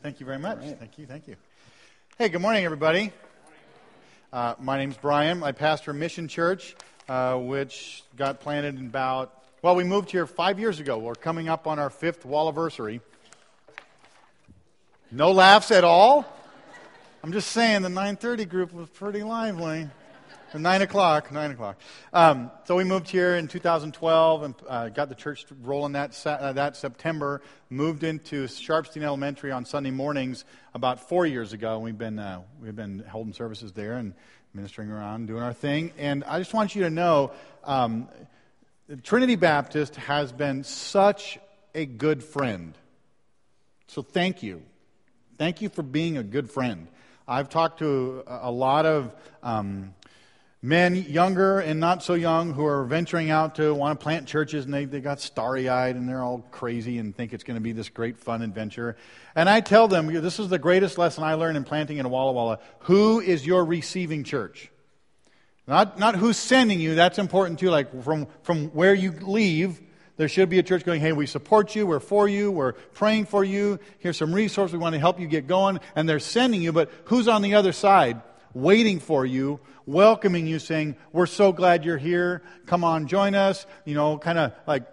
Thank 0.00 0.20
you 0.20 0.26
very 0.26 0.38
much. 0.38 0.58
Right. 0.58 0.78
Thank 0.78 0.96
you. 0.96 1.06
Thank 1.06 1.26
you. 1.26 1.34
Hey, 2.16 2.28
good 2.28 2.40
morning, 2.40 2.64
everybody. 2.64 3.10
Uh, 4.32 4.54
my 4.60 4.78
name's 4.78 4.96
Brian. 4.96 5.42
I 5.42 5.50
pastor 5.50 5.92
Mission 5.92 6.28
Church, 6.28 6.76
uh, 7.08 7.36
which 7.36 8.04
got 8.16 8.38
planted 8.38 8.78
in 8.78 8.86
about, 8.86 9.42
well, 9.60 9.74
we 9.74 9.82
moved 9.82 10.12
here 10.12 10.24
five 10.28 10.60
years 10.60 10.78
ago. 10.78 10.98
We're 10.98 11.16
coming 11.16 11.48
up 11.48 11.66
on 11.66 11.80
our 11.80 11.90
fifth 11.90 12.24
wall 12.24 12.46
anniversary. 12.46 13.00
No 15.10 15.32
laughs 15.32 15.72
at 15.72 15.82
all? 15.82 16.32
I'm 17.24 17.32
just 17.32 17.50
saying 17.50 17.82
the 17.82 17.88
930 17.88 18.44
group 18.44 18.72
was 18.72 18.88
pretty 18.88 19.24
lively. 19.24 19.88
Nine 20.54 20.82
o'clock, 20.82 21.32
nine 21.32 21.50
o'clock. 21.50 21.78
Um, 22.12 22.50
so 22.64 22.76
we 22.76 22.84
moved 22.84 23.08
here 23.08 23.36
in 23.36 23.48
2012 23.48 24.42
and 24.42 24.54
uh, 24.68 24.88
got 24.90 25.08
the 25.08 25.14
church 25.14 25.46
rolling 25.62 25.92
that, 25.92 26.20
uh, 26.26 26.52
that 26.52 26.76
September. 26.76 27.40
Moved 27.70 28.04
into 28.04 28.44
Sharpstein 28.44 29.02
Elementary 29.02 29.50
on 29.50 29.64
Sunday 29.64 29.90
mornings 29.90 30.44
about 30.74 31.08
four 31.08 31.24
years 31.24 31.54
ago. 31.54 31.78
We've 31.78 31.96
been, 31.96 32.18
uh, 32.18 32.42
we've 32.60 32.76
been 32.76 32.98
holding 32.98 33.32
services 33.32 33.72
there 33.72 33.94
and 33.94 34.12
ministering 34.52 34.90
around, 34.90 35.26
doing 35.26 35.42
our 35.42 35.54
thing. 35.54 35.90
And 35.96 36.22
I 36.24 36.38
just 36.38 36.52
want 36.52 36.74
you 36.74 36.82
to 36.82 36.90
know 36.90 37.32
um, 37.64 38.08
Trinity 39.02 39.36
Baptist 39.36 39.96
has 39.96 40.32
been 40.32 40.64
such 40.64 41.38
a 41.74 41.86
good 41.86 42.22
friend. 42.22 42.76
So 43.86 44.02
thank 44.02 44.42
you. 44.42 44.60
Thank 45.38 45.62
you 45.62 45.70
for 45.70 45.82
being 45.82 46.18
a 46.18 46.22
good 46.22 46.50
friend. 46.50 46.88
I've 47.26 47.48
talked 47.48 47.78
to 47.78 48.22
a 48.26 48.50
lot 48.50 48.84
of. 48.84 49.14
Um, 49.42 49.94
men 50.64 50.94
younger 50.94 51.58
and 51.58 51.80
not 51.80 52.04
so 52.04 52.14
young 52.14 52.54
who 52.54 52.64
are 52.64 52.84
venturing 52.84 53.30
out 53.30 53.56
to 53.56 53.74
want 53.74 53.98
to 53.98 54.02
plant 54.02 54.28
churches 54.28 54.64
and 54.64 54.72
they, 54.72 54.84
they 54.84 55.00
got 55.00 55.20
starry 55.20 55.68
eyed 55.68 55.96
and 55.96 56.08
they're 56.08 56.22
all 56.22 56.38
crazy 56.52 56.98
and 56.98 57.16
think 57.16 57.32
it's 57.32 57.42
going 57.42 57.56
to 57.56 57.60
be 57.60 57.72
this 57.72 57.88
great 57.88 58.16
fun 58.16 58.42
adventure. 58.42 58.96
And 59.34 59.48
I 59.48 59.60
tell 59.60 59.88
them, 59.88 60.06
this 60.06 60.38
is 60.38 60.48
the 60.48 60.60
greatest 60.60 60.98
lesson 60.98 61.24
I 61.24 61.34
learned 61.34 61.56
in 61.56 61.64
planting 61.64 61.98
in 61.98 62.08
Walla 62.08 62.32
Walla. 62.32 62.60
Who 62.80 63.18
is 63.18 63.44
your 63.44 63.64
receiving 63.64 64.22
church? 64.22 64.70
Not, 65.66 65.98
not 65.98 66.14
who's 66.14 66.36
sending 66.36 66.78
you, 66.78 66.94
that's 66.94 67.18
important 67.18 67.58
too. 67.58 67.70
Like 67.70 68.04
from, 68.04 68.28
from 68.44 68.68
where 68.68 68.94
you 68.94 69.10
leave, 69.10 69.80
there 70.16 70.28
should 70.28 70.48
be 70.48 70.60
a 70.60 70.62
church 70.62 70.84
going, 70.84 71.00
hey, 71.00 71.12
we 71.12 71.26
support 71.26 71.74
you, 71.74 71.88
we're 71.88 71.98
for 71.98 72.28
you, 72.28 72.52
we're 72.52 72.74
praying 72.74 73.26
for 73.26 73.42
you, 73.42 73.80
here's 73.98 74.16
some 74.16 74.32
resources, 74.32 74.72
we 74.72 74.78
want 74.78 74.92
to 74.92 75.00
help 75.00 75.18
you 75.18 75.26
get 75.26 75.48
going. 75.48 75.80
And 75.96 76.08
they're 76.08 76.20
sending 76.20 76.62
you, 76.62 76.72
but 76.72 76.92
who's 77.06 77.26
on 77.26 77.42
the 77.42 77.54
other 77.54 77.72
side? 77.72 78.22
waiting 78.54 79.00
for 79.00 79.24
you, 79.24 79.60
welcoming 79.86 80.46
you, 80.46 80.58
saying, 80.58 80.96
We're 81.12 81.26
so 81.26 81.52
glad 81.52 81.84
you're 81.84 81.98
here. 81.98 82.42
Come 82.66 82.84
on, 82.84 83.06
join 83.06 83.34
us. 83.34 83.66
You 83.84 83.94
know, 83.94 84.18
kind 84.18 84.38
of 84.38 84.52
like 84.66 84.84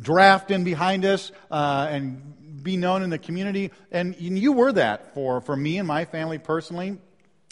draft 0.00 0.50
in 0.50 0.64
behind 0.64 1.04
us 1.04 1.32
uh, 1.50 1.88
and 1.90 2.62
be 2.62 2.76
known 2.76 3.02
in 3.02 3.10
the 3.10 3.18
community. 3.18 3.70
And 3.90 4.16
you 4.18 4.52
were 4.52 4.72
that 4.72 5.14
for, 5.14 5.40
for 5.40 5.56
me 5.56 5.78
and 5.78 5.86
my 5.86 6.04
family 6.04 6.38
personally. 6.38 6.98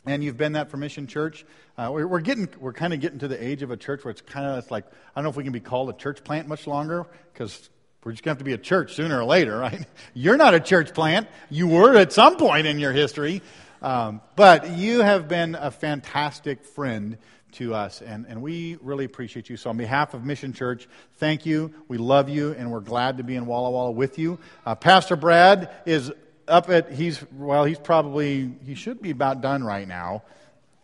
And 0.06 0.22
you've 0.22 0.37
been 0.37 0.53
that 0.53 0.70
for 0.70 0.77
Mission 0.77 1.06
Church. 1.06 1.47
Uh, 1.78 1.91
we're, 1.92 2.20
getting, 2.20 2.48
we're 2.61 2.72
kind 2.72 2.92
of 2.92 3.00
getting 3.00 3.20
to 3.20 3.28
the 3.28 3.42
age 3.42 3.62
of 3.62 3.70
a 3.70 3.77
church 3.77 4.05
where 4.05 4.11
it's 4.11 4.20
kind 4.20 4.47
of 4.47 4.70
like, 4.70 4.84
I 4.87 4.91
don't 5.15 5.25
know 5.25 5.31
if 5.31 5.37
we 5.37 5.45
can 5.45 5.53
be 5.53 5.61
called 5.61 5.89
a 5.89 5.95
church 5.95 6.22
plant 6.22 6.47
much 6.47 6.67
longer 6.67 7.06
because 7.33 7.70
we're 8.05 8.12
just 8.12 8.22
going 8.22 8.34
to 8.34 8.39
have 8.39 8.39
to 8.39 8.45
be 8.45 8.53
a 8.53 8.59
church 8.59 8.95
sooner 8.95 9.20
or 9.20 9.25
later, 9.25 9.59
right? 9.61 9.87
You're 10.12 10.37
not 10.37 10.55
a 10.55 10.61
church 10.61 10.92
plant. 10.92 11.28
You 11.48 11.69
were 11.69 11.97
at 11.97 12.12
some 12.12 12.37
point 12.37 12.67
in 12.67 12.78
your 12.78 12.92
history. 12.92 13.41
Um, 13.83 14.20
but 14.36 14.70
you 14.70 15.00
have 15.00 15.28
been 15.28 15.55
a 15.55 15.70
fantastic 15.70 16.64
friend 16.64 17.19
to 17.53 17.75
us, 17.75 18.03
and, 18.03 18.27
and 18.28 18.42
we 18.42 18.77
really 18.83 19.05
appreciate 19.05 19.48
you. 19.48 19.56
So, 19.56 19.70
on 19.70 19.77
behalf 19.77 20.14
of 20.14 20.25
Mission 20.25 20.53
Church, 20.53 20.89
thank 21.19 21.47
you. 21.47 21.72
We 21.89 21.98
love 21.98 22.28
you, 22.28 22.53
and 22.53 22.70
we're 22.70 22.81
glad 22.81 23.19
to 23.19 23.25
be 23.25 23.36
in 23.36 23.47
Walla 23.47 23.70
Walla 23.70 23.92
with 23.92 24.19
you. 24.19 24.39
Uh, 24.66 24.75
Pastor 24.75 25.16
Brad 25.16 25.70
is 25.86 26.12
up 26.48 26.69
at, 26.69 26.92
he's, 26.92 27.25
well, 27.33 27.64
he's 27.64 27.78
probably, 27.78 28.53
he 28.64 28.75
should 28.75 29.00
be 29.00 29.11
about 29.11 29.41
done 29.41 29.62
right 29.62 29.86
now. 29.86 30.22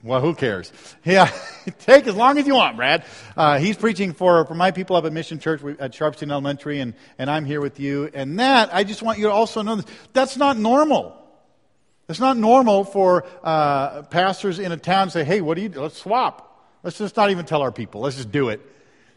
Well, 0.03 0.21
who 0.21 0.35
cares? 0.35 0.73
Yeah, 1.05 1.31
take 1.81 2.07
as 2.07 2.15
long 2.15 2.39
as 2.39 2.47
you 2.47 2.55
want, 2.55 2.77
Brad. 2.77 3.05
Uh, 3.37 3.59
he's 3.59 3.77
preaching 3.77 4.13
for, 4.13 4.45
for 4.45 4.55
my 4.55 4.71
people 4.71 4.97
up 4.97 5.05
at 5.05 5.13
Mission 5.13 5.39
Church 5.39 5.63
at 5.79 5.93
Sharpstein 5.93 6.31
Elementary, 6.31 6.81
and, 6.81 6.95
and 7.19 7.31
I'm 7.31 7.47
here 7.47 7.61
with 7.61 7.81
you. 7.81 8.11
And 8.13 8.39
that, 8.39 8.73
I 8.73 8.85
just 8.85 9.03
want 9.03 9.19
you 9.19 9.25
to 9.25 9.33
also 9.33 9.63
know 9.63 9.77
this, 9.77 9.87
that's 10.13 10.37
not 10.37 10.59
normal. 10.59 11.20
It's 12.11 12.21
not 12.21 12.37
normal 12.37 12.83
for 12.83 13.25
uh, 13.45 14.03
pastors 14.03 14.59
in 14.59 14.73
a 14.73 14.77
town 14.77 15.07
to 15.07 15.11
say, 15.13 15.25
hey, 15.25 15.41
what 15.41 15.55
do 15.55 15.63
you 15.63 15.69
do? 15.69 15.81
Let's 15.81 15.97
swap. 15.97 16.67
Let's 16.83 16.99
just 16.99 17.17
not 17.17 17.31
even 17.31 17.47
tell 17.47 17.63
our 17.63 17.71
people. 17.71 18.01
Let's 18.01 18.17
just 18.17 18.33
do 18.33 18.49
it. 18.49 18.61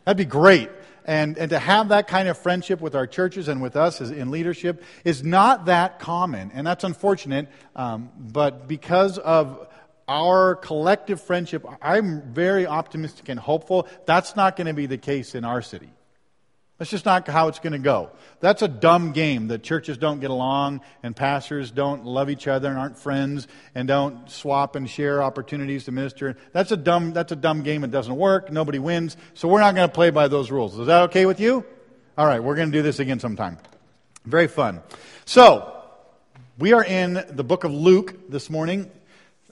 That'd 0.05 0.17
be 0.17 0.25
great. 0.25 0.69
And, 1.05 1.37
and 1.37 1.49
to 1.49 1.59
have 1.59 1.89
that 1.89 2.07
kind 2.07 2.29
of 2.29 2.37
friendship 2.37 2.79
with 2.81 2.95
our 2.95 3.07
churches 3.07 3.47
and 3.47 3.61
with 3.61 3.75
us 3.75 3.99
in 3.99 4.31
leadership 4.31 4.83
is 5.03 5.23
not 5.23 5.65
that 5.65 5.99
common. 5.99 6.51
And 6.53 6.67
that's 6.67 6.83
unfortunate. 6.83 7.49
Um, 7.75 8.11
but 8.17 8.67
because 8.67 9.17
of 9.17 9.67
our 10.07 10.55
collective 10.55 11.19
friendship, 11.19 11.65
I'm 11.81 12.21
very 12.33 12.67
optimistic 12.67 13.27
and 13.27 13.39
hopeful 13.39 13.87
that's 14.05 14.35
not 14.35 14.55
going 14.55 14.67
to 14.67 14.73
be 14.73 14.85
the 14.85 14.99
case 14.99 15.33
in 15.33 15.45
our 15.45 15.61
city. 15.61 15.89
That's 16.77 16.89
just 16.89 17.05
not 17.05 17.27
how 17.27 17.49
it's 17.49 17.59
going 17.59 17.73
to 17.73 17.79
go. 17.79 18.09
That's 18.39 18.61
a 18.61 18.67
dumb 18.67 19.11
game 19.11 19.49
that 19.49 19.61
churches 19.61 19.97
don't 19.97 20.19
get 20.19 20.31
along 20.31 20.81
and 21.03 21.15
pastors 21.15 21.69
don't 21.69 22.03
love 22.03 22.29
each 22.29 22.47
other 22.47 22.69
and 22.69 22.79
aren't 22.79 22.97
friends 22.97 23.47
and 23.75 23.87
don't 23.87 24.29
swap 24.29 24.75
and 24.75 24.89
share 24.89 25.21
opportunities 25.21 25.85
to 25.85 25.91
minister. 25.91 26.35
That's 26.51 26.71
a 26.71 26.77
dumb, 26.77 27.13
that's 27.13 27.31
a 27.31 27.35
dumb 27.35 27.61
game. 27.61 27.83
It 27.83 27.91
doesn't 27.91 28.15
work. 28.15 28.51
Nobody 28.51 28.79
wins. 28.79 29.17
So 29.35 29.47
we're 29.47 29.59
not 29.59 29.75
going 29.75 29.87
to 29.87 29.93
play 29.93 30.09
by 30.09 30.27
those 30.27 30.49
rules. 30.49 30.77
Is 30.77 30.87
that 30.87 31.03
okay 31.03 31.25
with 31.27 31.39
you? 31.39 31.63
All 32.17 32.25
right, 32.25 32.43
we're 32.43 32.55
going 32.55 32.71
to 32.71 32.77
do 32.77 32.81
this 32.81 32.99
again 32.99 33.19
sometime. 33.19 33.57
Very 34.25 34.47
fun. 34.47 34.81
So, 35.25 35.69
we 36.57 36.73
are 36.73 36.83
in 36.83 37.23
the 37.29 37.43
book 37.43 37.63
of 37.63 37.73
Luke 37.73 38.29
this 38.29 38.49
morning. 38.49 38.89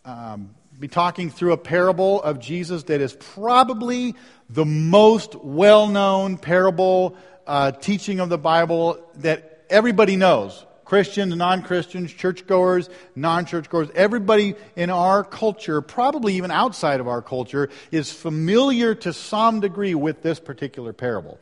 Um, 0.06 0.56
be 0.80 0.88
talking 0.88 1.30
through 1.30 1.54
a 1.54 1.58
parable 1.58 2.22
of 2.24 2.40
Jesus 2.40 2.84
that 2.84 3.02
is 3.02 3.14
probably 3.14 4.16
the 4.52 4.66
most 4.66 5.36
well 5.36 5.88
known 5.88 6.38
parable 6.38 7.16
uh, 7.48 7.72
teaching 7.72 8.20
of 8.20 8.30
the 8.30 8.38
Bible 8.38 9.04
that 9.16 9.66
everybody 9.70 10.16
knows. 10.16 10.66
Christians, 10.84 11.34
non 11.38 11.62
Christians, 11.62 12.12
churchgoers, 12.12 12.90
non 13.16 13.46
churchgoers, 13.46 13.88
everybody 13.96 14.56
in 14.76 14.90
our 14.90 15.24
culture, 15.24 15.82
probably 15.82 16.36
even 16.36 16.52
outside 16.52 17.00
of 17.00 17.08
our 17.08 17.22
culture, 17.22 17.70
is 17.92 18.12
familiar 18.12 18.94
to 18.96 19.14
some 19.14 19.62
degree 19.62 19.96
with 19.96 20.22
this 20.22 20.40
particular 20.42 20.92
parable. 20.92 21.40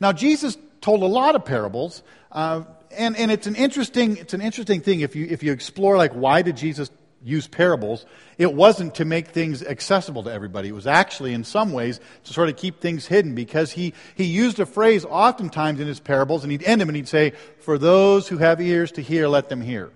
Now, 0.00 0.12
Jesus 0.12 0.58
told 0.80 1.04
a 1.04 1.06
lot 1.06 1.36
of 1.36 1.44
parables, 1.44 2.02
uh, 2.32 2.64
and, 2.90 3.16
and 3.16 3.30
it's 3.30 3.46
an 3.46 3.54
interesting 3.54 4.16
it's 4.16 4.34
an 4.34 4.42
interesting 4.42 4.80
thing 4.80 5.00
if 5.00 5.14
you 5.14 5.26
if 5.30 5.44
you 5.44 5.52
explore 5.52 5.96
like 5.96 6.12
why 6.12 6.42
did 6.42 6.56
Jesus 6.56 6.90
use 7.24 7.46
parables, 7.46 8.04
it 8.38 8.52
wasn't 8.52 8.96
to 8.96 9.04
make 9.04 9.28
things 9.28 9.62
accessible 9.62 10.22
to 10.24 10.32
everybody. 10.32 10.68
It 10.68 10.74
was 10.74 10.86
actually, 10.86 11.32
in 11.34 11.44
some 11.44 11.72
ways, 11.72 12.00
to 12.24 12.32
sort 12.32 12.48
of 12.48 12.56
keep 12.56 12.80
things 12.80 13.06
hidden 13.06 13.34
because 13.34 13.72
he, 13.72 13.94
he 14.14 14.24
used 14.24 14.58
a 14.60 14.66
phrase 14.66 15.04
oftentimes 15.04 15.80
in 15.80 15.86
his 15.86 16.00
parables 16.00 16.42
and 16.42 16.50
he'd 16.50 16.64
end 16.64 16.80
them 16.80 16.88
and 16.88 16.96
he'd 16.96 17.08
say, 17.08 17.32
For 17.60 17.78
those 17.78 18.28
who 18.28 18.38
have 18.38 18.60
ears 18.60 18.92
to 18.92 19.02
hear, 19.02 19.28
let 19.28 19.48
them 19.48 19.60
hear. 19.60 19.90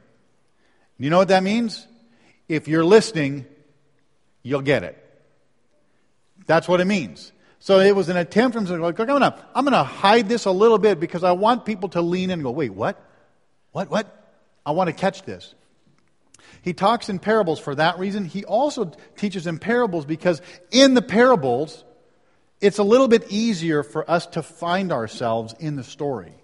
You 0.98 1.10
know 1.10 1.18
what 1.18 1.28
that 1.28 1.42
means? 1.42 1.86
If 2.48 2.68
you're 2.68 2.84
listening, 2.84 3.46
you'll 4.42 4.62
get 4.62 4.84
it. 4.84 5.02
That's 6.46 6.68
what 6.68 6.80
it 6.80 6.86
means. 6.86 7.32
So 7.58 7.80
it 7.80 7.96
was 7.96 8.08
an 8.08 8.16
attempt 8.16 8.56
from 8.56 8.66
like, 8.80 8.98
I'm 9.00 9.22
I'm 9.54 9.64
gonna 9.64 9.82
hide 9.82 10.28
this 10.28 10.44
a 10.44 10.52
little 10.52 10.78
bit 10.78 11.00
because 11.00 11.24
I 11.24 11.32
want 11.32 11.64
people 11.64 11.88
to 11.90 12.00
lean 12.00 12.30
in 12.30 12.34
and 12.34 12.42
go, 12.44 12.52
wait, 12.52 12.72
what? 12.72 13.02
What, 13.72 13.90
what? 13.90 14.12
I 14.64 14.70
want 14.70 14.88
to 14.88 14.92
catch 14.92 15.22
this. 15.22 15.54
He 16.66 16.72
talks 16.72 17.08
in 17.08 17.20
parables 17.20 17.60
for 17.60 17.76
that 17.76 18.00
reason. 18.00 18.24
He 18.24 18.44
also 18.44 18.90
teaches 19.16 19.46
in 19.46 19.60
parables 19.60 20.04
because 20.04 20.42
in 20.72 20.94
the 20.94 21.00
parables, 21.00 21.84
it's 22.60 22.78
a 22.78 22.82
little 22.82 23.06
bit 23.06 23.30
easier 23.30 23.84
for 23.84 24.10
us 24.10 24.26
to 24.26 24.42
find 24.42 24.90
ourselves 24.90 25.54
in 25.60 25.76
the 25.76 25.84
story. 25.84 26.34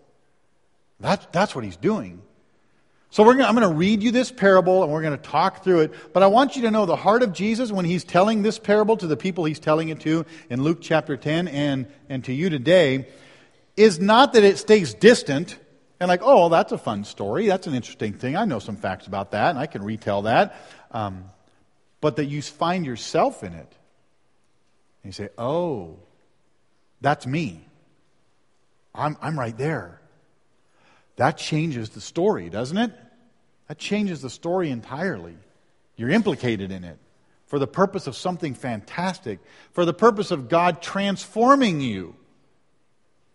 That, 1.01 1.33
that's 1.33 1.57
what 1.57 1.65
he's 1.65 1.77
doing. 1.77 2.23
So 3.11 3.25
gonna, 3.25 3.43
I'm 3.43 3.57
going 3.57 3.69
to 3.69 3.75
read 3.75 4.01
you 4.01 4.13
this 4.13 4.31
parable 4.31 4.85
and 4.85 4.93
we're 4.93 5.03
going 5.03 5.19
to 5.19 5.23
talk 5.23 5.65
through 5.65 5.81
it. 5.81 6.13
But 6.13 6.23
I 6.23 6.29
want 6.29 6.55
you 6.55 6.63
to 6.63 6.71
know 6.71 6.87
the 6.87 6.95
heart 6.95 7.25
of 7.25 7.33
Jesus 7.33 7.73
when 7.73 7.85
he's 7.85 8.05
telling 8.05 8.43
this 8.43 8.61
parable 8.61 8.97
to 8.99 9.09
the 9.09 9.17
people 9.17 9.45
he's 9.45 9.59
telling 9.59 9.89
it 9.89 9.99
to 10.03 10.25
in 10.49 10.63
Luke 10.63 10.79
chapter 10.81 11.17
10 11.17 11.49
and, 11.49 11.89
and 12.09 12.23
to 12.27 12.33
you 12.33 12.49
today 12.49 13.09
is 13.77 13.99
not 13.99 14.35
that 14.35 14.45
it 14.45 14.59
stays 14.59 14.95
distant 14.95 15.59
and 16.03 16.09
like, 16.09 16.23
oh, 16.25 16.49
that's 16.49 16.73
a 16.73 16.79
fun 16.79 17.05
story. 17.05 17.47
That's 17.47 17.69
an 17.69 17.75
interesting 17.75 18.15
thing. 18.15 18.35
I 18.35 18.45
know 18.45 18.59
some 18.59 18.75
facts 18.75 19.07
about 19.07 19.31
that, 19.31 19.51
and 19.51 19.59
I 19.59 19.67
can 19.67 19.85
retell 19.85 20.23
that. 20.23 20.57
Um, 20.91 21.31
but 22.01 22.17
that 22.17 22.25
you 22.25 22.43
find 22.43 22.85
yourself 22.85 23.45
in 23.45 23.53
it. 23.53 23.73
And 25.05 25.05
you 25.05 25.13
say, 25.13 25.29
oh, 25.39 26.01
that's 27.01 27.25
me. 27.25 27.65
I'm, 28.93 29.17
I'm 29.23 29.39
right 29.39 29.57
there. 29.57 30.01
That 31.17 31.39
changes 31.39 31.91
the 31.91 32.01
story, 32.01 32.51
doesn't 32.51 32.79
it? 32.79 32.91
That 33.69 33.79
changes 33.79 34.23
the 34.23 34.31
story 34.31 34.71
entirely. 34.71 35.37
You're 35.97 36.11
implicated 36.11 36.73
in 36.73 36.83
it 36.83 36.99
for 37.47 37.61
the 37.61 37.69
purpose 37.69 38.09
of 38.09 38.17
something 38.17 38.55
fantastic, 38.55 39.39
for 39.71 39.85
the 39.85 39.95
purpose 39.95 40.33
of 40.33 40.49
God 40.49 40.83
transforming 40.83 41.81
you 41.81 42.17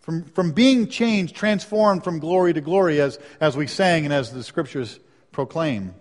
from, 0.07 0.23
from 0.23 0.53
being 0.53 0.87
changed, 0.87 1.35
transformed 1.35 2.01
from 2.01 2.19
glory 2.19 2.53
to 2.53 2.61
glory, 2.61 3.01
as, 3.01 3.19
as 3.41 3.57
we 3.57 3.67
sang 3.67 4.05
and 4.05 4.13
as 4.13 4.31
the 4.31 4.41
scriptures 4.41 5.01
proclaim. 5.33 5.93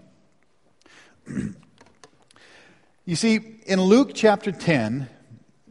you 3.04 3.16
see, 3.16 3.40
in 3.66 3.80
Luke 3.80 4.12
chapter 4.14 4.52
10, 4.52 5.08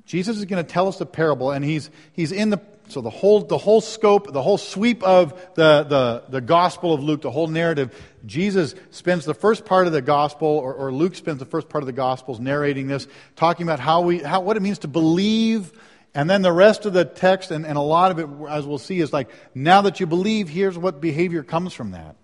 Jesus 0.05 0.37
is 0.37 0.43
going 0.43 0.61
to 0.61 0.69
tell 0.69 0.89
us 0.89 0.99
a 0.99 1.05
parable, 1.05 1.51
and 1.51 1.63
he's, 1.63 1.89
he's 2.11 2.33
in 2.33 2.49
the 2.49 2.59
so 2.89 2.99
the 2.99 3.09
whole, 3.09 3.39
the 3.39 3.57
whole 3.57 3.79
scope, 3.79 4.31
the 4.33 4.43
whole 4.43 4.57
sweep 4.57 5.01
of 5.01 5.31
the, 5.55 5.83
the, 5.83 6.23
the 6.27 6.41
Gospel 6.41 6.93
of 6.93 7.01
Luke, 7.01 7.21
the 7.21 7.31
whole 7.31 7.47
narrative, 7.47 7.97
Jesus 8.25 8.75
spends 8.91 9.23
the 9.23 9.33
first 9.33 9.63
part 9.63 9.87
of 9.87 9.93
the 9.93 10.01
Gospel, 10.01 10.49
or, 10.49 10.73
or 10.73 10.91
Luke 10.91 11.15
spends 11.15 11.39
the 11.39 11.45
first 11.45 11.69
part 11.69 11.83
of 11.83 11.87
the 11.87 11.93
Gospels 11.93 12.41
narrating 12.41 12.87
this, 12.87 13.07
talking 13.37 13.65
about 13.65 13.79
how 13.79 14.01
we, 14.01 14.19
how, 14.19 14.41
what 14.41 14.57
it 14.57 14.59
means 14.59 14.79
to 14.79 14.89
believe, 14.89 15.71
and 16.15 16.29
then 16.29 16.41
the 16.41 16.51
rest 16.51 16.85
of 16.85 16.93
the 16.93 17.05
text, 17.05 17.51
and, 17.51 17.65
and 17.65 17.77
a 17.77 17.81
lot 17.81 18.11
of 18.11 18.19
it, 18.19 18.27
as 18.49 18.65
we'll 18.65 18.79
see, 18.79 18.99
is 18.99 19.13
like, 19.13 19.29
now 19.53 19.81
that 19.81 19.99
you 19.99 20.07
believe, 20.07 20.49
here's 20.49 20.77
what 20.77 21.01
behavior 21.01 21.43
comes 21.43 21.73
from 21.73 21.91
that. 21.91 22.15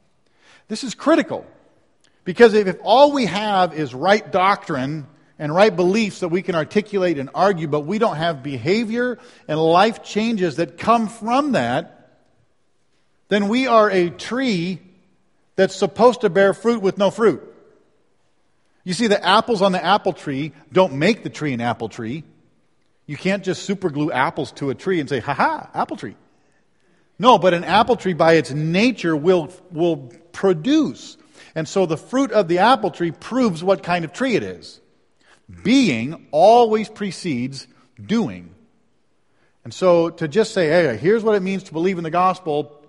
This 0.70 0.84
is 0.84 0.96
critical. 0.96 1.46
Because 2.24 2.54
if, 2.54 2.68
if 2.68 2.78
all 2.82 3.12
we 3.12 3.26
have 3.26 3.78
is 3.78 3.94
right 3.94 4.32
doctrine, 4.32 5.06
and 5.42 5.54
right 5.54 5.76
beliefs 5.76 6.20
that 6.20 6.28
we 6.28 6.44
can 6.44 6.54
articulate 6.54 7.18
and 7.18 7.32
argue, 7.34 7.68
but 7.68 7.80
we 7.80 7.98
don't 7.98 8.18
have 8.18 8.44
behavior 8.44 9.18
and 9.48 9.60
life 9.60 10.04
changes 10.04 10.58
that 10.58 10.78
come 10.78 11.08
from 11.08 11.54
that, 11.54 12.20
then 13.30 13.48
we 13.48 13.66
are 13.66 13.90
a 13.90 14.12
tree 14.12 14.80
that's 15.56 15.76
supposed 15.76 16.22
to 16.22 16.30
bear 16.30 16.54
fruit 16.54 16.84
with 16.84 17.00
no 17.00 17.10
fruit. 17.10 17.42
You 18.84 18.94
see, 18.94 19.08
the 19.08 19.24
apples 19.26 19.64
on 19.64 19.72
the 19.72 19.84
apple 19.84 20.14
tree 20.14 20.52
don't 20.72 20.94
make 20.94 21.24
the 21.24 21.32
tree 21.32 21.54
an 21.54 21.62
apple 21.62 21.90
tree. 21.90 22.24
You 23.06 23.18
can't 23.18 23.44
just 23.44 23.68
superglue 23.68 24.14
apples 24.14 24.52
to 24.54 24.70
a 24.70 24.76
tree 24.76 25.00
and 25.00 25.10
say, 25.10 25.20
ha 25.20 25.34
ha, 25.34 25.70
apple 25.74 25.98
tree. 25.98 26.16
No, 27.20 27.38
but 27.38 27.54
an 27.54 27.64
apple 27.64 27.96
tree 27.96 28.14
by 28.14 28.34
its 28.34 28.52
nature 28.52 29.16
will, 29.16 29.52
will 29.72 30.12
produce. 30.32 31.18
And 31.54 31.68
so 31.68 31.86
the 31.86 31.98
fruit 31.98 32.32
of 32.32 32.48
the 32.48 32.60
apple 32.60 32.92
tree 32.92 33.12
proves 33.12 33.64
what 33.64 33.84
kind 33.84 34.06
of 34.06 34.14
tree 34.14 34.36
it 34.36 34.44
is. 34.44 34.80
Being 35.64 36.28
always 36.32 36.90
precedes 36.90 37.68
doing. 38.04 38.56
And 39.64 39.74
so 39.74 40.10
to 40.10 40.28
just 40.28 40.54
say, 40.54 40.68
hey, 40.70 40.98
here's 40.98 41.24
what 41.24 41.36
it 41.36 41.42
means 41.42 41.64
to 41.64 41.74
believe 41.74 41.98
in 41.98 42.04
the 42.04 42.10
gospel, 42.10 42.82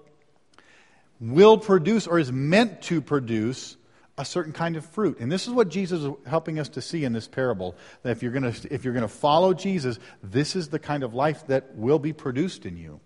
will 1.20 1.58
produce 1.58 2.06
or 2.06 2.19
is 2.19 2.32
meant 2.32 2.82
to 2.82 3.00
produce 3.00 3.76
a 4.19 4.25
certain 4.25 4.53
kind 4.53 4.76
of 4.76 4.85
fruit. 4.85 5.19
And 5.20 5.32
this 5.32 5.47
is 5.47 5.53
what 5.53 5.69
Jesus 5.69 6.03
is 6.03 6.11
helping 6.26 6.59
us 6.59 6.69
to 6.70 6.82
see 6.82 7.05
in 7.05 7.12
this 7.12 7.26
parable. 7.26 7.75
That 8.03 8.11
if 8.11 8.23
you're 8.23 8.32
going 8.32 8.53
to, 8.53 8.73
if 8.73 8.85
you're 8.85 8.93
going 8.93 9.03
to 9.03 9.09
follow 9.09 9.55
Jesus, 9.55 9.99
this 10.23 10.55
is 10.55 10.69
the 10.69 10.79
kind 10.79 11.03
of 11.03 11.14
life 11.14 11.47
that 11.47 11.75
will 11.76 11.99
be 11.99 12.12
produced 12.12 12.67
in 12.67 12.76
you. 12.76 13.00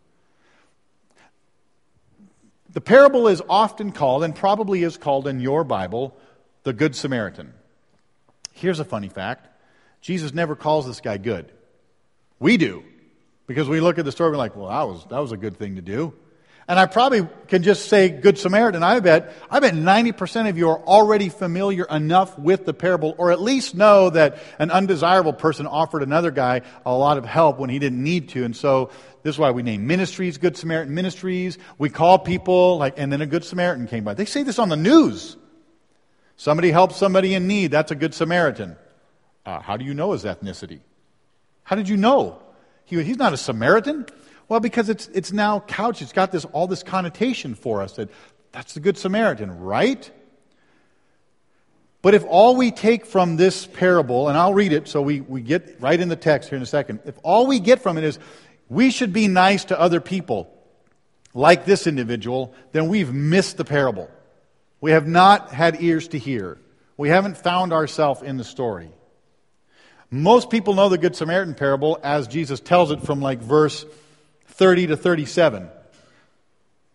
The 2.73 2.81
parable 2.81 3.29
is 3.29 3.41
often 3.49 3.93
called, 3.93 4.25
and 4.25 4.35
probably 4.35 4.83
is 4.83 4.97
called 4.97 5.27
in 5.29 5.41
your 5.41 5.65
Bible, 5.65 6.17
the 6.65 6.73
Good 6.73 6.95
Samaritan. 6.95 7.55
Here's 8.53 8.81
a 8.81 8.85
funny 8.85 9.09
fact 9.09 9.49
Jesus 10.01 10.35
never 10.35 10.57
calls 10.57 10.87
this 10.87 11.01
guy 11.01 11.19
good. 11.19 11.51
We 12.39 12.57
do. 12.57 12.85
Because 13.47 13.69
we 13.69 13.81
look 13.81 13.99
at 13.99 14.05
the 14.05 14.13
story 14.13 14.29
and 14.29 14.35
we're 14.35 14.39
like, 14.39 14.57
well, 14.57 14.69
that 14.69 14.83
was, 14.83 15.05
that 15.07 15.19
was 15.21 15.33
a 15.33 15.37
good 15.37 15.57
thing 15.57 15.77
to 15.77 15.83
do. 15.83 16.13
And 16.69 16.81
I 16.81 16.87
probably 16.87 17.29
can 17.47 17.63
just 17.63 17.89
say 17.89 18.09
Good 18.09 18.39
Samaritan. 18.39 18.83
I 18.83 18.99
bet, 18.99 19.33
I 19.49 19.61
bet 19.61 19.75
90% 19.75 20.49
of 20.49 20.59
you 20.59 20.69
are 20.71 20.81
already 20.81 21.29
familiar 21.29 21.85
enough 21.85 22.37
with 22.37 22.65
the 22.65 22.75
parable, 22.75 23.15
or 23.19 23.31
at 23.31 23.41
least 23.41 23.77
know 23.77 24.11
that 24.11 24.39
an 24.59 24.73
undesirable 24.73 25.33
person 25.33 25.69
offered 25.69 26.03
another 26.03 26.33
guy 26.33 26.63
a 26.85 26.93
lot 26.93 27.19
of 27.19 27.25
help 27.25 27.59
when 27.59 27.71
he 27.71 27.79
didn't 27.79 28.03
need 28.03 28.31
to. 28.31 28.45
And 28.45 28.57
so 28.57 28.91
this 29.23 29.37
is 29.37 29.39
why 29.39 29.53
we 29.53 29.63
name 29.63 29.87
ministries 29.87 30.39
Good 30.39 30.57
Samaritan 30.57 30.93
Ministries. 30.93 31.57
We 31.79 31.89
call 31.89 32.19
people 32.19 32.79
like, 32.79 32.95
and 32.97 33.13
then 33.13 33.23
a 33.23 33.27
Good 33.27 33.45
Samaritan 33.45 33.87
came 33.87 34.03
by. 34.03 34.15
They 34.15 34.25
say 34.25 34.43
this 34.43 34.59
on 34.59 34.69
the 34.69 34.77
news. 34.77 35.37
Somebody 36.37 36.71
helps 36.71 36.97
somebody 36.97 37.35
in 37.35 37.47
need. 37.47 37.71
That's 37.71 37.91
a 37.91 37.95
good 37.95 38.13
Samaritan. 38.13 38.77
Uh, 39.45 39.61
how 39.61 39.77
do 39.77 39.85
you 39.85 39.95
know 39.95 40.13
his 40.13 40.25
ethnicity? 40.25 40.81
How 41.63 41.77
did 41.77 41.89
you 41.89 41.97
know? 41.97 42.43
He, 42.85 43.03
he's 43.03 43.17
not 43.17 43.33
a 43.33 43.37
Samaritan. 43.37 44.07
Well, 44.49 44.61
because 44.61 44.89
it's, 44.89 45.09
it's 45.09 45.33
now 45.33 45.61
couched. 45.61 46.03
It's 46.03 46.13
got 46.13 46.33
this, 46.33 46.45
all 46.47 46.67
this 46.67 46.83
connotation 46.83 47.55
for 47.55 47.83
us 47.83 47.95
that 47.95 48.11
that's 48.53 48.75
the 48.75 48.81
Good 48.81 48.97
Samaritan, 48.97 49.61
right? 49.61 50.11
But 52.03 52.15
if 52.15 52.25
all 52.25 52.57
we 52.57 52.71
take 52.71 53.05
from 53.05 53.37
this 53.37 53.67
parable, 53.67 54.29
and 54.29 54.39
I'll 54.39 54.55
read 54.55 54.73
it 54.73 54.87
so 54.87 55.03
we, 55.03 55.21
we 55.21 55.41
get 55.41 55.81
right 55.81 55.99
in 55.99 56.09
the 56.09 56.17
text 56.17 56.49
here 56.49 56.57
in 56.57 56.63
a 56.63 56.67
second, 56.67 57.01
if 57.05 57.19
all 57.25 57.47
we 57.47 57.59
get 57.59 57.83
from 57.83 57.99
it 57.99 58.05
is 58.05 58.19
we 58.69 58.91
should 58.91 59.13
be 59.13 59.27
nice 59.27 59.65
to 59.67 59.81
other 59.81 60.01
people 60.01 60.53
like 61.35 61.65
this 61.65 61.87
individual, 61.87 62.55
then 62.73 62.89
we've 62.89 63.13
missed 63.13 63.57
the 63.57 63.65
parable. 63.65 64.09
We 64.81 64.93
have 64.93 65.07
not 65.07 65.51
had 65.51 65.83
ears 65.83 66.09
to 66.09 66.19
hear. 66.19 66.59
We 66.97 67.09
haven't 67.09 67.37
found 67.37 67.73
ourselves 67.73 68.23
in 68.23 68.37
the 68.37 68.45
story. 68.45 68.91
Most 70.11 70.49
people 70.49 70.75
know 70.75 70.89
the 70.89 70.99
Good 70.99 71.17
Samaritan 71.17 71.55
parable 71.55 71.99
as 72.03 72.29
Jesus 72.29 72.61
tells 72.61 72.93
it 72.93 73.03
from 73.03 73.21
like 73.21 73.41
verse 73.41 73.85
30 74.57 74.89
to 74.89 74.97
37. 74.97 75.69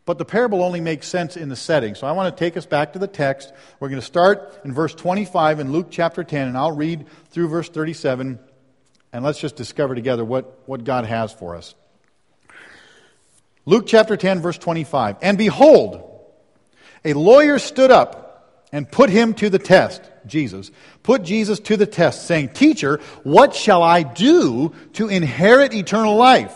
But 0.06 0.18
the 0.18 0.26
parable 0.26 0.64
only 0.64 0.82
makes 0.82 1.08
sense 1.08 1.38
in 1.38 1.50
the 1.50 1.56
setting. 1.56 1.94
So 1.94 2.08
I 2.08 2.12
want 2.14 2.36
to 2.36 2.40
take 2.40 2.58
us 2.58 2.66
back 2.66 2.94
to 2.94 3.00
the 3.00 3.08
text. 3.08 3.54
We're 3.80 3.90
going 3.90 4.02
to 4.02 4.06
start 4.06 4.60
in 4.66 4.74
verse 4.74 4.96
25 4.96 5.60
in 5.60 5.72
Luke 5.72 5.88
chapter 5.92 6.24
10, 6.24 6.48
and 6.48 6.58
I'll 6.58 6.76
read 6.76 7.06
through 7.30 7.50
verse 7.50 7.70
37, 7.70 8.40
and 9.14 9.24
let's 9.24 9.40
just 9.40 9.56
discover 9.56 9.94
together 9.94 10.26
what, 10.26 10.68
what 10.68 10.84
God 10.84 11.06
has 11.06 11.32
for 11.32 11.56
us. 11.56 11.76
Luke 13.66 13.86
chapter 13.86 14.18
10, 14.18 14.42
verse 14.42 14.58
25. 14.58 15.18
And 15.22 15.38
behold, 15.38 16.02
a 17.06 17.14
lawyer 17.14 17.60
stood 17.60 17.92
up 17.92 18.68
and 18.72 18.90
put 18.90 19.12
him 19.12 19.36
to 19.36 19.52
the 19.52 19.60
test, 19.60 20.02
Jesus, 20.26 20.72
put 21.04 21.22
Jesus 21.24 21.60
to 21.60 21.78
the 21.78 21.86
test, 21.86 22.26
saying, 22.26 22.50
Teacher, 22.50 23.00
what 23.22 23.54
shall 23.54 23.84
I 23.84 24.02
do 24.02 24.74
to 24.94 25.10
inherit 25.10 25.76
eternal 25.76 26.16
life? 26.16 26.56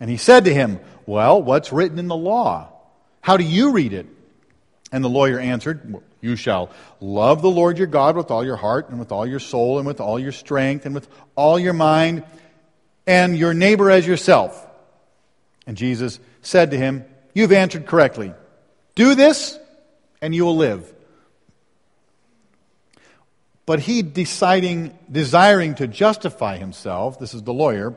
And 0.00 0.10
he 0.10 0.16
said 0.16 0.44
to 0.44 0.54
him, 0.54 0.80
Well, 1.06 1.42
what's 1.42 1.72
written 1.72 1.98
in 1.98 2.08
the 2.08 2.16
law? 2.16 2.68
How 3.20 3.36
do 3.36 3.44
you 3.44 3.72
read 3.72 3.92
it? 3.92 4.06
And 4.92 5.02
the 5.02 5.08
lawyer 5.08 5.38
answered, 5.38 6.02
You 6.20 6.36
shall 6.36 6.70
love 7.00 7.42
the 7.42 7.50
Lord 7.50 7.78
your 7.78 7.86
God 7.86 8.16
with 8.16 8.30
all 8.30 8.44
your 8.44 8.56
heart, 8.56 8.88
and 8.90 8.98
with 8.98 9.12
all 9.12 9.26
your 9.26 9.40
soul, 9.40 9.78
and 9.78 9.86
with 9.86 10.00
all 10.00 10.18
your 10.18 10.32
strength, 10.32 10.86
and 10.86 10.94
with 10.94 11.08
all 11.34 11.58
your 11.58 11.72
mind, 11.72 12.24
and 13.06 13.36
your 13.36 13.54
neighbor 13.54 13.90
as 13.90 14.06
yourself. 14.06 14.64
And 15.66 15.76
Jesus 15.76 16.20
said 16.42 16.70
to 16.70 16.76
him, 16.76 17.04
You've 17.34 17.52
answered 17.52 17.86
correctly. 17.86 18.32
Do 18.94 19.14
this, 19.14 19.58
and 20.22 20.34
you 20.34 20.44
will 20.44 20.56
live. 20.56 20.92
But 23.66 23.80
he, 23.80 24.02
deciding, 24.02 24.96
desiring 25.10 25.74
to 25.76 25.88
justify 25.88 26.56
himself, 26.56 27.18
this 27.18 27.34
is 27.34 27.42
the 27.42 27.52
lawyer, 27.52 27.96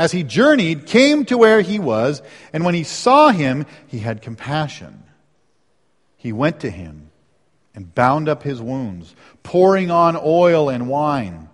as 0.00 0.12
he 0.12 0.22
journeyed, 0.22 0.86
came 0.86 1.26
to 1.26 1.36
where 1.36 1.60
he 1.60 1.78
was, 1.78 2.22
and 2.54 2.64
when 2.64 2.72
he 2.74 2.84
saw 2.84 3.28
him, 3.28 3.66
he 3.86 3.98
had 3.98 4.22
compassion. 4.22 5.02
He 6.16 6.32
went 6.32 6.60
to 6.60 6.70
him 6.70 7.10
and 7.74 7.94
bound 7.94 8.26
up 8.26 8.42
his 8.42 8.62
wounds, 8.62 9.14
pouring 9.42 9.90
on 9.90 10.16
oil 10.16 10.70
and 10.70 10.88
wine. 10.88 11.50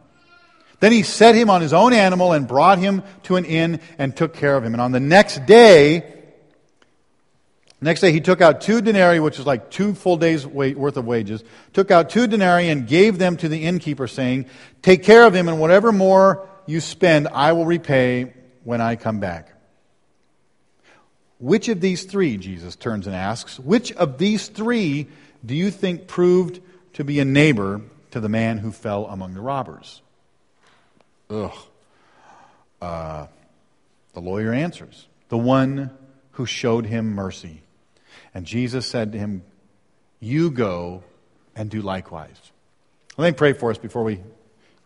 Then 0.79 0.93
he 0.93 1.03
set 1.03 1.35
him 1.35 1.51
on 1.51 1.61
his 1.61 1.73
own 1.73 1.93
animal 1.93 2.33
and 2.33 2.47
brought 2.47 2.79
him 2.79 3.03
to 3.25 3.35
an 3.35 3.45
inn 3.45 3.81
and 3.99 4.17
took 4.17 4.35
care 4.35 4.57
of 4.57 4.63
him. 4.63 4.75
And 4.75 4.81
on 4.81 4.93
the 4.93 5.01
next 5.01 5.45
day, 5.47 6.15
next 7.81 8.01
day 8.01 8.13
he 8.13 8.21
took 8.21 8.41
out 8.41 8.61
two 8.61 8.81
denarii, 8.81 9.19
which 9.19 9.41
is 9.41 9.47
like 9.47 9.73
two 9.73 9.93
full 9.93 10.19
days 10.19 10.47
worth 10.47 10.97
of 10.97 11.05
wages, 11.05 11.43
took 11.73 11.91
out 11.91 12.11
two 12.11 12.29
denarii 12.29 12.69
and 12.69 12.87
gave 12.87 13.19
them 13.19 13.37
to 13.39 13.49
the 13.49 13.65
innkeeper, 13.65 14.07
saying, 14.07 14.47
Take 14.83 15.03
care 15.03 15.27
of 15.27 15.35
him, 15.35 15.49
and 15.49 15.59
whatever 15.59 15.91
more 15.91 16.49
you 16.67 16.81
spend, 16.81 17.29
I 17.29 17.53
will 17.53 17.67
repay 17.67 18.35
when 18.67 18.81
I 18.81 18.97
come 18.97 19.21
back. 19.21 19.53
Which 21.39 21.69
of 21.69 21.81
these 21.81 22.03
three, 22.03 22.37
Jesus 22.37 22.75
turns 22.75 23.07
and 23.07 23.15
asks, 23.15 23.61
which 23.61 23.93
of 23.93 24.19
these 24.19 24.49
three 24.49 25.07
do 25.45 25.55
you 25.55 25.71
think 25.71 26.09
proved 26.09 26.61
to 26.95 27.05
be 27.05 27.21
a 27.21 27.25
neighbor 27.25 27.81
to 28.11 28.19
the 28.19 28.29
man 28.29 28.59
who 28.59 28.73
fell 28.73 29.07
among 29.07 29.35
the 29.35 29.41
robbers? 29.41 30.03
Ugh. 31.31 31.57
Uh, 32.83 33.27
the 34.15 34.21
lawyer 34.21 34.53
answers, 34.53 35.07
the 35.29 35.39
one 35.39 35.91
who 36.33 36.45
showed 36.45 36.87
him 36.87 37.15
mercy. 37.15 37.63
And 38.35 38.45
Jesus 38.45 38.85
said 38.85 39.13
to 39.13 39.19
him, 39.19 39.45
you 40.19 40.51
go 40.51 41.05
and 41.55 41.71
do 41.71 41.83
likewise. 41.83 42.51
Let 43.17 43.33
me 43.33 43.37
pray 43.37 43.53
for 43.53 43.71
us 43.71 43.79
before 43.79 44.03
we 44.03 44.21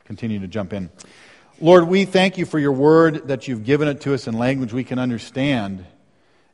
continue 0.05 0.41
to 0.41 0.49
jump 0.49 0.75
in. 0.75 0.91
Lord, 1.63 1.89
we 1.89 2.07
thank 2.07 2.39
you 2.39 2.47
for 2.47 2.59
your 2.59 2.73
word 2.73 3.29
that 3.29 3.47
you've 3.47 3.65
given 3.65 3.87
it 3.87 4.01
to 4.03 4.15
us 4.15 4.27
in 4.27 4.33
language 4.33 4.73
we 4.73 4.83
can 4.83 4.99
understand. 4.99 5.85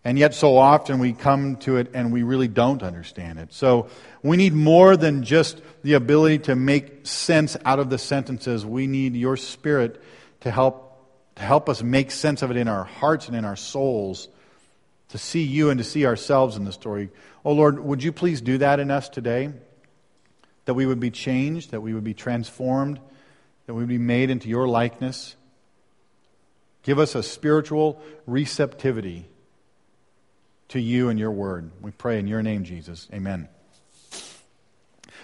And 0.02 0.18
yet, 0.18 0.34
so 0.34 0.56
often 0.56 0.98
we 0.98 1.12
come 1.12 1.56
to 1.58 1.76
it 1.76 1.92
and 1.94 2.12
we 2.12 2.24
really 2.24 2.48
don't 2.48 2.82
understand 2.82 3.38
it. 3.38 3.52
So, 3.52 3.88
we 4.24 4.36
need 4.36 4.52
more 4.52 4.96
than 4.96 5.22
just 5.22 5.62
the 5.84 5.92
ability 5.92 6.38
to 6.38 6.56
make 6.56 7.06
sense 7.06 7.56
out 7.64 7.78
of 7.78 7.88
the 7.88 7.98
sentences. 7.98 8.66
We 8.66 8.88
need 8.88 9.14
your 9.14 9.36
spirit 9.36 10.02
to 10.40 10.50
help, 10.50 11.00
to 11.36 11.42
help 11.42 11.68
us 11.68 11.84
make 11.84 12.10
sense 12.10 12.42
of 12.42 12.50
it 12.50 12.56
in 12.56 12.66
our 12.66 12.82
hearts 12.82 13.28
and 13.28 13.36
in 13.36 13.44
our 13.44 13.54
souls, 13.54 14.26
to 15.10 15.18
see 15.18 15.44
you 15.44 15.70
and 15.70 15.78
to 15.78 15.84
see 15.84 16.04
ourselves 16.04 16.56
in 16.56 16.64
the 16.64 16.72
story. 16.72 17.10
Oh, 17.44 17.52
Lord, 17.52 17.78
would 17.78 18.02
you 18.02 18.10
please 18.10 18.40
do 18.40 18.58
that 18.58 18.80
in 18.80 18.90
us 18.90 19.08
today? 19.08 19.52
That 20.64 20.74
we 20.74 20.84
would 20.84 20.98
be 20.98 21.12
changed, 21.12 21.70
that 21.70 21.80
we 21.80 21.94
would 21.94 22.02
be 22.02 22.14
transformed, 22.14 22.98
that 23.66 23.74
we 23.74 23.84
be 23.84 23.98
made 23.98 24.30
into 24.30 24.48
your 24.48 24.68
likeness. 24.68 25.36
Give 26.82 26.98
us 26.98 27.14
a 27.14 27.22
spiritual 27.22 28.00
receptivity 28.26 29.26
to 30.68 30.80
you 30.80 31.08
and 31.08 31.18
your 31.18 31.30
word. 31.30 31.70
We 31.80 31.90
pray 31.90 32.18
in 32.18 32.26
your 32.26 32.42
name, 32.42 32.64
Jesus. 32.64 33.08
Amen. 33.12 33.48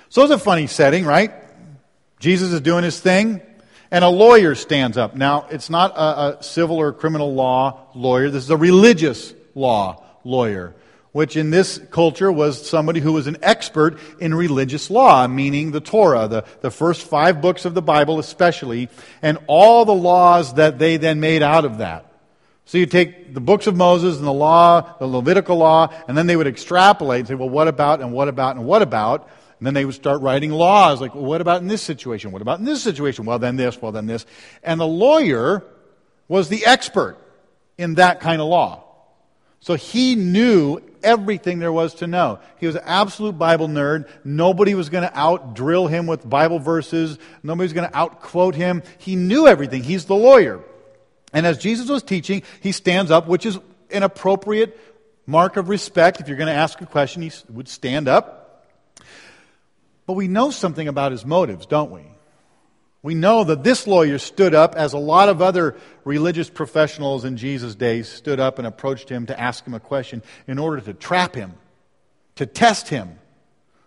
So 0.09 0.23
it's 0.23 0.33
a 0.33 0.39
funny 0.39 0.67
setting, 0.67 1.05
right? 1.05 1.33
Jesus 2.19 2.53
is 2.53 2.61
doing 2.61 2.85
his 2.85 3.01
thing, 3.01 3.41
and 3.91 4.05
a 4.05 4.09
lawyer 4.09 4.55
stands 4.55 4.99
up. 4.99 5.15
Now, 5.17 5.47
it's 5.51 5.71
not 5.71 5.97
a, 5.97 6.39
a 6.39 6.43
civil 6.43 6.77
or 6.77 6.93
criminal 6.93 7.35
law 7.35 7.89
lawyer, 7.95 8.31
this 8.31 8.45
is 8.45 8.51
a 8.51 8.57
religious 8.57 9.33
law 9.55 10.05
lawyer 10.25 10.75
which 11.13 11.37
in 11.37 11.51
this 11.51 11.79
culture 11.91 12.33
was 12.33 12.69
somebody 12.69 12.99
who 13.01 13.13
was 13.13 13.27
an 13.27 13.37
expert 13.43 13.99
in 14.19 14.35
religious 14.35 14.91
law, 14.91 15.27
meaning 15.27 15.71
the 15.71 15.81
Torah, 15.81 16.27
the, 16.27 16.45
the 16.63 16.71
first 16.71 17.03
five 17.03 17.41
books 17.41 17.65
of 17.65 17.75
the 17.75 17.83
Bible 17.83 18.19
especially, 18.19 18.89
and 19.21 19.39
all 19.47 19.85
the 19.85 19.95
laws 19.95 20.55
that 20.55 20.79
they 20.79 20.97
then 20.97 21.21
made 21.21 21.43
out 21.43 21.65
of 21.65 21.79
that. 21.79 22.07
So 22.65 22.79
you 22.79 22.87
take 22.87 23.35
the 23.35 23.41
books 23.41 23.67
of 23.67 23.77
Moses 23.77 24.17
and 24.17 24.27
the 24.27 24.33
law, 24.33 24.97
the 24.99 25.07
Levitical 25.07 25.57
law, 25.57 25.93
and 26.09 26.17
then 26.17 26.27
they 26.27 26.37
would 26.37 26.47
extrapolate 26.47 27.21
and 27.21 27.29
say, 27.29 27.35
well, 27.35 27.51
what 27.51 27.69
about, 27.69 28.01
and 28.01 28.13
what 28.13 28.29
about, 28.29 28.57
and 28.57 28.65
what 28.65 28.81
about? 28.81 29.29
And 29.59 29.67
then 29.67 29.75
they 29.75 29.85
would 29.85 29.95
start 29.95 30.23
writing 30.23 30.51
laws 30.51 31.01
like, 31.01 31.15
well, 31.15 31.25
what 31.25 31.41
about 31.41 31.61
in 31.61 31.69
this 31.69 31.83
situation? 31.83 32.33
What 32.33 32.41
about 32.41 32.59
in 32.59 32.65
this 32.65 32.83
situation? 32.83 33.27
Well, 33.27 33.39
then 33.39 33.57
this, 33.57 33.81
well, 33.81 33.93
then 33.93 34.07
this. 34.07 34.25
And 34.63 34.81
the 34.81 34.87
lawyer 34.87 35.63
was 36.27 36.49
the 36.49 36.65
expert 36.65 37.19
in 37.77 37.95
that 37.95 38.21
kind 38.21 38.41
of 38.41 38.49
law. 38.49 38.85
So 39.63 39.75
he 39.75 40.17
knew 40.17 40.81
everything 41.05 41.61
there 41.61 41.73
was 41.73 41.95
to 41.95 42.09
know. 42.09 42.41
He 42.59 42.67
was 42.67 42.75
an 42.75 42.83
absolute 42.85 43.39
Bible 43.39 43.69
nerd. 43.69 44.09
Nobody 44.25 44.75
was 44.75 44.89
going 44.89 45.09
to 45.09 45.19
out 45.19 45.55
drill 45.55 45.87
him 45.87 46.09
with 46.09 46.29
Bible 46.29 46.59
verses. 46.59 47.17
Nobody 47.45 47.67
was 47.67 47.73
going 47.73 47.89
to 47.89 47.97
out 47.97 48.21
quote 48.21 48.57
him. 48.57 48.83
He 48.99 49.15
knew 49.15 49.47
everything. 49.47 49.85
He's 49.85 50.07
the 50.07 50.17
lawyer. 50.17 50.61
And 51.33 51.47
as 51.47 51.59
Jesus 51.59 51.89
was 51.89 52.03
teaching, 52.03 52.43
he 52.61 52.73
stands 52.73 53.13
up, 53.13 53.29
which 53.29 53.47
is 53.47 53.57
an 53.93 54.03
appropriate 54.03 54.79
mark 55.27 55.57
of 55.57 55.69
respect. 55.69 56.21
If 56.21 56.27
you're 56.27 56.37
going 56.37 56.49
to 56.49 56.53
ask 56.53 56.81
a 56.81 56.87
question, 56.87 57.23
he 57.23 57.31
would 57.49 57.69
stand 57.69 58.09
up. 58.09 58.67
But 60.07 60.15
we 60.15 60.27
know 60.27 60.51
something 60.51 60.89
about 60.89 61.13
his 61.13 61.25
motives, 61.25 61.67
don't 61.67 61.93
we? 61.93 62.03
We 63.03 63.15
know 63.15 63.43
that 63.45 63.65
this 63.65 63.89
lawyer 63.89 64.19
stood 64.19 64.55
up, 64.55 64.77
as 64.77 64.93
a 64.93 64.99
lot 64.99 65.29
of 65.29 65.43
other 65.43 65.77
religious 66.05 66.49
professionals 66.49 67.25
in 67.25 67.37
Jesus' 67.37 67.75
days 67.75 68.09
stood 68.09 68.39
up 68.39 68.59
and 68.59 68.67
approached 68.67 69.09
him 69.09 69.27
to 69.27 69.39
ask 69.39 69.67
him 69.67 69.75
a 69.75 69.81
question 69.81 70.23
in 70.47 70.59
order 70.59 70.81
to 70.83 70.95
trap 70.95 71.35
him, 71.35 71.55
to 72.37 72.47
test 72.47 72.89
him. 72.89 73.19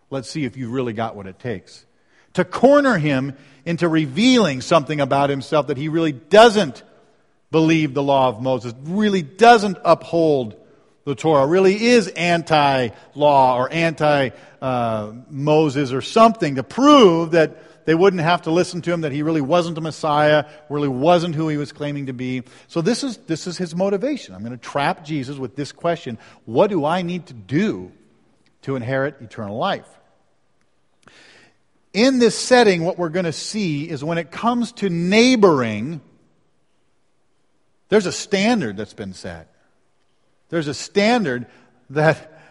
Let's 0.09 0.29
see 0.29 0.43
if 0.43 0.57
you've 0.57 0.71
really 0.71 0.93
got 0.93 1.15
what 1.15 1.27
it 1.27 1.39
takes. 1.39 1.85
To 2.33 2.43
corner 2.43 2.97
him 2.97 3.37
into 3.63 3.87
revealing 3.87 4.59
something 4.59 4.99
about 4.99 5.29
himself 5.29 5.67
that 5.67 5.77
he 5.77 5.87
really 5.87 6.11
doesn't 6.11 6.83
believe 7.51 7.93
the 7.93 8.03
law 8.03 8.27
of 8.27 8.41
Moses, 8.41 8.73
really 8.83 9.21
doesn't 9.21 9.77
uphold 9.85 10.57
the 11.05 11.15
Torah, 11.15 11.45
really 11.45 11.81
is 11.81 12.09
anti 12.09 12.89
law 13.13 13.57
or 13.57 13.71
anti 13.71 14.31
uh, 14.61 15.13
Moses 15.29 15.93
or 15.93 16.01
something 16.01 16.55
to 16.55 16.63
prove 16.63 17.31
that 17.31 17.57
they 17.85 17.95
wouldn't 17.95 18.21
have 18.21 18.43
to 18.43 18.51
listen 18.51 18.81
to 18.83 18.91
him, 18.91 19.01
that 19.01 19.11
he 19.11 19.21
really 19.21 19.41
wasn't 19.41 19.77
a 19.77 19.81
Messiah, 19.81 20.45
really 20.69 20.87
wasn't 20.87 21.35
who 21.35 21.47
he 21.47 21.57
was 21.57 21.71
claiming 21.71 22.07
to 22.07 22.13
be. 22.13 22.43
So 22.67 22.81
this 22.81 23.03
is, 23.03 23.17
this 23.27 23.47
is 23.47 23.57
his 23.57 23.75
motivation. 23.75 24.33
I'm 24.33 24.41
going 24.41 24.57
to 24.57 24.57
trap 24.57 25.05
Jesus 25.05 25.37
with 25.37 25.55
this 25.55 25.71
question 25.71 26.17
What 26.45 26.69
do 26.69 26.83
I 26.83 27.03
need 27.03 27.27
to 27.27 27.33
do 27.33 27.91
to 28.63 28.75
inherit 28.75 29.21
eternal 29.21 29.57
life? 29.57 29.87
In 31.93 32.19
this 32.19 32.37
setting, 32.37 32.83
what 32.83 32.97
we're 32.97 33.09
going 33.09 33.25
to 33.25 33.31
see 33.31 33.87
is 33.87 34.03
when 34.03 34.17
it 34.17 34.29
comes 34.29 34.73
to 34.73 34.89
neighboring, 34.89 36.01
there's 37.87 38.05
a 38.05 38.11
standard 38.11 38.75
that's 38.75 38.93
been 38.93 39.13
set. 39.13 39.53
There's 40.49 40.67
a 40.67 40.73
standard 40.73 41.47
that, 41.91 42.41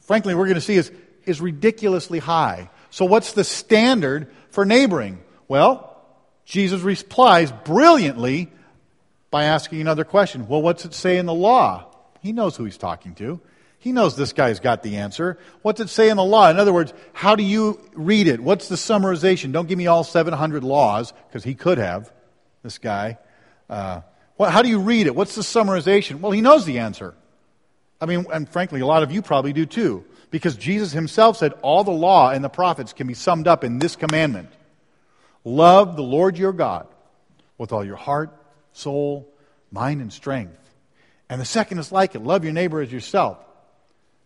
frankly, 0.00 0.34
we're 0.34 0.46
going 0.46 0.54
to 0.54 0.60
see 0.60 0.76
is, 0.76 0.90
is 1.24 1.40
ridiculously 1.40 2.18
high. 2.18 2.70
So, 2.96 3.04
what's 3.04 3.32
the 3.32 3.44
standard 3.44 4.32
for 4.48 4.64
neighboring? 4.64 5.18
Well, 5.48 6.02
Jesus 6.46 6.80
replies 6.80 7.52
brilliantly 7.52 8.50
by 9.30 9.44
asking 9.44 9.82
another 9.82 10.04
question. 10.04 10.48
Well, 10.48 10.62
what's 10.62 10.86
it 10.86 10.94
say 10.94 11.18
in 11.18 11.26
the 11.26 11.34
law? 11.34 11.94
He 12.22 12.32
knows 12.32 12.56
who 12.56 12.64
he's 12.64 12.78
talking 12.78 13.14
to. 13.16 13.38
He 13.80 13.92
knows 13.92 14.16
this 14.16 14.32
guy's 14.32 14.60
got 14.60 14.82
the 14.82 14.96
answer. 14.96 15.36
What's 15.60 15.82
it 15.82 15.90
say 15.90 16.08
in 16.08 16.16
the 16.16 16.24
law? 16.24 16.48
In 16.48 16.58
other 16.58 16.72
words, 16.72 16.94
how 17.12 17.36
do 17.36 17.42
you 17.42 17.78
read 17.92 18.28
it? 18.28 18.40
What's 18.40 18.68
the 18.68 18.76
summarization? 18.76 19.52
Don't 19.52 19.68
give 19.68 19.76
me 19.76 19.88
all 19.88 20.02
700 20.02 20.64
laws, 20.64 21.12
because 21.28 21.44
he 21.44 21.54
could 21.54 21.76
have, 21.76 22.10
this 22.62 22.78
guy. 22.78 23.18
Uh, 23.68 24.00
well, 24.38 24.50
how 24.50 24.62
do 24.62 24.70
you 24.70 24.78
read 24.78 25.06
it? 25.06 25.14
What's 25.14 25.34
the 25.34 25.42
summarization? 25.42 26.20
Well, 26.20 26.32
he 26.32 26.40
knows 26.40 26.64
the 26.64 26.78
answer. 26.78 27.12
I 28.00 28.06
mean, 28.06 28.24
and 28.32 28.48
frankly, 28.48 28.80
a 28.80 28.86
lot 28.86 29.02
of 29.02 29.12
you 29.12 29.20
probably 29.20 29.52
do 29.52 29.66
too. 29.66 30.06
Because 30.30 30.56
Jesus 30.56 30.92
himself 30.92 31.36
said 31.36 31.52
all 31.62 31.84
the 31.84 31.90
law 31.90 32.30
and 32.30 32.44
the 32.44 32.48
prophets 32.48 32.92
can 32.92 33.06
be 33.06 33.14
summed 33.14 33.46
up 33.48 33.64
in 33.64 33.78
this 33.78 33.96
commandment 33.96 34.50
Love 35.44 35.94
the 35.94 36.02
Lord 36.02 36.36
your 36.36 36.52
God 36.52 36.88
with 37.56 37.72
all 37.72 37.84
your 37.84 37.96
heart, 37.96 38.36
soul, 38.72 39.32
mind, 39.70 40.00
and 40.00 40.12
strength. 40.12 40.58
And 41.28 41.40
the 41.40 41.44
second 41.44 41.78
is 41.78 41.92
like 41.92 42.14
it 42.14 42.22
love 42.22 42.42
your 42.42 42.52
neighbor 42.52 42.80
as 42.80 42.92
yourself. 42.92 43.38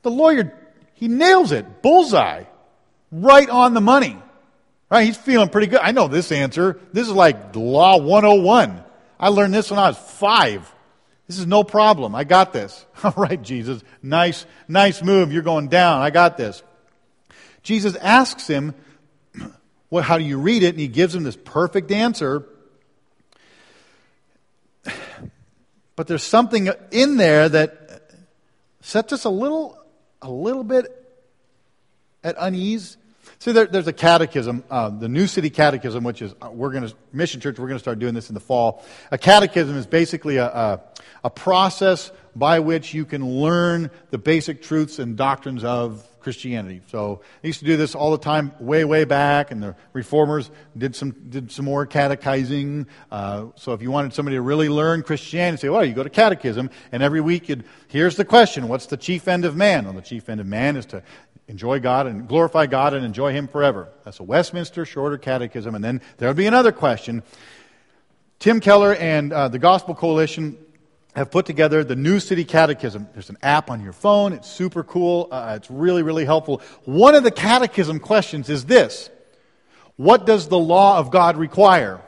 The 0.03 0.11
lawyer, 0.11 0.53
he 0.95 1.09
nails 1.09 1.53
it. 1.53 1.83
Bullseye. 1.83 2.45
Right 3.13 3.51
on 3.51 3.75
the 3.75 3.81
money. 3.81 4.17
Right? 4.91 5.05
He's 5.05 5.17
feeling 5.17 5.51
pretty 5.51 5.67
good. 5.67 5.81
I 5.83 5.93
know 5.93 6.09
this 6.09 6.33
answer. 6.33 6.81
This 6.93 7.07
is 7.07 7.13
like 7.13 7.55
law 7.55 7.99
101. 7.99 8.83
I 9.19 9.29
learned 9.29 9.55
this 9.55 9.71
when 9.71 9.79
I 9.79 9.89
was 9.89 9.99
five. 9.99 10.73
This 11.31 11.39
is 11.39 11.47
no 11.47 11.63
problem. 11.63 12.17
I 12.17 12.25
got 12.25 12.53
this. 12.53 12.85
All 13.05 13.15
right, 13.17 13.41
Jesus. 13.41 13.85
Nice, 14.03 14.47
nice 14.67 15.01
move. 15.01 15.33
You're 15.33 15.43
going 15.43 15.69
down. 15.69 16.03
I 16.03 16.11
got 16.11 16.37
this. 16.37 16.61
Jesus 17.63 17.95
asks 17.95 18.49
him, 18.49 18.75
well, 19.91 20.03
how 20.03 20.19
do 20.19 20.25
you 20.25 20.39
read 20.39 20.65
it? 20.65 20.71
And 20.71 20.81
he 20.81 20.89
gives 20.89 21.15
him 21.15 21.23
this 21.23 21.37
perfect 21.37 21.93
answer. 21.93 22.49
But 25.95 26.09
there's 26.09 26.25
something 26.25 26.69
in 26.91 27.17
there 27.17 27.49
that 27.49 28.11
sets 28.81 29.13
us 29.13 29.25
a 29.25 29.31
little, 29.31 29.81
a 30.23 30.31
little 30.31 30.65
bit 30.65 30.87
at 32.25 32.35
unease. 32.39 32.97
See, 33.41 33.53
there, 33.53 33.65
there's 33.65 33.87
a 33.87 33.93
catechism, 33.95 34.65
uh, 34.71 34.91
the 34.91 35.09
New 35.09 35.27
City 35.27 35.49
Catechism, 35.49 36.05
which 36.05 36.21
is, 36.21 36.35
uh, 36.43 36.51
we're 36.53 36.73
going 36.73 36.87
to, 36.87 36.95
Mission 37.11 37.41
Church, 37.41 37.59
we're 37.59 37.69
going 37.69 37.79
to 37.79 37.83
start 37.83 37.99
doing 37.99 38.13
this 38.13 38.29
in 38.29 38.35
the 38.35 38.41
fall. 38.41 38.85
A 39.11 39.17
catechism 39.17 39.79
is 39.79 39.87
basically 39.87 40.37
a, 40.37 40.45
a, 40.45 40.81
a 41.25 41.31
process 41.31 42.13
by 42.37 42.61
which 42.61 42.93
you 42.93 43.07
can 43.07 43.27
learn 43.27 43.91
the 44.11 44.19
basic 44.19 44.61
truths 44.61 44.99
and 44.99 45.17
doctrines 45.17 45.65
of 45.65 46.07
Christianity. 46.21 46.83
So 46.89 47.23
I 47.43 47.47
used 47.47 47.61
to 47.61 47.65
do 47.65 47.79
this 47.79 47.95
all 47.95 48.11
the 48.11 48.19
time, 48.19 48.53
way, 48.61 48.85
way 48.85 49.05
back, 49.05 49.51
and 49.51 49.63
the 49.63 49.75
reformers 49.95 50.51
did 50.77 50.95
some 50.95 51.13
did 51.31 51.51
some 51.51 51.65
more 51.65 51.87
catechizing. 51.87 52.87
Uh, 53.11 53.47
so 53.57 53.73
if 53.73 53.81
you 53.81 53.91
wanted 53.91 54.13
somebody 54.13 54.37
to 54.37 54.43
really 54.43 54.69
learn 54.69 55.03
Christianity, 55.03 55.63
say, 55.63 55.69
well, 55.71 55.85
you 55.85 55.95
go 55.95 56.03
to 56.03 56.11
catechism, 56.11 56.69
and 56.93 57.03
every 57.03 57.23
week 57.23 57.49
you'd 57.49 57.65
here's 57.89 58.17
the 58.17 58.25
question: 58.27 58.69
What's 58.69 58.87
the 58.87 58.99
chief 58.99 59.29
end 59.29 59.47
of 59.47 59.57
man? 59.57 59.87
Well, 59.87 59.95
the 59.95 60.03
chief 60.03 60.29
end 60.29 60.41
of 60.41 60.47
man 60.47 60.77
is 60.77 60.85
to 60.87 61.03
enjoy 61.51 61.81
God 61.81 62.07
and 62.07 62.29
glorify 62.29 62.67
God 62.67 62.95
and 62.95 63.05
enjoy 63.05 63.33
Him 63.33 63.49
forever. 63.49 63.89
That's 64.05 64.21
a 64.21 64.23
Westminster 64.23 64.87
Shorter 64.87 65.19
Catechism. 65.19 65.75
And 65.75 65.85
then 65.85 66.01
there 66.17 66.29
would 66.29 66.37
be 66.37 66.47
another 66.47 66.71
question. 66.71 67.25
Tim 68.39 68.61
Keller 68.61 68.95
and 68.95 69.33
uh, 69.33 69.49
the 69.49 69.59
Gospel 69.59 69.97
Coalition 69.97 70.57
have 71.17 71.33
put 71.33 71.47
together 71.47 71.83
the 71.83 71.97
New 71.97 72.21
City 72.21 72.45
Catechism. 72.45 73.09
There's 73.13 73.31
an 73.31 73.37
app 73.43 73.69
on 73.69 73.83
your 73.83 73.93
phone. 73.93 74.33
It's 74.33 74.49
super 74.49 74.85
cool. 74.85 75.27
Uh, 75.31 75.55
it's 75.57 75.69
really, 75.69 76.05
really 76.05 76.25
helpful. 76.25 76.63
One 76.85 77.17
of 77.17 77.25
the 77.25 77.33
catechism 77.33 77.99
questions 77.99 78.49
is 78.49 78.65
this 78.65 79.11
What 79.97 80.25
does 80.25 80.49
the 80.49 80.59
law 80.59 80.99
of 80.99 81.11
God 81.11 81.37
require? 81.37 82.01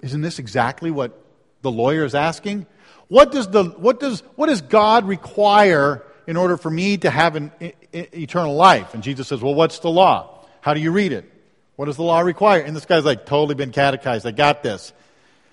Isn't 0.00 0.22
this 0.22 0.38
exactly 0.38 0.90
what 0.90 1.16
the 1.60 1.70
lawyer 1.70 2.04
is 2.04 2.14
asking? 2.14 2.66
What 3.08 3.30
does, 3.30 3.48
the, 3.48 3.64
what 3.64 4.00
does, 4.00 4.20
what 4.36 4.46
does 4.46 4.62
God 4.62 5.06
require 5.06 6.02
in 6.26 6.38
order 6.38 6.56
for 6.56 6.70
me 6.70 6.96
to 6.96 7.10
have 7.10 7.36
an 7.36 7.52
eternal 7.92 8.54
life. 8.54 8.94
And 8.94 9.02
Jesus 9.02 9.28
says, 9.28 9.40
Well, 9.40 9.54
what's 9.54 9.78
the 9.80 9.90
law? 9.90 10.44
How 10.60 10.74
do 10.74 10.80
you 10.80 10.92
read 10.92 11.12
it? 11.12 11.30
What 11.76 11.86
does 11.86 11.96
the 11.96 12.02
law 12.02 12.20
require? 12.20 12.60
And 12.60 12.76
this 12.76 12.86
guy's 12.86 13.04
like, 13.04 13.26
Totally 13.26 13.54
been 13.54 13.72
catechized. 13.72 14.26
I 14.26 14.30
got 14.30 14.62
this. 14.62 14.92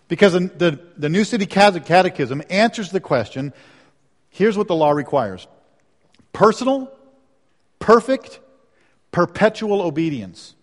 Because 0.07 0.33
the, 0.33 0.79
the 0.97 1.09
New 1.09 1.23
City 1.23 1.45
Catechism 1.45 2.41
answers 2.49 2.89
the 2.89 2.99
question 2.99 3.53
here's 4.29 4.57
what 4.57 4.67
the 4.67 4.75
law 4.75 4.91
requires 4.91 5.47
personal, 6.33 6.91
perfect, 7.77 8.39
perpetual 9.11 9.81
obedience. 9.81 10.55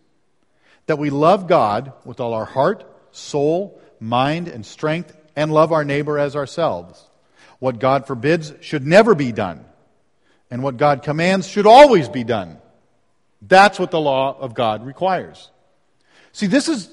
That 0.86 0.98
we 0.98 1.10
love 1.10 1.48
God 1.48 1.92
with 2.04 2.20
all 2.20 2.32
our 2.32 2.44
heart, 2.44 2.84
soul, 3.10 3.80
mind, 3.98 4.46
and 4.46 4.64
strength, 4.64 5.16
and 5.34 5.52
love 5.52 5.72
our 5.72 5.84
neighbor 5.84 6.18
as 6.18 6.36
ourselves. 6.36 7.04
What 7.58 7.80
God 7.80 8.06
forbids 8.06 8.52
should 8.60 8.86
never 8.86 9.14
be 9.14 9.32
done, 9.32 9.64
and 10.50 10.62
what 10.62 10.76
God 10.76 11.02
commands 11.02 11.48
should 11.48 11.66
always 11.66 12.08
be 12.08 12.24
done. 12.24 12.58
That's 13.42 13.78
what 13.78 13.90
the 13.90 14.00
law 14.00 14.36
of 14.38 14.54
God 14.54 14.84
requires. 14.84 15.50
See, 16.32 16.46
this 16.46 16.68
is, 16.68 16.90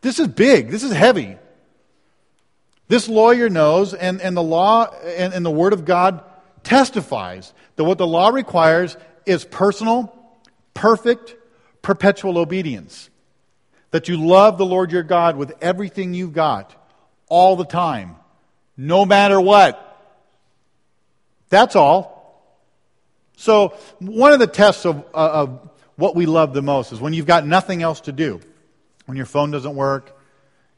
this 0.00 0.18
is 0.18 0.28
big, 0.28 0.70
this 0.70 0.82
is 0.82 0.92
heavy. 0.92 1.36
This 2.88 3.08
lawyer 3.08 3.48
knows, 3.48 3.94
and, 3.94 4.20
and 4.20 4.36
the 4.36 4.42
law 4.42 4.84
and, 4.84 5.32
and 5.32 5.46
the 5.46 5.50
Word 5.50 5.72
of 5.72 5.84
God 5.84 6.22
testifies 6.62 7.52
that 7.76 7.84
what 7.84 7.98
the 7.98 8.06
law 8.06 8.28
requires 8.28 8.96
is 9.24 9.44
personal, 9.44 10.14
perfect, 10.74 11.36
perpetual 11.80 12.38
obedience. 12.38 13.08
That 13.92 14.08
you 14.08 14.16
love 14.16 14.58
the 14.58 14.66
Lord 14.66 14.92
your 14.92 15.02
God 15.02 15.36
with 15.36 15.52
everything 15.60 16.14
you've 16.14 16.32
got, 16.32 16.74
all 17.28 17.56
the 17.56 17.64
time, 17.64 18.16
no 18.76 19.04
matter 19.06 19.40
what. 19.40 19.88
That's 21.48 21.76
all. 21.76 22.11
So, 23.36 23.74
one 23.98 24.32
of 24.32 24.38
the 24.38 24.46
tests 24.46 24.86
of, 24.86 25.04
uh, 25.14 25.30
of 25.30 25.70
what 25.96 26.14
we 26.14 26.26
love 26.26 26.52
the 26.52 26.62
most 26.62 26.92
is 26.92 27.00
when 27.00 27.12
you've 27.12 27.26
got 27.26 27.46
nothing 27.46 27.82
else 27.82 28.02
to 28.02 28.12
do. 28.12 28.40
When 29.06 29.16
your 29.16 29.26
phone 29.26 29.50
doesn't 29.50 29.74
work, 29.74 30.16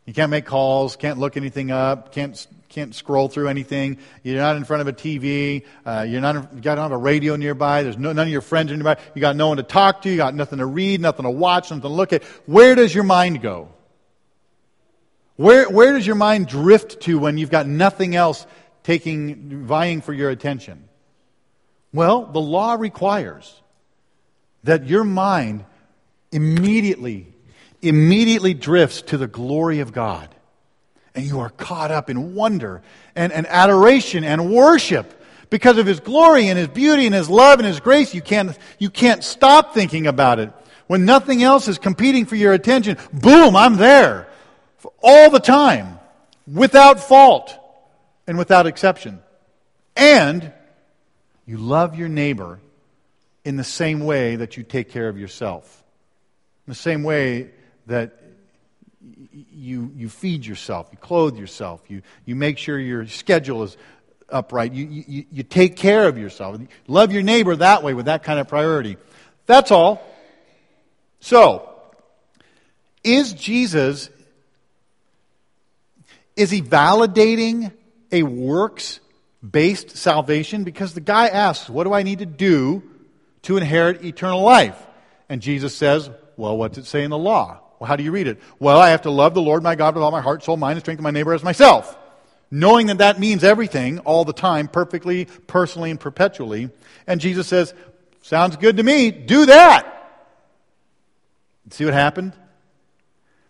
you 0.07 0.13
can't 0.13 0.31
make 0.31 0.45
calls, 0.45 0.97
can't 0.97 1.19
look 1.19 1.37
anything 1.37 1.71
up, 1.71 2.13
can't, 2.13 2.47
can't 2.69 2.95
scroll 2.95 3.29
through 3.29 3.49
anything. 3.49 3.99
You're 4.23 4.37
not 4.37 4.57
in 4.57 4.65
front 4.65 4.83
of 4.83 4.89
a 4.89 4.93
TV. 4.93 5.65
Uh, 5.85 6.05
you're 6.07 6.21
not, 6.21 6.55
you 6.55 6.61
don't 6.61 6.77
have 6.79 6.93
a 6.93 6.97
radio 6.97 7.37
nearby. 7.37 7.83
There's 7.83 7.97
no, 7.97 8.13
none 8.13 8.27
of 8.27 8.33
your 8.33 8.43
friends 8.43 8.71
are 8.71 8.77
nearby. 8.77 8.99
You 9.15 9.21
got 9.21 9.37
no 9.37 9.49
one 9.49 9.57
to 9.57 9.63
talk 9.63 10.03
to. 10.03 10.11
You 10.11 10.17
got 10.17 10.35
nothing 10.35 10.59
to 10.59 10.67
read, 10.67 11.01
nothing 11.01 11.25
to 11.25 11.31
watch, 11.31 11.71
nothing 11.71 11.83
to 11.83 11.89
look 11.89 12.13
at. 12.13 12.23
Where 12.47 12.75
does 12.75 12.95
your 12.95 13.05
mind 13.05 13.41
go? 13.41 13.71
Where, 15.37 15.69
where 15.69 15.95
does 15.95 16.07
your 16.07 16.17
mind 16.17 16.49
drift 16.49 17.01
to 17.03 17.19
when 17.19 17.39
you've 17.39 17.51
got 17.51 17.67
nothing 17.67 18.15
else 18.15 18.47
taking, 18.83 19.65
vying 19.65 20.01
for 20.01 20.13
your 20.13 20.31
attention? 20.31 20.89
Well, 21.95 22.27
the 22.27 22.41
law 22.41 22.75
requires 22.75 23.63
that 24.65 24.87
your 24.87 25.05
mind 25.05 25.65
immediately 26.33 27.29
immediately 27.81 28.55
drifts 28.55 29.03
to 29.03 29.19
the 29.19 29.27
glory 29.27 29.81
of 29.81 29.93
God. 29.93 30.35
And 31.15 31.25
you 31.25 31.41
are 31.41 31.51
caught 31.51 31.91
up 31.91 32.11
in 32.11 32.35
wonder 32.35 32.83
and, 33.15 33.31
and 33.33 33.47
adoration 33.47 34.25
and 34.25 34.51
worship 34.51 35.23
because 35.51 35.79
of 35.79 35.87
His 35.87 36.01
glory 36.01 36.49
and 36.49 36.59
His 36.59 36.69
beauty 36.69 37.07
and 37.07 37.15
His 37.15 37.29
love 37.31 37.59
and 37.59 37.67
His 37.67 37.81
grace. 37.81 38.15
You 38.15 38.23
can't, 38.23 38.59
you 38.79 38.91
can't 38.91 39.23
stop 39.23 39.75
thinking 39.75 40.07
about 40.07 40.41
it. 40.41 40.51
When 40.87 41.05
nothing 41.05 41.43
else 41.43 41.69
is 41.69 41.79
competing 41.79 42.25
for 42.25 42.37
your 42.37 42.55
attention, 42.55 42.97
boom, 43.13 43.55
I'm 43.55 43.77
there 43.77 44.29
all 45.03 45.31
the 45.31 45.41
time, 45.41 45.99
without 46.51 47.01
fault 47.01 47.55
and 48.27 48.37
without 48.37 48.67
exception. 48.67 49.21
And 49.95 50.53
you 51.47 51.59
love 51.59 51.97
your 51.97 52.09
neighbor 52.09 52.61
in 53.45 53.57
the 53.57 53.65
same 53.65 54.01
way 54.01 54.37
that 54.37 54.57
you 54.57 54.63
take 54.63 54.91
care 54.91 55.09
of 55.09 55.19
yourself. 55.19 55.83
In 56.67 56.71
the 56.71 56.77
same 56.77 57.03
way 57.03 57.51
that 57.87 58.21
you, 59.53 59.93
you 59.95 60.09
feed 60.09 60.47
yourself, 60.47 60.89
you 60.91 60.99
clothe 60.99 61.37
yourself, 61.37 61.83
you, 61.89 62.03
you 62.25 62.35
make 62.35 62.57
sure 62.57 62.79
your 62.79 63.07
schedule 63.07 63.63
is 63.63 63.77
upright, 64.31 64.73
you, 64.73 64.87
you, 64.87 65.25
you 65.31 65.43
take 65.43 65.77
care 65.77 66.09
of 66.09 66.17
yourself. 66.17 66.59
Love 66.89 67.13
your 67.13 67.23
neighbor 67.23 67.55
that 67.57 67.83
way 67.83 67.93
with 67.93 68.07
that 68.07 68.23
kind 68.23 68.41
of 68.41 68.49
priority. 68.49 68.97
That's 69.47 69.71
all. 69.71 70.03
So, 71.21 71.71
is 73.03 73.35
Jesus, 73.35 74.09
is 76.37 76.51
he 76.51 76.63
validating 76.63 77.73
a 78.11 78.23
works 78.23 79.01
based 79.51 79.97
salvation? 79.97 80.65
Because 80.65 80.95
the 80.95 81.01
guy 81.01 81.29
asks, 81.29 81.69
What 81.69 81.85
do 81.85 81.93
I 81.93 82.03
need 82.03 82.21
to 82.21 82.27
do 82.27 82.83
to 83.43 83.57
inherit 83.57 84.05
eternal 84.05 84.41
life? 84.41 84.81
And 85.29 85.43
Jesus 85.43 85.75
says, 85.77 86.11
Well, 86.37 86.57
what's 86.57 86.79
it 86.79 86.87
say 86.87 87.05
in 87.05 87.11
the 87.11 87.19
law? 87.19 87.61
Well, 87.79 87.89
how 87.89 87.97
do 87.97 88.05
you 88.05 88.13
read 88.13 88.29
it? 88.29 88.41
Well, 88.59 88.79
I 88.79 88.91
have 88.91 89.03
to 89.03 89.11
love 89.11 89.35
the 89.35 89.43
Lord 89.43 89.63
my 89.63 89.75
God 89.75 89.95
with 89.95 90.03
all 90.03 90.11
my 90.11 90.21
heart, 90.21 90.43
soul, 90.45 90.57
mind, 90.57 90.77
and 90.77 90.85
strength, 90.85 90.99
and 90.99 91.05
my 91.05 91.11
neighbor 91.11 91.35
as 91.35 91.43
myself. 91.43 91.99
Knowing 92.51 92.87
that 92.87 92.99
that 92.99 93.19
means 93.19 93.43
everything 93.43 93.99
all 94.01 94.25
the 94.25 94.33
time, 94.33 94.69
perfectly, 94.69 95.25
personally, 95.47 95.91
and 95.91 95.99
perpetually. 95.99 96.71
And 97.07 97.21
Jesus 97.21 97.47
says, 97.47 97.75
Sounds 98.23 98.57
good 98.57 98.79
to 98.79 98.83
me. 98.83 99.11
Do 99.11 99.47
that. 99.47 99.91
See 101.71 101.85
what 101.85 101.95
happened? 101.95 102.33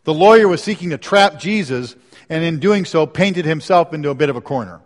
The 0.04 0.14
lawyer 0.14 0.48
was 0.48 0.62
seeking 0.62 0.90
to 0.90 0.98
trap 0.98 1.38
Jesus, 1.38 1.96
and 2.28 2.44
in 2.44 2.58
doing 2.58 2.84
so, 2.84 3.06
painted 3.06 3.44
himself 3.44 3.92
into 3.92 4.10
a 4.10 4.14
bit 4.14 4.30
of 4.30 4.36
a 4.36 4.40
corner. 4.40 4.80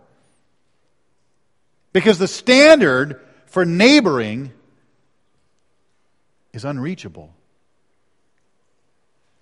Because 1.93 2.19
the 2.19 2.27
standard 2.27 3.19
for 3.47 3.65
neighboring 3.65 4.51
is 6.53 6.65
unreachable. 6.65 7.33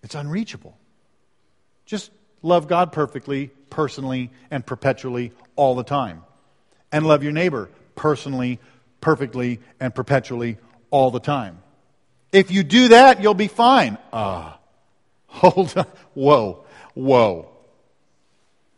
It's 0.03 0.15
unreachable. 0.15 0.77
Just 1.86 2.12
love 2.41 2.67
God 2.67 2.91
perfectly, 2.91 3.47
personally, 3.69 4.31
and 4.49 4.65
perpetually 4.65 5.31
all 5.55 5.75
the 5.75 5.83
time. 5.83 6.23
And 6.91 7.05
love 7.05 7.23
your 7.23 7.33
neighbor 7.33 7.69
personally, 7.95 8.60
perfectly, 9.01 9.60
and 9.79 9.93
perpetually 9.93 10.57
all 10.89 11.12
the 11.12 11.19
time. 11.19 11.62
If 12.31 12.51
you 12.51 12.63
do 12.63 12.89
that, 12.89 13.21
you'll 13.21 13.33
be 13.33 13.47
fine. 13.47 13.97
Ah, 14.13 14.53
uh, 14.53 14.57
hold 15.27 15.77
on. 15.77 15.86
Whoa, 16.13 16.65
whoa. 16.93 17.49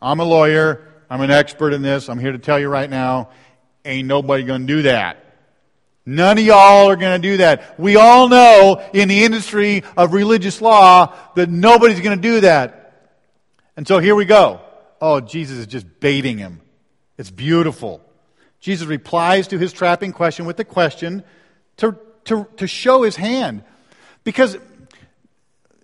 I'm 0.01 0.19
a 0.19 0.23
lawyer. 0.23 0.86
I'm 1.10 1.21
an 1.21 1.32
expert 1.32 1.73
in 1.73 1.82
this. 1.82 2.10
I'm 2.10 2.19
here 2.19 2.32
to 2.32 2.38
tell 2.38 2.60
you 2.60 2.69
right 2.69 2.89
now, 2.89 3.29
ain't 3.86 4.08
nobody 4.08 4.44
going 4.44 4.62
to 4.62 4.68
do 4.68 4.82
that. 4.84 5.26
None 6.06 6.38
of 6.38 6.44
y'all 6.44 6.89
are 6.89 6.96
going 6.96 7.22
to 7.22 7.28
do 7.28 7.38
that. 7.38 7.80
We 7.80 7.96
all 7.96 8.30
know 8.30 8.84
in 8.94 9.10
the 9.10 9.24
industry 9.24 9.84
of 9.96 10.13
religious 10.13 10.62
law 10.62 11.13
that 11.36 11.50
nobody's 11.50 12.00
going 12.00 12.18
to 12.18 12.22
do 12.22 12.42
that. 12.42 13.12
And 13.78 13.88
so 13.88 14.00
here 14.00 14.15
we 14.15 14.26
go. 14.26 14.62
Oh, 15.00 15.20
Jesus 15.22 15.60
is 15.60 15.68
just 15.68 16.00
baiting 16.00 16.38
him. 16.38 16.62
It's 17.18 17.32
beautiful. 17.32 18.02
Jesus 18.60 18.88
replies 18.88 19.50
to 19.50 19.58
his 19.58 19.72
trapping 19.72 20.12
question 20.12 20.46
with 20.46 20.60
a 20.60 20.65
question 20.65 21.24
to, 21.78 21.98
to, 22.26 22.48
to 22.58 22.68
show 22.68 23.04
his 23.04 23.15
hand. 23.15 23.63
Because 24.24 24.58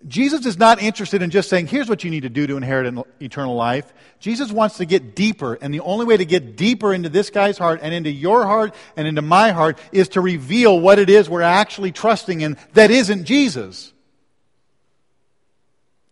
Jesus 0.06 0.46
is 0.46 0.58
not 0.58 0.80
interested 0.80 1.22
in 1.22 1.30
just 1.30 1.48
saying, 1.48 1.66
here's 1.66 1.88
what 1.88 2.04
you 2.04 2.10
need 2.10 2.22
to 2.22 2.28
do 2.28 2.46
to 2.46 2.56
inherit 2.56 3.06
eternal 3.20 3.56
life. 3.56 3.92
Jesus 4.20 4.52
wants 4.52 4.76
to 4.76 4.84
get 4.84 5.16
deeper, 5.16 5.54
and 5.54 5.74
the 5.74 5.80
only 5.80 6.06
way 6.06 6.16
to 6.16 6.24
get 6.24 6.56
deeper 6.56 6.94
into 6.94 7.08
this 7.08 7.30
guy's 7.30 7.58
heart 7.58 7.80
and 7.82 7.92
into 7.92 8.10
your 8.10 8.44
heart 8.44 8.74
and 8.96 9.08
into 9.08 9.22
my 9.22 9.50
heart 9.50 9.78
is 9.92 10.10
to 10.10 10.20
reveal 10.20 10.78
what 10.78 10.98
it 10.98 11.10
is 11.10 11.28
we're 11.28 11.42
actually 11.42 11.92
trusting 11.92 12.40
in 12.40 12.56
that 12.74 12.90
isn't 12.90 13.24
Jesus. 13.24 13.92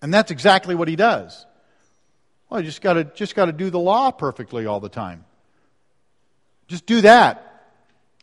And 0.02 0.12
that's 0.12 0.30
exactly 0.30 0.74
what 0.74 0.88
he 0.88 0.96
does. 0.96 1.46
Well, 2.50 2.60
you 2.60 2.66
just 2.66 2.82
gotta, 2.82 3.04
just 3.04 3.34
gotta 3.34 3.52
do 3.52 3.70
the 3.70 3.78
law 3.78 4.10
perfectly 4.10 4.66
all 4.66 4.80
the 4.80 4.88
time. 4.88 5.24
Just 6.68 6.86
do 6.86 7.00
that. 7.02 7.72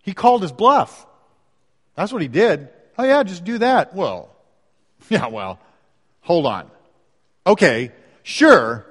He 0.03 0.13
called 0.13 0.41
his 0.41 0.51
bluff. 0.51 1.05
That's 1.95 2.11
what 2.11 2.21
he 2.21 2.27
did. 2.27 2.69
Oh 2.97 3.03
yeah, 3.03 3.23
just 3.23 3.43
do 3.43 3.59
that. 3.59 3.95
Well, 3.95 4.35
Yeah, 5.09 5.27
well, 5.27 5.59
hold 6.21 6.45
on. 6.45 6.71
Okay, 7.45 7.91
sure, 8.23 8.85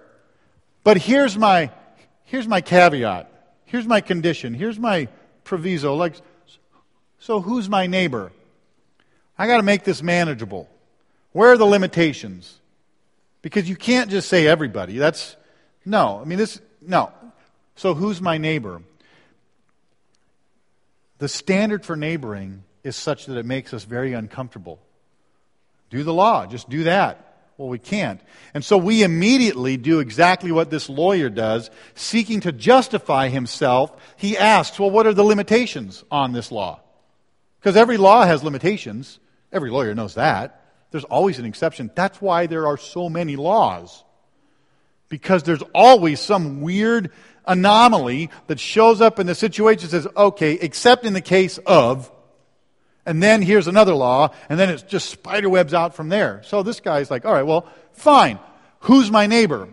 but 0.85 0.99
here's 0.99 1.39
my 1.39 1.71
here's 2.25 2.47
my 2.47 2.61
caveat. 2.61 3.31
Here's 3.65 3.87
my 3.87 4.01
condition. 4.01 4.53
Here's 4.53 4.79
my 4.79 5.09
proviso. 5.45 5.95
Like, 5.95 6.17
so 7.21 7.41
who's 7.41 7.69
my 7.69 7.87
neighbor? 7.87 8.33
I 9.39 9.47
got 9.47 9.59
to 9.59 9.63
make 9.63 9.85
this 9.85 10.03
manageable. 10.03 10.69
Where 11.33 11.53
are 11.53 11.57
the 11.57 11.65
limitations? 11.65 12.59
Because 13.43 13.69
you 13.69 13.77
can't 13.77 14.11
just 14.11 14.29
say 14.29 14.47
everybody. 14.47 14.99
That's 14.99 15.37
no. 15.85 16.21
I 16.21 16.25
mean 16.25 16.39
this 16.39 16.61
no. 16.83 17.13
So 17.77 17.95
who's 17.95 18.21
my 18.21 18.37
neighbor? 18.37 18.83
The 21.19 21.29
standard 21.29 21.85
for 21.85 21.97
neighboring 21.97 22.65
is 22.83 22.97
such 22.97 23.27
that 23.27 23.37
it 23.37 23.47
makes 23.47 23.73
us 23.73 23.85
very 23.85 24.13
uncomfortable. 24.13 24.81
Do 25.91 26.03
the 26.03 26.15
law. 26.15 26.47
Just 26.47 26.69
do 26.71 26.85
that. 26.85 27.27
Well, 27.59 27.69
we 27.69 27.79
can't. 27.79 28.23
And 28.55 28.65
so 28.65 28.79
we 28.79 29.03
immediately 29.03 29.77
do 29.77 30.01
exactly 30.01 30.51
what 30.51 30.71
this 30.71 30.89
lawyer 30.89 31.29
does, 31.29 31.69
seeking 31.95 32.41
to 32.41 32.53
justify 32.53 33.29
himself. 33.29 33.95
He 34.17 34.39
asks, 34.39 34.81
well, 34.81 34.91
what 34.91 35.07
are 35.07 35.13
the 35.13 35.25
limitations 35.25 36.03
on 36.11 36.33
this 36.33 36.51
law? 36.51 36.81
Because 37.59 37.77
every 37.77 37.99
law 37.99 38.25
has 38.25 38.43
limitations. 38.43 39.19
Every 39.53 39.71
lawyer 39.71 39.95
knows 39.95 40.15
that. 40.15 40.65
There's 40.91 41.05
always 41.05 41.39
an 41.39 41.45
exception. 41.45 41.91
That's 41.95 42.21
why 42.23 42.47
there 42.47 42.67
are 42.67 42.79
so 42.79 43.11
many 43.11 43.37
laws. 43.37 44.05
Because 45.11 45.43
there's 45.43 45.63
always 45.75 46.19
some 46.19 46.63
weird 46.63 47.11
anomaly 47.47 48.31
that 48.47 48.59
shows 48.59 49.03
up 49.03 49.19
in 49.19 49.27
the 49.27 49.35
situation 49.35 49.89
says, 49.89 50.07
okay, 50.17 50.55
except 50.55 51.05
in 51.05 51.13
the 51.13 51.21
case 51.21 51.59
of, 51.67 52.11
and 53.07 53.23
then 53.23 53.43
here's 53.43 53.67
another 53.67 53.95
law, 53.95 54.31
and 54.49 54.59
then 54.59 54.69
it's 54.69 54.83
just 54.83 55.09
spiderwebs 55.11 55.75
out 55.75 55.95
from 55.95 56.09
there. 56.09 56.43
So 56.45 56.63
this 56.63 56.81
guy's 56.81 57.11
like, 57.11 57.25
all 57.25 57.33
right, 57.33 57.47
well, 57.47 57.67
fine. 57.93 58.39
Who's 58.81 59.11
my 59.11 59.27
neighbor? 59.27 59.69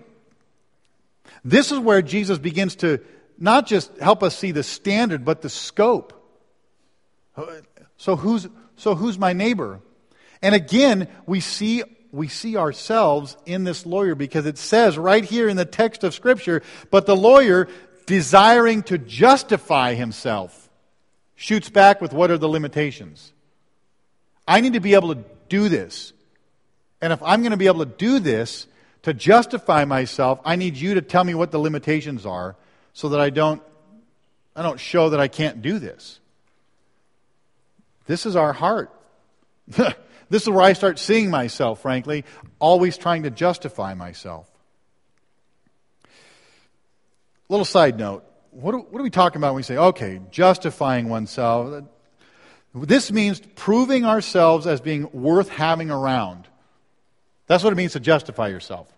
This 1.44 1.72
is 1.72 1.80
where 1.80 2.02
Jesus 2.02 2.38
begins 2.38 2.76
to 2.78 3.00
not 3.38 3.68
just 3.68 3.96
help 4.00 4.24
us 4.24 4.38
see 4.38 4.52
the 4.52 4.64
standard, 4.64 5.24
but 5.24 5.42
the 5.42 5.50
scope. 5.50 6.14
So 7.98 8.16
who's, 8.16 8.48
so 8.76 8.96
who's 8.96 9.18
my 9.18 9.34
neighbor? 9.34 9.80
And 10.42 10.56
again, 10.56 11.08
we 11.26 11.40
see, 11.40 11.84
we 12.12 12.28
see 12.28 12.58
ourselves 12.58 13.38
in 13.46 13.64
this 13.64 13.86
lawyer 13.86 14.16
because 14.16 14.46
it 14.46 14.58
says 14.58 14.98
right 14.98 15.24
here 15.24 15.48
in 15.48 15.58
the 15.58 15.66
text 15.66 16.04
of 16.04 16.14
Scripture, 16.14 16.64
but 16.90 17.06
the 17.06 17.16
lawyer, 17.16 17.68
desiring 18.06 18.84
to 18.84 18.98
justify 18.98 19.94
himself, 19.94 20.67
shoots 21.38 21.70
back 21.70 22.02
with 22.02 22.12
what 22.12 22.30
are 22.30 22.38
the 22.38 22.50
limitations? 22.50 23.32
I 24.46 24.60
need 24.60 24.74
to 24.74 24.82
be 24.82 24.96
able 24.96 25.16
to 25.16 25.24
do 25.48 25.70
this. 25.70 26.12
And 27.02 27.14
if 27.14 27.24
I'm 27.24 27.42
going 27.42 27.52
to 27.52 27.58
be 27.58 27.68
able 27.68 27.86
to 27.86 27.92
do 27.92 28.20
this, 28.20 28.68
to 29.04 29.14
justify 29.14 29.86
myself, 29.86 30.42
I 30.44 30.58
need 30.58 30.76
you 30.76 30.96
to 30.96 31.02
tell 31.02 31.24
me 31.24 31.34
what 31.34 31.52
the 31.52 31.60
limitations 31.60 32.26
are 32.26 32.58
so 32.92 33.10
that 33.10 33.22
I 33.22 33.30
don't, 33.30 33.62
I 34.54 34.64
don't 34.64 34.80
show 34.80 35.12
that 35.12 35.20
I 35.20 35.30
can't 35.30 35.62
do 35.62 35.80
this. 35.80 36.20
This 38.06 38.26
is 38.26 38.36
our 38.36 38.52
heart. 38.52 38.92
this 39.68 40.42
is 40.42 40.50
where 40.50 40.62
I 40.62 40.74
start 40.74 41.00
seeing 41.00 41.30
myself, 41.30 41.82
frankly, 41.82 42.26
always 42.60 42.98
trying 42.98 43.24
to 43.24 43.30
justify 43.30 43.94
myself. 43.94 44.50
Little 47.48 47.66
side 47.66 47.98
note. 47.98 48.26
What 48.60 48.74
are, 48.74 48.80
what 48.80 49.00
are 49.00 49.04
we 49.04 49.12
talking 49.12 49.38
about 49.38 49.50
when 49.50 49.58
we 49.58 49.64
say, 49.64 49.78
okay, 49.78 50.20
justifying 50.32 51.10
oneself? 51.10 51.84
This 52.74 53.12
means 53.12 53.40
proving 53.54 54.04
ourselves 54.04 54.66
as 54.66 54.82
being 54.82 55.08
worth 55.14 55.48
having 55.48 55.92
around. 55.92 56.48
That's 57.46 57.64
what 57.64 57.72
it 57.72 57.76
means 57.76 57.94
to 57.94 58.00
justify 58.00 58.48
yourself. 58.48 58.92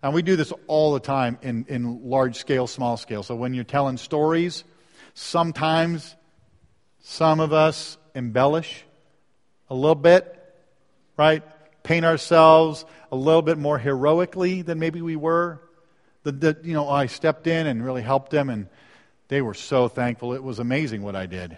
And 0.00 0.14
we 0.14 0.22
do 0.22 0.36
this 0.36 0.52
all 0.68 0.92
the 0.92 1.00
time 1.00 1.38
in, 1.42 1.66
in 1.68 2.08
large 2.08 2.36
scale, 2.36 2.68
small 2.68 2.96
scale. 2.96 3.24
So 3.24 3.34
when 3.34 3.52
you're 3.52 3.64
telling 3.64 3.96
stories, 3.96 4.62
sometimes 5.14 6.14
some 7.00 7.40
of 7.40 7.52
us 7.52 7.98
embellish 8.14 8.84
a 9.68 9.74
little 9.74 9.96
bit, 9.96 10.40
right? 11.16 11.42
Paint 11.82 12.04
ourselves 12.04 12.84
a 13.10 13.16
little 13.16 13.42
bit 13.42 13.58
more 13.58 13.76
heroically 13.76 14.62
than 14.62 14.78
maybe 14.78 15.02
we 15.02 15.16
were. 15.16 15.60
The, 16.22 16.30
the, 16.30 16.58
you 16.62 16.74
know, 16.74 16.88
I 16.88 17.06
stepped 17.06 17.48
in 17.48 17.66
and 17.66 17.84
really 17.84 18.02
helped 18.02 18.30
them, 18.30 18.50
and 18.50 18.68
they 19.30 19.40
were 19.40 19.54
so 19.54 19.86
thankful. 19.86 20.34
It 20.34 20.42
was 20.42 20.58
amazing 20.58 21.02
what 21.02 21.14
I 21.14 21.26
did. 21.26 21.56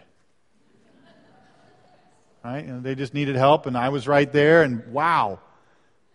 Right? 2.44 2.64
And 2.64 2.84
they 2.84 2.94
just 2.94 3.14
needed 3.14 3.34
help, 3.34 3.64
and 3.64 3.78
I 3.78 3.88
was 3.88 4.06
right 4.06 4.30
there, 4.30 4.62
and 4.62 4.92
wow. 4.92 5.40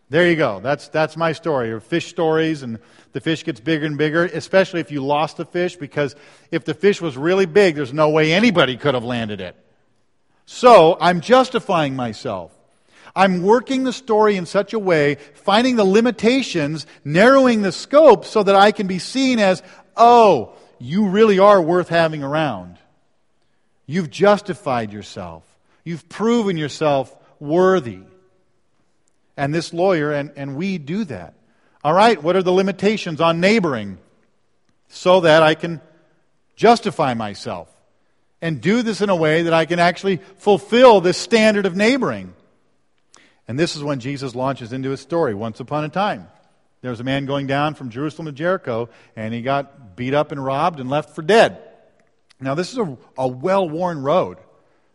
There 0.09 0.29
you 0.29 0.35
go. 0.35 0.59
That's, 0.59 0.87
that's 0.89 1.17
my 1.17 1.31
story. 1.31 1.71
Or 1.71 1.79
fish 1.79 2.07
stories, 2.07 2.61
and 2.61 2.77
the 3.11 3.21
fish 3.21 3.43
gets 3.43 3.59
bigger 3.59 3.87
and 3.87 3.97
bigger, 3.97 4.25
especially 4.25 4.81
if 4.81 4.91
you 4.91 5.03
lost 5.03 5.37
the 5.37 5.45
fish, 5.45 5.75
because 5.75 6.15
if 6.51 6.63
the 6.63 6.75
fish 6.75 7.01
was 7.01 7.17
really 7.17 7.47
big, 7.47 7.73
there's 7.75 7.91
no 7.91 8.09
way 8.09 8.33
anybody 8.33 8.77
could 8.77 8.93
have 8.93 9.03
landed 9.03 9.41
it. 9.41 9.55
So 10.45 10.95
I'm 11.01 11.21
justifying 11.21 11.95
myself. 11.95 12.53
I'm 13.15 13.41
working 13.41 13.83
the 13.83 13.93
story 13.93 14.35
in 14.35 14.45
such 14.45 14.73
a 14.73 14.79
way, 14.79 15.15
finding 15.33 15.75
the 15.75 15.83
limitations, 15.83 16.85
narrowing 17.03 17.63
the 17.63 17.71
scope 17.71 18.25
so 18.25 18.43
that 18.43 18.55
I 18.55 18.71
can 18.71 18.85
be 18.85 18.99
seen 18.99 19.39
as, 19.39 19.63
oh, 19.95 20.53
you 20.79 21.07
really 21.07 21.39
are 21.39 21.61
worth 21.61 21.89
having 21.89 22.23
around. 22.23 22.77
You've 23.85 24.09
justified 24.09 24.91
yourself. 24.91 25.43
You've 25.83 26.07
proven 26.09 26.57
yourself 26.57 27.15
worthy. 27.39 27.99
And 29.35 29.53
this 29.53 29.73
lawyer 29.73 30.11
and, 30.11 30.31
and 30.35 30.55
we 30.55 30.77
do 30.77 31.05
that. 31.05 31.33
All 31.83 31.93
right, 31.93 32.21
what 32.21 32.35
are 32.35 32.43
the 32.43 32.51
limitations 32.51 33.21
on 33.21 33.39
neighboring 33.39 33.97
so 34.89 35.21
that 35.21 35.43
I 35.43 35.55
can 35.55 35.79
justify 36.55 37.13
myself? 37.13 37.69
and 38.41 38.61
do 38.61 38.81
this 38.81 39.01
in 39.01 39.09
a 39.09 39.15
way 39.15 39.43
that 39.43 39.53
I 39.53 39.65
can 39.65 39.79
actually 39.79 40.17
fulfill 40.37 41.01
this 41.01 41.17
standard 41.17 41.65
of 41.65 41.75
neighboring. 41.75 42.33
And 43.47 43.57
this 43.57 43.75
is 43.75 43.83
when 43.83 43.99
Jesus 43.99 44.35
launches 44.35 44.73
into 44.73 44.89
his 44.89 44.99
story. 44.99 45.33
Once 45.33 45.59
upon 45.59 45.83
a 45.83 45.89
time, 45.89 46.27
there 46.81 46.91
was 46.91 46.99
a 46.99 47.03
man 47.03 47.25
going 47.25 47.47
down 47.47 47.73
from 47.73 47.89
Jerusalem 47.89 48.27
to 48.27 48.31
Jericho, 48.31 48.89
and 49.15 49.33
he 49.33 49.41
got 49.41 49.95
beat 49.95 50.13
up 50.13 50.31
and 50.31 50.43
robbed 50.43 50.79
and 50.79 50.89
left 50.89 51.15
for 51.15 51.21
dead. 51.21 51.59
Now, 52.39 52.53
this 52.53 52.71
is 52.71 52.77
a, 52.77 52.97
a 53.17 53.27
well 53.27 53.67
worn 53.67 54.01
road. 54.01 54.37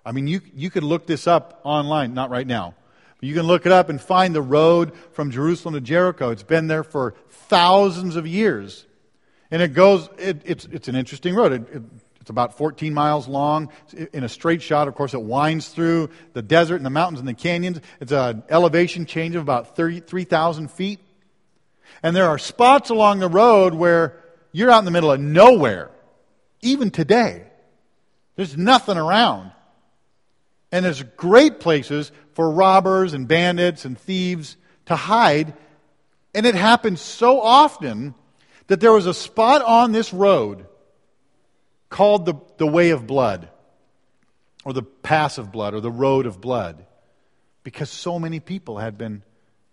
I 0.04 0.12
mean, 0.12 0.26
you, 0.26 0.40
you 0.54 0.70
could 0.70 0.84
look 0.84 1.06
this 1.06 1.26
up 1.26 1.60
online, 1.64 2.14
not 2.14 2.30
right 2.30 2.46
now. 2.46 2.74
But 3.18 3.28
you 3.28 3.34
can 3.34 3.46
look 3.46 3.66
it 3.66 3.72
up 3.72 3.88
and 3.88 4.00
find 4.00 4.34
the 4.34 4.42
road 4.42 4.92
from 5.12 5.30
Jerusalem 5.30 5.74
to 5.74 5.80
Jericho. 5.80 6.30
It's 6.30 6.42
been 6.42 6.66
there 6.66 6.84
for 6.84 7.14
thousands 7.28 8.16
of 8.16 8.26
years. 8.26 8.86
And 9.50 9.60
it 9.60 9.74
goes, 9.74 10.08
it, 10.18 10.42
it's, 10.44 10.64
it's 10.66 10.88
an 10.88 10.96
interesting 10.96 11.34
road. 11.34 11.52
It, 11.52 11.68
it 11.72 11.82
it's 12.22 12.30
about 12.30 12.56
14 12.56 12.94
miles 12.94 13.26
long 13.26 13.68
in 14.12 14.22
a 14.22 14.28
straight 14.28 14.62
shot. 14.62 14.86
Of 14.86 14.94
course, 14.94 15.12
it 15.12 15.20
winds 15.20 15.70
through 15.70 16.10
the 16.34 16.40
desert 16.40 16.76
and 16.76 16.86
the 16.86 16.90
mountains 16.90 17.18
and 17.18 17.28
the 17.28 17.34
canyons. 17.34 17.80
It's 18.00 18.12
an 18.12 18.44
elevation 18.48 19.06
change 19.06 19.34
of 19.34 19.42
about 19.42 19.74
3,000 19.74 20.70
feet. 20.70 21.00
And 22.02 22.16
there 22.16 22.28
are 22.28 22.38
spots 22.38 22.90
along 22.90 23.20
the 23.20 23.28
road 23.28 23.74
where 23.74 24.18
you're 24.50 24.70
out 24.70 24.80
in 24.80 24.84
the 24.84 24.90
middle 24.90 25.12
of 25.12 25.20
nowhere, 25.20 25.90
even 26.60 26.90
today. 26.90 27.44
There's 28.36 28.56
nothing 28.56 28.98
around. 28.98 29.52
And 30.72 30.84
there's 30.84 31.02
great 31.02 31.60
places 31.60 32.10
for 32.34 32.50
robbers 32.50 33.14
and 33.14 33.28
bandits 33.28 33.84
and 33.84 33.96
thieves 33.96 34.56
to 34.86 34.96
hide. 34.96 35.54
And 36.34 36.46
it 36.46 36.54
happens 36.54 37.00
so 37.00 37.40
often 37.40 38.14
that 38.66 38.80
there 38.80 38.92
was 38.92 39.06
a 39.06 39.14
spot 39.14 39.62
on 39.62 39.92
this 39.92 40.12
road 40.12 40.66
called 41.88 42.24
the, 42.24 42.34
the 42.56 42.66
way 42.66 42.90
of 42.90 43.06
blood, 43.06 43.50
or 44.64 44.72
the 44.72 44.82
pass 44.82 45.36
of 45.36 45.52
blood, 45.52 45.74
or 45.74 45.80
the 45.80 45.90
road 45.90 46.24
of 46.24 46.40
blood, 46.40 46.86
because 47.64 47.90
so 47.90 48.18
many 48.18 48.40
people 48.40 48.78
had 48.78 48.96
been 48.96 49.22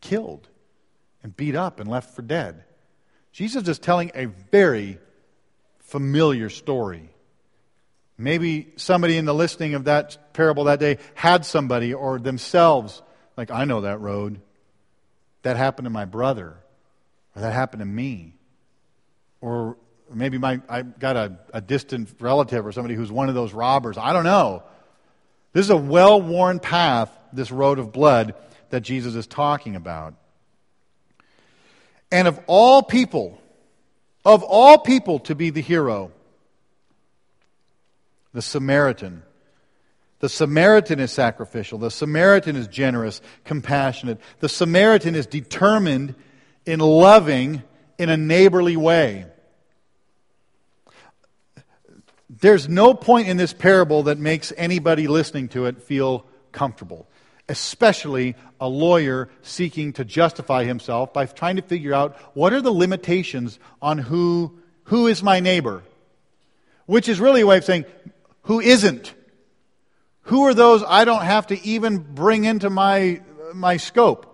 killed 0.02 0.48
and 1.24 1.36
beat 1.36 1.56
up 1.56 1.80
and 1.80 1.90
left 1.90 2.16
for 2.16 2.22
dead. 2.22 2.64
Jesus 3.32 3.68
is 3.68 3.80
telling 3.80 4.12
a 4.16 4.26
very 4.26 5.00
familiar 5.80 6.50
story. 6.50 7.10
Maybe 8.18 8.74
somebody 8.76 9.18
in 9.18 9.26
the 9.26 9.34
listening 9.34 9.76
of 9.76 9.86
that 9.86 10.34
parable 10.34 10.66
that 10.66 10.80
day 10.80 10.98
had 11.16 11.46
somebody 11.46 11.94
or 11.94 12.20
themselves, 12.20 13.02
like, 13.38 13.50
I 13.50 13.66
know 13.66 13.82
that 13.82 14.00
road. 14.02 14.42
That 15.44 15.56
happened 15.56 15.86
to 15.86 15.90
my 15.90 16.04
brother, 16.04 16.58
or 17.36 17.42
that 17.42 17.54
happened 17.54 17.80
to 17.80 17.86
me. 17.86 18.34
Or 19.40 19.78
maybe 20.14 20.38
my, 20.38 20.60
I 20.68 20.82
got 20.82 21.16
a, 21.16 21.40
a 21.54 21.62
distant 21.62 22.14
relative 22.20 22.66
or 22.66 22.74
somebody 22.74 22.96
who's 22.96 23.12
one 23.12 23.30
of 23.30 23.36
those 23.36 23.54
robbers. 23.54 23.98
I 23.98 24.12
don't 24.12 24.26
know. 24.26 24.64
This 25.54 25.66
is 25.66 25.70
a 25.70 25.78
well 25.78 26.22
worn 26.22 26.60
path, 26.60 27.10
this 27.32 27.52
road 27.52 27.80
of 27.80 27.94
blood 27.94 28.36
that 28.70 28.82
Jesus 28.82 29.16
is 29.16 29.28
talking 29.28 29.78
about. 29.78 30.16
And 32.12 32.28
of 32.28 32.40
all 32.48 32.82
people, 32.82 33.40
of 34.26 34.44
all 34.44 34.78
people 34.78 35.20
to 35.20 35.36
be 35.36 35.50
the 35.50 35.62
hero, 35.62 36.12
the 38.34 38.42
Samaritan. 38.42 39.24
The 40.20 40.30
Samaritan 40.30 41.00
is 41.00 41.12
sacrificial. 41.12 41.80
The 41.80 41.92
Samaritan 41.92 42.56
is 42.56 42.68
generous, 42.68 43.22
compassionate. 43.46 44.20
The 44.40 44.50
Samaritan 44.50 45.16
is 45.16 45.26
determined 45.26 46.16
in 46.66 46.80
loving 46.80 47.64
in 47.98 48.10
a 48.10 48.18
neighborly 48.18 48.78
way. 48.78 49.26
There's 52.30 52.70
no 52.70 52.94
point 52.94 53.28
in 53.28 53.38
this 53.38 53.54
parable 53.54 54.04
that 54.04 54.18
makes 54.18 54.54
anybody 54.56 55.08
listening 55.08 55.50
to 55.50 55.66
it 55.66 55.82
feel 55.82 56.26
comfortable, 56.52 57.09
especially 57.50 58.36
a 58.62 58.70
lawyer 58.70 59.30
seeking 59.42 59.94
to 59.94 60.06
justify 60.06 60.64
himself 60.64 61.12
by 61.12 61.26
trying 61.26 61.56
to 61.56 61.62
figure 61.62 61.94
out 61.94 62.16
what 62.36 62.54
are 62.54 62.62
the 62.62 62.72
limitations 62.72 63.60
on 63.82 63.98
who, 63.98 64.58
who 64.84 65.08
is 65.08 65.24
my 65.24 65.40
neighbor, 65.40 65.84
which 66.86 67.10
is 67.10 67.20
really 67.20 67.42
a 67.42 67.48
way 67.48 67.58
of 67.58 67.66
saying 67.66 67.86
who 68.44 68.60
isn't. 68.60 69.14
Who 70.24 70.44
are 70.44 70.54
those 70.54 70.84
I 70.88 71.06
don't 71.06 71.24
have 71.24 71.48
to 71.48 71.60
even 71.66 71.98
bring 71.98 72.46
into 72.46 72.70
my, 72.70 73.22
my 73.54 73.78
scope? 73.78 74.28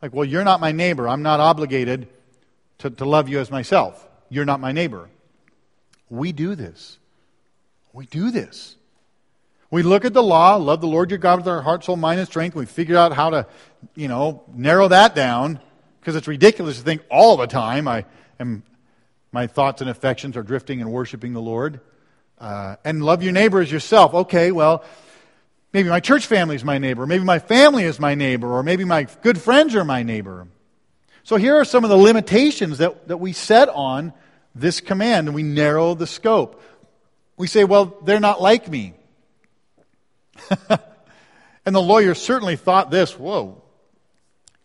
Like, 0.00 0.14
well, 0.14 0.24
you're 0.24 0.44
not 0.44 0.60
my 0.60 0.72
neighbor. 0.72 1.06
I'm 1.06 1.22
not 1.22 1.40
obligated 1.40 2.08
to, 2.78 2.90
to 2.90 3.04
love 3.04 3.28
you 3.28 3.38
as 3.40 3.50
myself. 3.50 4.06
You're 4.30 4.46
not 4.46 4.60
my 4.60 4.72
neighbor. 4.72 5.10
We 6.08 6.32
do 6.32 6.54
this. 6.54 6.98
We 7.92 8.06
do 8.06 8.30
this. 8.30 8.76
We 9.70 9.82
look 9.82 10.06
at 10.06 10.14
the 10.14 10.22
law, 10.22 10.56
love 10.56 10.80
the 10.80 10.86
Lord 10.86 11.10
your 11.10 11.18
God 11.18 11.40
with 11.40 11.48
our 11.48 11.60
heart, 11.60 11.84
soul, 11.84 11.96
mind, 11.96 12.20
and 12.20 12.28
strength. 12.28 12.56
We 12.56 12.64
figure 12.64 12.96
out 12.96 13.12
how 13.12 13.30
to, 13.30 13.46
you 13.94 14.08
know, 14.08 14.42
narrow 14.54 14.88
that 14.88 15.14
down 15.14 15.60
because 16.00 16.16
it's 16.16 16.26
ridiculous 16.26 16.78
to 16.78 16.84
think 16.84 17.02
all 17.10 17.36
the 17.36 17.46
time 17.46 17.86
I 17.86 18.06
am, 18.40 18.62
my 19.30 19.46
thoughts 19.46 19.82
and 19.82 19.90
affections 19.90 20.38
are 20.38 20.42
drifting 20.42 20.80
and 20.80 20.90
worshiping 20.90 21.34
the 21.34 21.42
Lord. 21.42 21.80
Uh, 22.38 22.76
and 22.82 23.04
love 23.04 23.22
your 23.22 23.32
neighbor 23.32 23.60
as 23.60 23.70
yourself. 23.70 24.14
Okay, 24.14 24.52
well, 24.52 24.84
maybe 25.74 25.90
my 25.90 26.00
church 26.00 26.26
family 26.26 26.56
is 26.56 26.64
my 26.64 26.78
neighbor. 26.78 27.06
Maybe 27.06 27.24
my 27.24 27.38
family 27.38 27.84
is 27.84 28.00
my 28.00 28.14
neighbor. 28.14 28.46
Or 28.46 28.62
maybe 28.62 28.86
my 28.86 29.02
good 29.22 29.38
friends 29.38 29.74
are 29.74 29.84
my 29.84 30.02
neighbor. 30.02 30.48
So 31.24 31.36
here 31.36 31.56
are 31.56 31.64
some 31.66 31.84
of 31.84 31.90
the 31.90 31.96
limitations 31.96 32.78
that, 32.78 33.08
that 33.08 33.18
we 33.18 33.34
set 33.34 33.68
on 33.68 34.14
this 34.54 34.80
command, 34.80 35.28
and 35.28 35.34
we 35.34 35.42
narrow 35.42 35.94
the 35.94 36.06
scope. 36.06 36.62
We 37.36 37.48
say, 37.48 37.64
well, 37.64 37.96
they're 38.02 38.18
not 38.18 38.40
like 38.40 38.66
me. 38.66 38.94
and 41.66 41.74
the 41.74 41.82
lawyer 41.82 42.14
certainly 42.14 42.56
thought 42.56 42.90
this 42.90 43.18
whoa, 43.18 43.62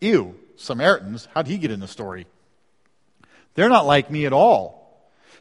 ew, 0.02 0.36
Samaritans, 0.56 1.28
how'd 1.34 1.48
he 1.48 1.58
get 1.58 1.72
in 1.72 1.80
the 1.80 1.88
story? 1.88 2.28
They're 3.56 3.70
not 3.70 3.86
like 3.86 4.10
me 4.10 4.26
at 4.26 4.34
all. 4.34 4.84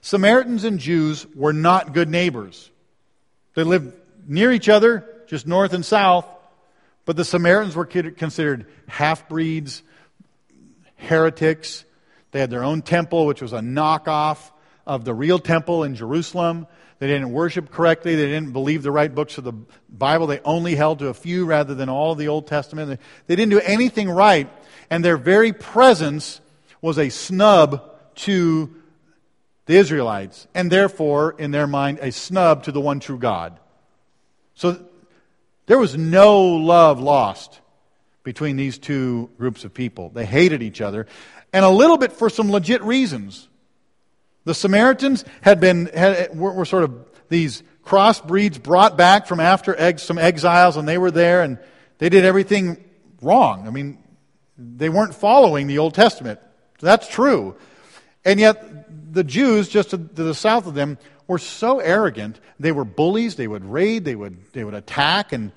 Samaritans 0.01 0.65
and 0.65 0.79
Jews 0.79 1.27
were 1.35 1.53
not 1.53 1.95
good 1.95 2.09
neighbors. 2.09 2.71
They 3.55 3.63
lived 3.63 3.95
near 4.27 4.51
each 4.51 4.69
other, 4.69 5.07
just 5.27 5.47
north 5.47 5.73
and 5.73 5.85
south, 5.85 6.27
but 7.05 7.17
the 7.17 7.25
Samaritans 7.25 7.75
were 7.75 7.87
considered 7.87 8.67
half 8.89 9.29
breeds, 9.29 9.83
heretics. 10.97 11.85
They 12.31 12.41
had 12.41 12.51
their 12.51 12.65
own 12.65 12.83
temple, 12.83 13.27
which 13.27 13.43
was 13.43 13.53
a 13.53 13.61
knockoff 13.61 14.39
of 14.87 15.05
the 15.05 15.15
real 15.15 15.39
temple 15.39 15.85
in 15.85 15.95
Jerusalem. 15.95 16.67
They 17.03 17.09
didn't 17.09 17.33
worship 17.33 17.73
correctly. 17.73 18.15
They 18.15 18.27
didn't 18.27 18.53
believe 18.53 18.85
the 18.85 18.93
right 18.93 19.13
books 19.13 19.37
of 19.37 19.43
the 19.43 19.55
Bible. 19.89 20.29
They 20.29 20.39
only 20.45 20.77
held 20.77 21.01
to 21.01 21.09
a 21.09 21.15
few 21.15 21.47
rather 21.47 21.75
than 21.75 21.89
all 21.89 22.13
of 22.13 22.19
the 22.19 22.29
Old 22.29 22.47
Testament. 22.47 23.01
They 23.27 23.35
didn't 23.35 23.51
do 23.51 23.59
anything 23.59 24.09
right, 24.09 24.49
and 24.89 25.05
their 25.05 25.17
very 25.17 25.53
presence 25.53 26.41
was 26.81 27.01
a 27.01 27.09
snub 27.09 27.91
to 28.19 28.73
the 29.67 29.75
Israelites, 29.75 30.47
and 30.55 30.71
therefore, 30.71 31.35
in 31.37 31.51
their 31.51 31.67
mind, 31.67 31.99
a 32.01 32.13
snub 32.13 32.63
to 32.67 32.71
the 32.71 32.81
one 32.81 33.01
true 33.01 33.19
God. 33.19 33.59
So 34.55 34.87
there 35.67 35.79
was 35.79 35.97
no 35.97 36.41
love 36.41 37.01
lost 37.01 37.59
between 38.23 38.55
these 38.55 38.79
two 38.79 39.29
groups 39.39 39.65
of 39.65 39.75
people. 39.75 40.11
They 40.11 40.25
hated 40.25 40.63
each 40.63 40.81
other, 40.81 41.09
and 41.53 41.65
a 41.65 41.69
little 41.69 41.99
bit 41.99 42.13
for 42.13 42.31
some 42.31 42.53
legit 42.53 42.81
reasons. 42.85 43.49
The 44.45 44.55
Samaritans 44.55 45.25
had 45.41 45.61
been 45.61 45.87
had, 45.87 46.37
were, 46.37 46.53
were 46.53 46.65
sort 46.65 46.85
of 46.85 47.09
these 47.29 47.63
crossbreeds 47.85 48.63
brought 48.63 48.97
back 48.97 49.27
from 49.27 49.41
after 49.41 49.75
ex, 49.79 50.03
some 50.03 50.19
exiles, 50.19 50.77
and 50.77 50.87
they 50.87 50.99
were 50.99 51.11
there, 51.11 51.43
and 51.43 51.59
they 51.99 52.09
did 52.09 52.25
everything 52.25 52.83
wrong. 53.21 53.67
I 53.67 53.71
mean, 53.71 53.99
they 54.59 54.89
weren't 54.89 55.15
following 55.15 55.67
the 55.67 55.79
Old 55.79 55.95
Testament. 55.95 56.41
That's 56.81 57.09
true. 57.09 57.57
And 58.25 58.39
yet, 58.39 59.15
the 59.15 59.25
Jews, 59.25 59.69
just 59.69 59.91
to, 59.91 59.99
to 59.99 60.23
the 60.23 60.35
south 60.35 60.67
of 60.67 60.75
them, 60.75 60.99
were 61.27 61.39
so 61.39 61.79
arrogant. 61.79 62.41
They 62.59 62.73
were 62.73 62.85
bullies. 62.85 63.37
They 63.37 63.49
would 63.49 63.65
raid. 63.65 64.05
They 64.05 64.15
would, 64.15 64.53
they 64.53 64.65
would 64.65 64.75
attack 64.75 65.33
and, 65.33 65.53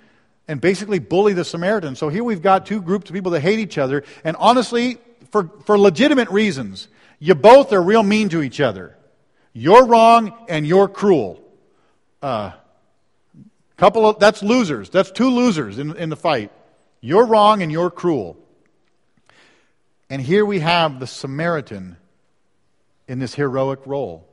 and 0.48 0.62
basically 0.62 1.00
bully 1.00 1.34
the 1.34 1.46
Samaritans. 1.46 2.00
So 2.00 2.10
here 2.10 2.24
we've 2.24 2.42
got 2.42 2.66
two 2.66 2.82
groups 2.82 3.10
of 3.10 3.14
people 3.14 3.32
that 3.32 3.42
hate 3.42 3.60
each 3.60 3.78
other. 3.78 4.04
And 4.24 4.36
honestly, 4.38 4.98
for, 5.32 5.50
for 5.66 5.78
legitimate 5.78 6.30
reasons, 6.30 6.88
you 7.20 7.36
both 7.36 7.74
are 7.74 7.82
real 7.82 8.04
mean 8.04 8.30
to 8.30 8.42
each 8.42 8.60
other. 8.60 8.96
You're 9.54 9.86
wrong 9.86 10.34
and 10.50 10.68
you're 10.68 10.88
cruel. 10.88 11.42
Uh, 12.22 12.52
couple 13.78 14.08
of, 14.08 14.20
that's 14.20 14.42
losers. 14.42 14.90
That's 14.90 15.12
two 15.12 15.30
losers 15.30 15.80
in, 15.80 15.96
in 15.96 16.10
the 16.10 16.16
fight. 16.16 16.52
You're 17.02 17.26
wrong 17.26 17.62
and 17.62 17.72
you're 17.72 17.92
cruel. 17.92 18.38
And 20.10 20.22
here 20.22 20.46
we 20.46 20.60
have 20.60 21.00
the 21.00 21.08
Samaritan 21.08 21.98
in 23.08 23.20
this 23.20 23.34
heroic 23.34 23.86
role. 23.86 24.28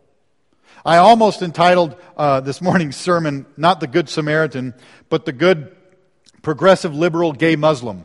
I 0.85 0.97
almost 0.97 1.43
entitled 1.43 1.97
uh, 2.17 2.41
this 2.41 2.61
morning's 2.61 2.97
sermon, 2.97 3.47
not 3.57 3.81
the 3.81 3.87
Good 3.87 4.09
Samaritan, 4.09 4.75
but 5.09 5.25
the 5.25 5.33
Good 5.33 5.77
Progressive 6.43 6.95
Liberal 6.95 7.33
Gay 7.33 7.57
Muslim. 7.57 8.05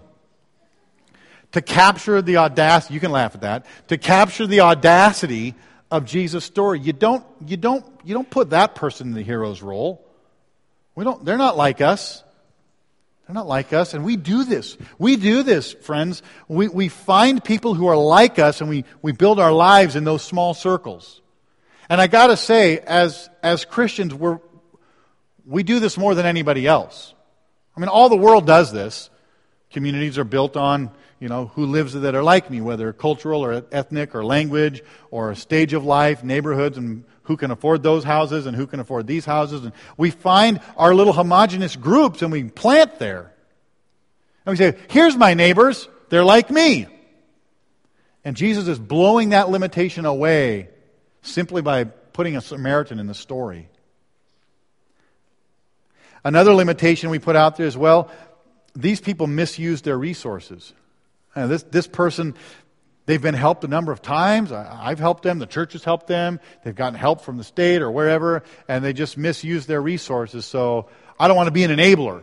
To 1.53 1.61
capture 1.61 2.21
the 2.21 2.37
audacity, 2.37 2.93
you 2.93 2.99
can 2.99 3.11
laugh 3.11 3.33
at 3.35 3.41
that, 3.41 3.65
to 3.87 3.97
capture 3.97 4.47
the 4.47 4.61
audacity 4.61 5.55
of 5.89 6.05
Jesus' 6.05 6.43
story. 6.43 6.79
You 6.79 6.93
don't, 6.93 7.25
you 7.45 7.57
don't, 7.57 7.85
you 8.03 8.13
don't 8.13 8.29
put 8.29 8.49
that 8.49 8.75
person 8.75 9.07
in 9.07 9.13
the 9.13 9.23
hero's 9.23 9.61
role. 9.61 10.05
We 10.95 11.03
don't, 11.03 11.23
they're 11.23 11.37
not 11.37 11.55
like 11.57 11.79
us. 11.81 12.23
They're 13.25 13.33
not 13.33 13.47
like 13.47 13.73
us, 13.73 13.93
and 13.93 14.05
we 14.05 14.15
do 14.15 14.45
this. 14.45 14.77
We 14.97 15.17
do 15.17 15.43
this, 15.43 15.73
friends. 15.73 16.23
We, 16.47 16.69
we 16.69 16.87
find 16.87 17.43
people 17.43 17.73
who 17.73 17.87
are 17.87 17.97
like 17.97 18.39
us, 18.39 18.61
and 18.61 18.69
we, 18.69 18.85
we 19.01 19.11
build 19.11 19.37
our 19.37 19.51
lives 19.51 19.97
in 19.97 20.05
those 20.05 20.23
small 20.23 20.53
circles. 20.53 21.21
And 21.89 21.99
I 21.99 22.07
got 22.07 22.27
to 22.27 22.37
say, 22.37 22.79
as, 22.79 23.29
as 23.43 23.65
Christians, 23.65 24.13
we're, 24.13 24.39
we 25.45 25.63
do 25.63 25.79
this 25.81 25.97
more 25.97 26.15
than 26.15 26.25
anybody 26.25 26.65
else. 26.65 27.13
I 27.75 27.81
mean, 27.81 27.89
all 27.89 28.07
the 28.07 28.15
world 28.15 28.47
does 28.47 28.71
this. 28.71 29.09
Communities 29.71 30.17
are 30.17 30.23
built 30.23 30.55
on, 30.55 30.91
you 31.19 31.27
know, 31.27 31.47
who 31.47 31.65
lives 31.65 31.93
that 31.93 32.15
are 32.15 32.23
like 32.23 32.49
me, 32.49 32.61
whether 32.61 32.93
cultural 32.93 33.43
or 33.43 33.65
ethnic 33.71 34.13
or 34.13 34.23
language 34.23 34.83
or 35.09 35.33
stage 35.35 35.73
of 35.73 35.83
life, 35.83 36.23
neighborhoods, 36.23 36.77
and 36.77 37.03
who 37.23 37.37
can 37.37 37.51
afford 37.51 37.83
those 37.83 38.03
houses 38.03 38.45
and 38.45 38.55
who 38.55 38.67
can 38.67 38.79
afford 38.79 39.07
these 39.07 39.25
houses. 39.25 39.63
And 39.63 39.73
we 39.97 40.11
find 40.11 40.61
our 40.77 40.93
little 40.93 41.13
homogenous 41.13 41.75
groups 41.75 42.21
and 42.21 42.31
we 42.31 42.43
plant 42.45 42.99
there. 42.99 43.33
And 44.45 44.53
we 44.53 44.57
say, 44.57 44.77
here's 44.89 45.17
my 45.17 45.33
neighbors. 45.33 45.89
They're 46.09 46.23
like 46.23 46.49
me. 46.49 46.87
And 48.23 48.35
Jesus 48.35 48.67
is 48.67 48.79
blowing 48.79 49.29
that 49.29 49.49
limitation 49.49 50.05
away 50.05 50.69
simply 51.21 51.61
by 51.61 51.85
putting 51.85 52.37
a 52.37 52.41
Samaritan 52.41 52.99
in 52.99 53.07
the 53.07 53.13
story. 53.13 53.69
Another 56.23 56.53
limitation 56.53 57.09
we 57.09 57.19
put 57.19 57.35
out 57.35 57.57
there 57.57 57.67
is 57.67 57.77
well 57.77 58.11
these 58.75 59.01
people 59.01 59.27
misuse 59.27 59.81
their 59.81 59.97
resources. 59.97 60.73
Uh, 61.37 61.47
this, 61.47 61.63
this 61.63 61.87
person, 61.87 62.35
They've 63.07 63.21
been 63.21 63.35
helped 63.35 63.63
a 63.63 63.69
number 63.69 63.93
of 63.93 64.01
times. 64.01 64.51
I've 64.51 64.99
helped 64.99 65.23
them. 65.23 65.39
The 65.39 65.45
church 65.45 65.71
has 65.71 65.83
helped 65.85 66.07
them. 66.07 66.41
They've 66.63 66.75
gotten 66.75 66.99
help 66.99 67.21
from 67.21 67.37
the 67.37 67.43
state 67.45 67.81
or 67.81 67.89
wherever, 67.89 68.43
and 68.67 68.83
they 68.83 68.91
just 68.91 69.17
misuse 69.17 69.65
their 69.65 69.81
resources. 69.81 70.45
So 70.45 70.89
I 71.17 71.29
don't 71.29 71.37
want 71.37 71.47
to 71.47 71.53
be 71.53 71.63
an 71.63 71.71
enabler. 71.71 72.21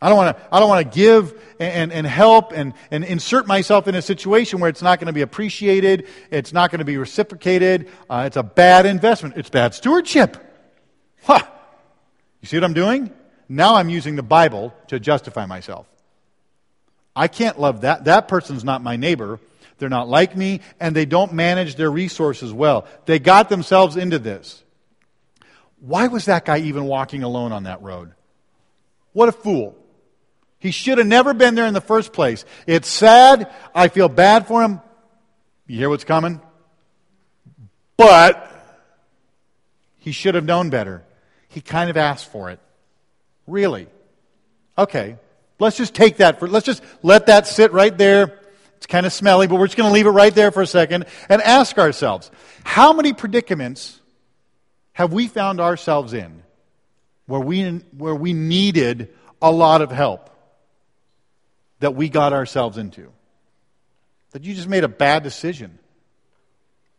I 0.00 0.08
don't 0.08 0.16
want 0.16 0.38
to, 0.38 0.44
I 0.50 0.58
don't 0.58 0.70
want 0.70 0.90
to 0.90 0.98
give 0.98 1.38
and, 1.60 1.92
and 1.92 2.06
help 2.06 2.52
and, 2.52 2.72
and 2.90 3.04
insert 3.04 3.46
myself 3.46 3.86
in 3.86 3.94
a 3.94 4.00
situation 4.00 4.58
where 4.58 4.70
it's 4.70 4.80
not 4.80 4.98
going 4.98 5.08
to 5.08 5.12
be 5.12 5.20
appreciated. 5.20 6.08
It's 6.30 6.54
not 6.54 6.70
going 6.70 6.78
to 6.78 6.86
be 6.86 6.96
reciprocated. 6.96 7.90
Uh, 8.08 8.24
it's 8.26 8.38
a 8.38 8.42
bad 8.42 8.86
investment. 8.86 9.36
It's 9.36 9.50
bad 9.50 9.74
stewardship. 9.74 10.38
Huh. 11.24 11.42
You 12.40 12.48
see 12.48 12.56
what 12.56 12.64
I'm 12.64 12.72
doing? 12.72 13.12
Now 13.50 13.74
I'm 13.74 13.90
using 13.90 14.16
the 14.16 14.22
Bible 14.22 14.72
to 14.88 14.98
justify 14.98 15.44
myself. 15.44 15.91
I 17.14 17.28
can't 17.28 17.60
love 17.60 17.82
that. 17.82 18.04
That 18.04 18.28
person's 18.28 18.64
not 18.64 18.82
my 18.82 18.96
neighbor. 18.96 19.38
They're 19.78 19.88
not 19.88 20.08
like 20.08 20.36
me, 20.36 20.60
and 20.80 20.94
they 20.94 21.04
don't 21.04 21.32
manage 21.32 21.74
their 21.74 21.90
resources 21.90 22.52
well. 22.52 22.86
They 23.04 23.18
got 23.18 23.48
themselves 23.48 23.96
into 23.96 24.18
this. 24.18 24.62
Why 25.80 26.06
was 26.06 26.26
that 26.26 26.44
guy 26.44 26.58
even 26.58 26.84
walking 26.84 27.22
alone 27.22 27.52
on 27.52 27.64
that 27.64 27.82
road? 27.82 28.12
What 29.12 29.28
a 29.28 29.32
fool. 29.32 29.76
He 30.58 30.70
should 30.70 30.98
have 30.98 31.06
never 31.08 31.34
been 31.34 31.56
there 31.56 31.66
in 31.66 31.74
the 31.74 31.80
first 31.80 32.12
place. 32.12 32.44
It's 32.68 32.86
sad. 32.88 33.52
I 33.74 33.88
feel 33.88 34.08
bad 34.08 34.46
for 34.46 34.62
him. 34.62 34.80
You 35.66 35.78
hear 35.78 35.88
what's 35.88 36.04
coming? 36.04 36.40
But 37.96 38.48
he 39.98 40.12
should 40.12 40.36
have 40.36 40.44
known 40.44 40.70
better. 40.70 41.02
He 41.48 41.60
kind 41.60 41.90
of 41.90 41.96
asked 41.96 42.30
for 42.30 42.50
it. 42.50 42.60
Really? 43.46 43.88
Okay, 44.78 45.16
Let's 45.62 45.76
just 45.76 45.94
take 45.94 46.16
that 46.16 46.40
for, 46.40 46.48
let's 46.48 46.66
just 46.66 46.82
let 47.04 47.26
that 47.26 47.46
sit 47.46 47.72
right 47.72 47.96
there. 47.96 48.40
It's 48.78 48.86
kind 48.86 49.06
of 49.06 49.12
smelly, 49.12 49.46
but 49.46 49.60
we're 49.60 49.68
just 49.68 49.76
going 49.76 49.88
to 49.88 49.94
leave 49.94 50.06
it 50.06 50.10
right 50.10 50.34
there 50.34 50.50
for 50.50 50.60
a 50.60 50.66
second 50.66 51.04
and 51.28 51.40
ask 51.40 51.78
ourselves 51.78 52.32
how 52.64 52.92
many 52.92 53.12
predicaments 53.12 54.00
have 54.92 55.12
we 55.12 55.28
found 55.28 55.60
ourselves 55.60 56.14
in 56.14 56.42
where 57.26 57.38
we, 57.38 57.64
where 57.96 58.14
we 58.14 58.32
needed 58.32 59.14
a 59.40 59.52
lot 59.52 59.82
of 59.82 59.92
help 59.92 60.30
that 61.78 61.94
we 61.94 62.08
got 62.08 62.32
ourselves 62.32 62.76
into? 62.76 63.12
That 64.32 64.42
you 64.42 64.54
just 64.54 64.68
made 64.68 64.82
a 64.82 64.88
bad 64.88 65.22
decision. 65.22 65.78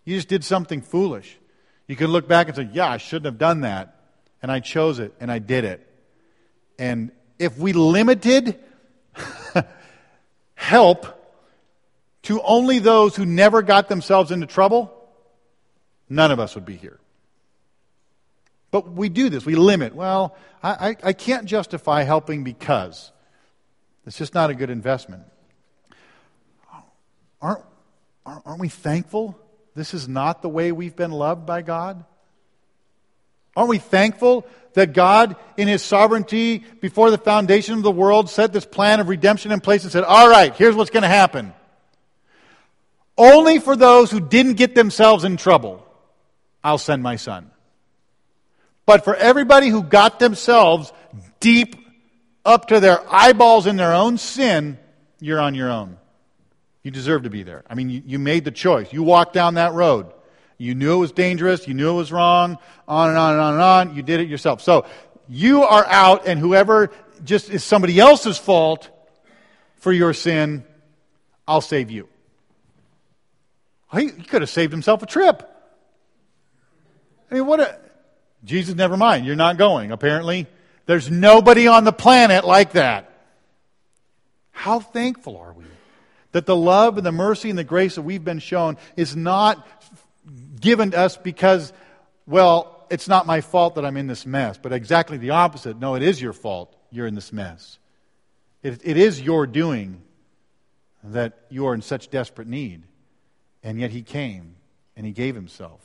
You 0.05 0.15
just 0.15 0.29
did 0.29 0.45
something 0.45 0.81
foolish. 0.81 1.37
You 1.87 1.97
could 1.97 2.09
look 2.09 2.29
back 2.29 2.47
and 2.47 2.55
say, 2.55 2.69
Yeah, 2.71 2.89
I 2.89 2.95
shouldn't 2.95 3.25
have 3.25 3.37
done 3.37 3.61
that. 3.61 3.99
And 4.41 4.49
I 4.49 4.61
chose 4.61 4.99
it 4.99 5.13
and 5.19 5.29
I 5.29 5.39
did 5.39 5.65
it. 5.65 5.85
And 6.79 7.11
if 7.39 7.57
we 7.57 7.73
limited 7.73 8.59
help 10.55 11.07
to 12.23 12.41
only 12.41 12.79
those 12.79 13.15
who 13.15 13.25
never 13.25 13.61
got 13.61 13.89
themselves 13.89 14.31
into 14.31 14.47
trouble, 14.47 14.93
none 16.09 16.31
of 16.31 16.39
us 16.39 16.55
would 16.55 16.65
be 16.65 16.75
here. 16.75 16.99
But 18.71 18.91
we 18.91 19.09
do 19.09 19.29
this. 19.29 19.45
We 19.45 19.55
limit. 19.55 19.93
Well, 19.93 20.35
I, 20.63 20.89
I, 20.89 20.95
I 21.03 21.13
can't 21.13 21.45
justify 21.45 22.03
helping 22.03 22.43
because. 22.43 23.11
It's 24.05 24.17
just 24.17 24.33
not 24.33 24.49
a 24.49 24.55
good 24.55 24.69
investment. 24.69 25.23
Aren't, 27.41 27.63
aren't 28.25 28.59
we 28.59 28.69
thankful 28.69 29.37
this 29.75 29.93
is 29.93 30.07
not 30.07 30.41
the 30.41 30.49
way 30.49 30.71
we've 30.71 30.95
been 30.95 31.11
loved 31.11 31.45
by 31.45 31.61
God? 31.61 32.05
Aren't 33.55 33.69
we 33.69 33.77
thankful 33.77 34.45
that 34.73 34.93
God, 34.93 35.35
in 35.57 35.67
His 35.67 35.83
sovereignty, 35.83 36.63
before 36.81 37.11
the 37.11 37.17
foundation 37.17 37.75
of 37.75 37.83
the 37.83 37.91
world, 37.91 38.29
set 38.29 38.53
this 38.53 38.65
plan 38.65 38.99
of 38.99 39.07
redemption 39.07 39.51
in 39.51 39.59
place 39.59 39.83
and 39.83 39.91
said, 39.91 40.03
All 40.03 40.29
right, 40.29 40.55
here's 40.55 40.75
what's 40.75 40.89
going 40.89 41.03
to 41.03 41.09
happen. 41.09 41.53
Only 43.17 43.59
for 43.59 43.75
those 43.75 44.09
who 44.09 44.19
didn't 44.19 44.53
get 44.53 44.73
themselves 44.73 45.23
in 45.23 45.37
trouble, 45.37 45.85
I'll 46.63 46.79
send 46.79 47.03
my 47.03 47.17
son. 47.17 47.51
But 48.85 49.03
for 49.03 49.15
everybody 49.15 49.69
who 49.69 49.83
got 49.83 50.19
themselves 50.19 50.91
deep 51.39 51.75
up 52.43 52.67
to 52.67 52.79
their 52.79 52.99
eyeballs 53.09 53.67
in 53.67 53.75
their 53.75 53.93
own 53.93 54.17
sin, 54.17 54.77
you're 55.19 55.39
on 55.39 55.55
your 55.55 55.71
own. 55.71 55.97
You 56.81 56.91
deserve 56.91 57.23
to 57.23 57.29
be 57.29 57.43
there. 57.43 57.63
I 57.69 57.75
mean, 57.75 57.89
you, 57.89 58.03
you 58.05 58.19
made 58.19 58.43
the 58.43 58.51
choice. 58.51 58.91
You 58.91 59.03
walked 59.03 59.33
down 59.33 59.53
that 59.53 59.73
road. 59.73 60.11
You 60.63 60.75
knew 60.75 60.93
it 60.93 60.99
was 60.99 61.11
dangerous. 61.11 61.67
You 61.67 61.73
knew 61.73 61.91
it 61.91 61.95
was 61.95 62.11
wrong. 62.11 62.57
On 62.87 63.09
and 63.09 63.17
on 63.17 63.33
and 63.33 63.41
on 63.41 63.53
and 63.53 63.61
on. 63.61 63.95
You 63.95 64.01
did 64.01 64.19
it 64.21 64.29
yourself. 64.29 64.61
So 64.61 64.85
you 65.27 65.63
are 65.63 65.85
out, 65.85 66.27
and 66.27 66.39
whoever 66.39 66.89
just 67.23 67.49
is 67.49 67.63
somebody 67.63 67.99
else's 67.99 68.37
fault 68.37 68.89
for 69.75 69.91
your 69.91 70.13
sin, 70.13 70.63
I'll 71.47 71.61
save 71.61 71.91
you. 71.91 72.07
He, 73.93 74.09
could 74.09 74.41
have 74.41 74.49
saved 74.49 74.71
himself 74.71 75.03
a 75.03 75.05
trip. 75.05 75.49
I 77.29 77.35
mean, 77.35 77.45
what 77.45 77.59
a. 77.59 77.77
Jesus, 78.43 78.75
never 78.75 78.97
mind. 78.97 79.25
You're 79.25 79.35
not 79.35 79.57
going, 79.57 79.91
apparently. 79.91 80.47
There's 80.85 81.09
nobody 81.09 81.67
on 81.67 81.83
the 81.83 81.93
planet 81.93 82.45
like 82.45 82.73
that. 82.73 83.09
How 84.51 84.79
thankful 84.79 85.37
are 85.37 85.53
we 85.53 85.63
that 86.33 86.45
the 86.45 86.55
love 86.55 86.97
and 86.97 87.05
the 87.05 87.11
mercy 87.11 87.49
and 87.49 87.57
the 87.57 87.63
grace 87.63 87.95
that 87.95 88.01
we've 88.01 88.23
been 88.23 88.39
shown 88.39 88.77
is 88.97 89.15
not 89.15 89.65
given 90.63 90.91
to 90.91 90.97
us 90.99 91.17
because, 91.17 91.71
well, 92.25 92.87
it's 92.89 93.07
not 93.07 93.27
my 93.27 93.41
fault 93.41 93.75
that 93.75 93.85
I'm 93.85 93.97
in 93.97 94.07
this 94.07 94.25
mess, 94.25 94.57
but 94.57 94.73
exactly 94.73 95.17
the 95.17 95.31
opposite. 95.31 95.77
No, 95.77 95.95
it 95.95 96.01
is 96.01 96.21
your 96.21 96.33
fault 96.33 96.75
you're 96.89 97.05
in 97.05 97.15
this 97.15 97.31
mess. 97.31 97.77
It, 98.63 98.81
it 98.83 98.97
is 98.97 99.21
your 99.21 99.45
doing 99.45 100.01
that 101.03 101.37
you 101.49 101.67
are 101.67 101.73
in 101.73 101.81
such 101.81 102.09
desperate 102.09 102.47
need. 102.47 102.83
And 103.61 103.79
yet 103.79 103.91
He 103.91 104.01
came 104.01 104.55
and 104.95 105.05
He 105.05 105.11
gave 105.11 105.35
Himself. 105.35 105.81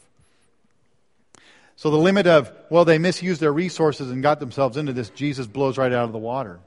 So 1.77 1.91
the 1.91 1.97
limit 1.97 2.27
of, 2.27 2.53
well, 2.71 2.85
they 2.85 2.99
misused 2.99 3.41
their 3.41 3.53
resources 3.53 4.11
and 4.11 4.23
got 4.23 4.41
themselves 4.41 4.77
into 4.77 4.93
this, 4.93 5.11
Jesus 5.11 5.47
blows 5.47 5.79
right 5.79 5.93
out 5.93 6.05
of 6.05 6.12
the 6.12 6.19
water. 6.19 6.61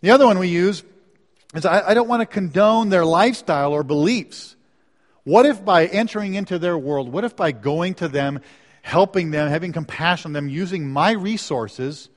The 0.00 0.10
other 0.10 0.26
one 0.26 0.38
we 0.38 0.48
use 0.48 0.82
is 1.54 1.64
I, 1.64 1.90
I 1.90 1.94
don't 1.94 2.08
want 2.08 2.20
to 2.20 2.26
condone 2.26 2.88
their 2.88 3.04
lifestyle 3.04 3.72
or 3.72 3.82
beliefs. 3.82 4.55
What 5.26 5.44
if 5.44 5.64
by 5.64 5.86
entering 5.86 6.34
into 6.34 6.58
their 6.58 6.78
world, 6.78 7.12
what 7.12 7.24
if 7.24 7.34
by 7.34 7.52
going 7.52 7.94
to 7.94 8.08
them, 8.08 8.40
helping 8.82 9.32
them, 9.32 9.48
having 9.48 9.72
compassion 9.72 10.30
on 10.30 10.32
them, 10.32 10.48
using 10.48 10.88
my 10.88 11.10
resources 11.12 12.08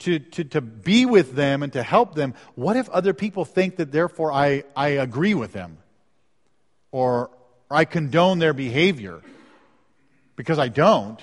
to, 0.00 0.18
to, 0.18 0.44
to 0.44 0.60
be 0.60 1.06
with 1.06 1.34
them 1.34 1.62
and 1.62 1.72
to 1.72 1.82
help 1.82 2.14
them, 2.14 2.34
what 2.54 2.76
if 2.76 2.88
other 2.90 3.14
people 3.14 3.44
think 3.44 3.76
that 3.76 3.90
therefore 3.90 4.32
I, 4.32 4.64
I 4.76 4.88
agree 4.88 5.34
with 5.34 5.52
them? 5.52 5.78
Or, 6.92 7.30
or 7.70 7.76
I 7.76 7.84
condone 7.86 8.38
their 8.38 8.52
behavior? 8.52 9.22
because 10.40 10.58
I 10.58 10.68
don't, 10.68 11.22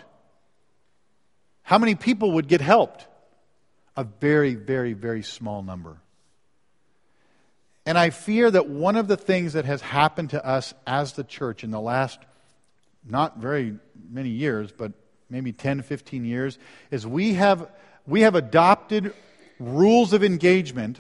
how 1.64 1.80
many 1.80 1.96
people 1.96 2.34
would 2.34 2.48
get 2.48 2.62
helped? 2.62 3.08
A 3.96 4.04
very, 4.04 4.54
very, 4.54 4.94
very 4.94 5.24
small 5.24 5.64
number. 5.64 5.98
And 7.88 7.98
I 7.98 8.10
fear 8.10 8.52
that 8.52 8.68
one 8.68 8.98
of 8.98 9.08
the 9.08 9.16
things 9.16 9.54
that 9.54 9.64
has 9.64 9.80
happened 9.80 10.32
to 10.32 10.46
us 10.46 10.74
as 10.86 11.14
the 11.14 11.24
church 11.24 11.64
in 11.64 11.72
the 11.72 11.80
last 11.80 12.20
not 13.10 13.38
very 13.38 13.80
many 14.12 14.28
years, 14.28 14.74
but 14.74 14.92
maybe 15.30 15.54
10, 15.54 15.84
15 15.84 16.26
years, 16.26 16.60
is 16.92 17.08
we 17.08 17.36
have, 17.36 17.72
we 18.06 18.22
have 18.22 18.36
adopted 18.36 19.14
rules 19.58 20.12
of 20.12 20.22
engagement 20.22 21.00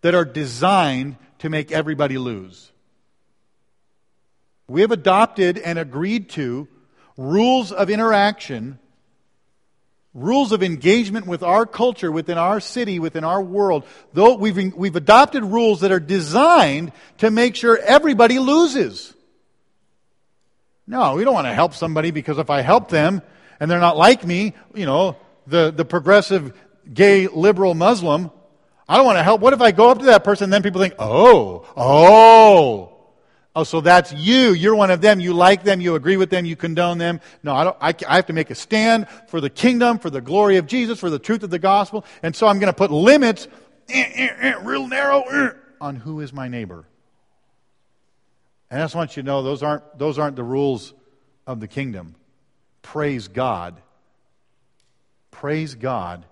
that 0.00 0.16
are 0.16 0.24
designed 0.24 1.16
to 1.38 1.48
make 1.48 1.70
everybody 1.70 2.18
lose. 2.18 2.72
We 4.66 4.80
have 4.80 4.90
adopted 4.90 5.58
and 5.58 5.78
agreed 5.78 6.28
to 6.30 6.66
rules 7.16 7.70
of 7.70 7.88
interaction, 7.88 8.80
rules 10.14 10.52
of 10.52 10.62
engagement 10.62 11.26
with 11.26 11.42
our 11.42 11.66
culture, 11.66 12.10
within 12.10 12.38
our 12.38 12.60
city, 12.60 12.98
within 12.98 13.24
our 13.24 13.42
world. 13.42 13.84
Though 14.12 14.34
we've, 14.34 14.74
we've 14.74 14.96
adopted 14.96 15.44
rules 15.44 15.80
that 15.80 15.92
are 15.92 16.00
designed 16.00 16.92
to 17.18 17.30
make 17.30 17.54
sure 17.56 17.78
everybody 17.78 18.38
loses. 18.38 19.14
No, 20.86 21.14
we 21.14 21.24
don't 21.24 21.34
want 21.34 21.46
to 21.46 21.54
help 21.54 21.74
somebody 21.74 22.10
because 22.10 22.38
if 22.38 22.48
I 22.48 22.62
help 22.62 22.88
them 22.88 23.20
and 23.60 23.70
they're 23.70 23.78
not 23.78 23.96
like 23.96 24.24
me, 24.24 24.54
you 24.74 24.86
know, 24.86 25.16
the, 25.46 25.70
the 25.70 25.84
progressive 25.84 26.58
gay 26.92 27.26
liberal 27.26 27.74
Muslim, 27.74 28.30
I 28.88 28.96
don't 28.96 29.04
want 29.04 29.18
to 29.18 29.22
help. 29.22 29.42
What 29.42 29.52
if 29.52 29.60
I 29.60 29.70
go 29.70 29.90
up 29.90 29.98
to 29.98 30.06
that 30.06 30.24
person 30.24 30.44
and 30.44 30.52
then 30.52 30.62
people 30.62 30.80
think, 30.80 30.94
oh, 30.98 31.66
oh, 31.76 32.97
Oh, 33.58 33.64
so 33.64 33.80
that's 33.80 34.12
you. 34.12 34.52
You're 34.52 34.76
one 34.76 34.92
of 34.92 35.00
them. 35.00 35.18
You 35.18 35.34
like 35.34 35.64
them. 35.64 35.80
You 35.80 35.96
agree 35.96 36.16
with 36.16 36.30
them. 36.30 36.46
You 36.46 36.54
condone 36.54 36.98
them. 36.98 37.20
No, 37.42 37.56
I, 37.56 37.64
don't, 37.64 37.76
I, 37.80 37.92
I 38.08 38.14
have 38.14 38.26
to 38.26 38.32
make 38.32 38.50
a 38.50 38.54
stand 38.54 39.08
for 39.26 39.40
the 39.40 39.50
kingdom, 39.50 39.98
for 39.98 40.10
the 40.10 40.20
glory 40.20 40.58
of 40.58 40.68
Jesus, 40.68 41.00
for 41.00 41.10
the 41.10 41.18
truth 41.18 41.42
of 41.42 41.50
the 41.50 41.58
gospel. 41.58 42.04
And 42.22 42.36
so 42.36 42.46
I'm 42.46 42.60
going 42.60 42.72
to 42.72 42.76
put 42.76 42.92
limits, 42.92 43.48
eh, 43.88 44.04
eh, 44.14 44.28
eh, 44.38 44.54
real 44.62 44.86
narrow, 44.86 45.22
eh, 45.22 45.50
on 45.80 45.96
who 45.96 46.20
is 46.20 46.32
my 46.32 46.46
neighbor. 46.46 46.84
And 48.70 48.80
I 48.80 48.84
just 48.84 48.94
want 48.94 49.16
you 49.16 49.24
to 49.24 49.26
know 49.26 49.42
those 49.42 49.64
aren't, 49.64 49.98
those 49.98 50.20
aren't 50.20 50.36
the 50.36 50.44
rules 50.44 50.94
of 51.44 51.58
the 51.58 51.66
kingdom. 51.66 52.14
Praise 52.82 53.26
God. 53.26 53.82
Praise 55.32 55.74
God. 55.74 56.24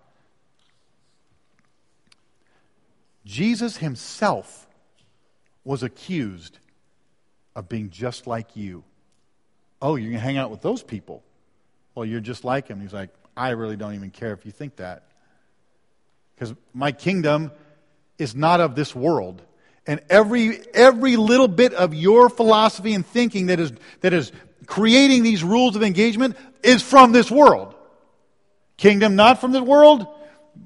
Jesus 3.24 3.78
himself 3.78 4.68
was 5.64 5.82
accused 5.82 6.60
of 7.57 7.69
being 7.69 7.90
just 7.90 8.27
like 8.29 8.55
you. 8.55 8.85
Oh, 9.81 9.97
you're 9.97 10.11
going 10.11 10.21
to 10.21 10.25
hang 10.25 10.37
out 10.37 10.51
with 10.51 10.61
those 10.61 10.83
people. 10.83 11.25
Well, 11.95 12.05
you're 12.05 12.21
just 12.21 12.45
like 12.45 12.69
him. 12.69 12.81
He's 12.81 12.92
like, 12.92 13.11
I 13.37 13.51
really 13.51 13.77
don't 13.77 13.95
even 13.95 14.11
care 14.11 14.33
if 14.35 14.45
you 14.45 14.53
think 14.53 14.77
that. 14.77 15.05
Because 16.35 16.55
my 16.75 16.92
kingdom 16.92 17.51
is 18.19 18.35
not 18.37 18.61
of 18.61 18.75
this 18.75 18.95
world. 18.95 19.42
And 19.87 20.01
every, 20.11 20.61
every 20.75 21.16
little 21.16 21.49
bit 21.49 21.73
of 21.73 21.95
your 21.95 22.29
philosophy 22.29 22.92
and 22.92 23.07
thinking 23.07 23.47
that 23.47 23.59
is, 23.59 23.73
that 24.03 24.12
is 24.12 24.33
creating 24.66 25.23
these 25.23 25.42
rules 25.42 25.77
of 25.77 25.83
engagement 25.83 26.37
is 26.62 26.83
from 26.83 27.12
this 27.12 27.31
world. 27.31 27.75
Kingdom 28.77 29.16
not 29.16 29.40
from 29.40 29.53
the 29.53 29.62
world. 29.62 30.07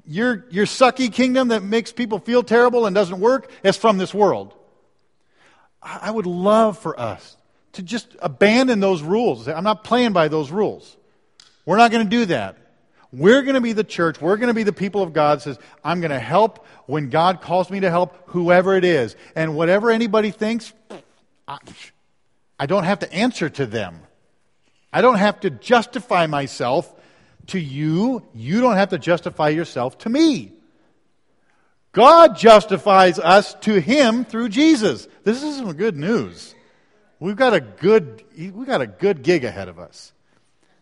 Your, 0.05 0.45
your 0.49 0.65
sucky 0.65 1.11
kingdom 1.11 1.49
that 1.49 1.63
makes 1.63 1.93
people 1.93 2.19
feel 2.19 2.43
terrible 2.43 2.85
and 2.85 2.93
doesn't 2.93 3.19
work 3.19 3.49
is 3.63 3.77
from 3.77 3.97
this 3.97 4.13
world. 4.13 4.53
I 5.81 6.11
would 6.11 6.27
love 6.27 6.77
for 6.77 6.99
us 6.99 7.37
to 7.73 7.81
just 7.81 8.15
abandon 8.21 8.79
those 8.79 9.01
rules. 9.01 9.47
I'm 9.47 9.63
not 9.63 9.83
playing 9.83 10.13
by 10.13 10.27
those 10.27 10.51
rules. 10.51 10.95
We're 11.65 11.77
not 11.77 11.91
going 11.91 12.03
to 12.05 12.09
do 12.09 12.25
that. 12.25 12.57
We're 13.13 13.41
going 13.41 13.55
to 13.55 13.61
be 13.61 13.73
the 13.73 13.83
church. 13.83 14.21
We're 14.21 14.37
going 14.37 14.47
to 14.47 14.53
be 14.53 14.63
the 14.63 14.71
people 14.71 15.01
of 15.01 15.11
God 15.11 15.41
says, 15.41 15.59
I'm 15.83 15.99
going 15.99 16.11
to 16.11 16.19
help 16.19 16.65
when 16.85 17.09
God 17.09 17.41
calls 17.41 17.69
me 17.69 17.81
to 17.81 17.89
help 17.89 18.15
whoever 18.27 18.75
it 18.75 18.85
is. 18.85 19.15
And 19.35 19.55
whatever 19.55 19.91
anybody 19.91 20.31
thinks, 20.31 20.71
I, 21.47 22.65
don't 22.65 22.85
have 22.85 22.99
to 22.99 23.11
answer 23.11 23.49
to 23.49 23.65
them. 23.65 23.99
I 24.93 25.01
don't 25.01 25.17
have 25.17 25.41
to 25.41 25.49
justify 25.49 26.27
myself 26.27 26.93
to 27.47 27.59
you. 27.59 28.23
You 28.33 28.61
don't 28.61 28.77
have 28.77 28.89
to 28.89 28.97
justify 28.97 29.49
yourself 29.49 29.97
to 29.99 30.09
me. 30.09 30.53
God 31.91 32.37
justifies 32.37 33.19
us 33.19 33.53
to 33.61 33.79
Him 33.79 34.23
through 34.23 34.49
Jesus. 34.49 35.07
This 35.23 35.43
is 35.43 35.57
some 35.57 35.73
good 35.73 35.97
news. 35.97 36.55
We've 37.19 37.35
got 37.35 37.53
a 37.53 37.59
good, 37.59 38.23
we've 38.35 38.65
got 38.65 38.81
a 38.81 38.87
good 38.87 39.23
gig 39.23 39.43
ahead 39.43 39.67
of 39.67 39.77
us. 39.77 40.13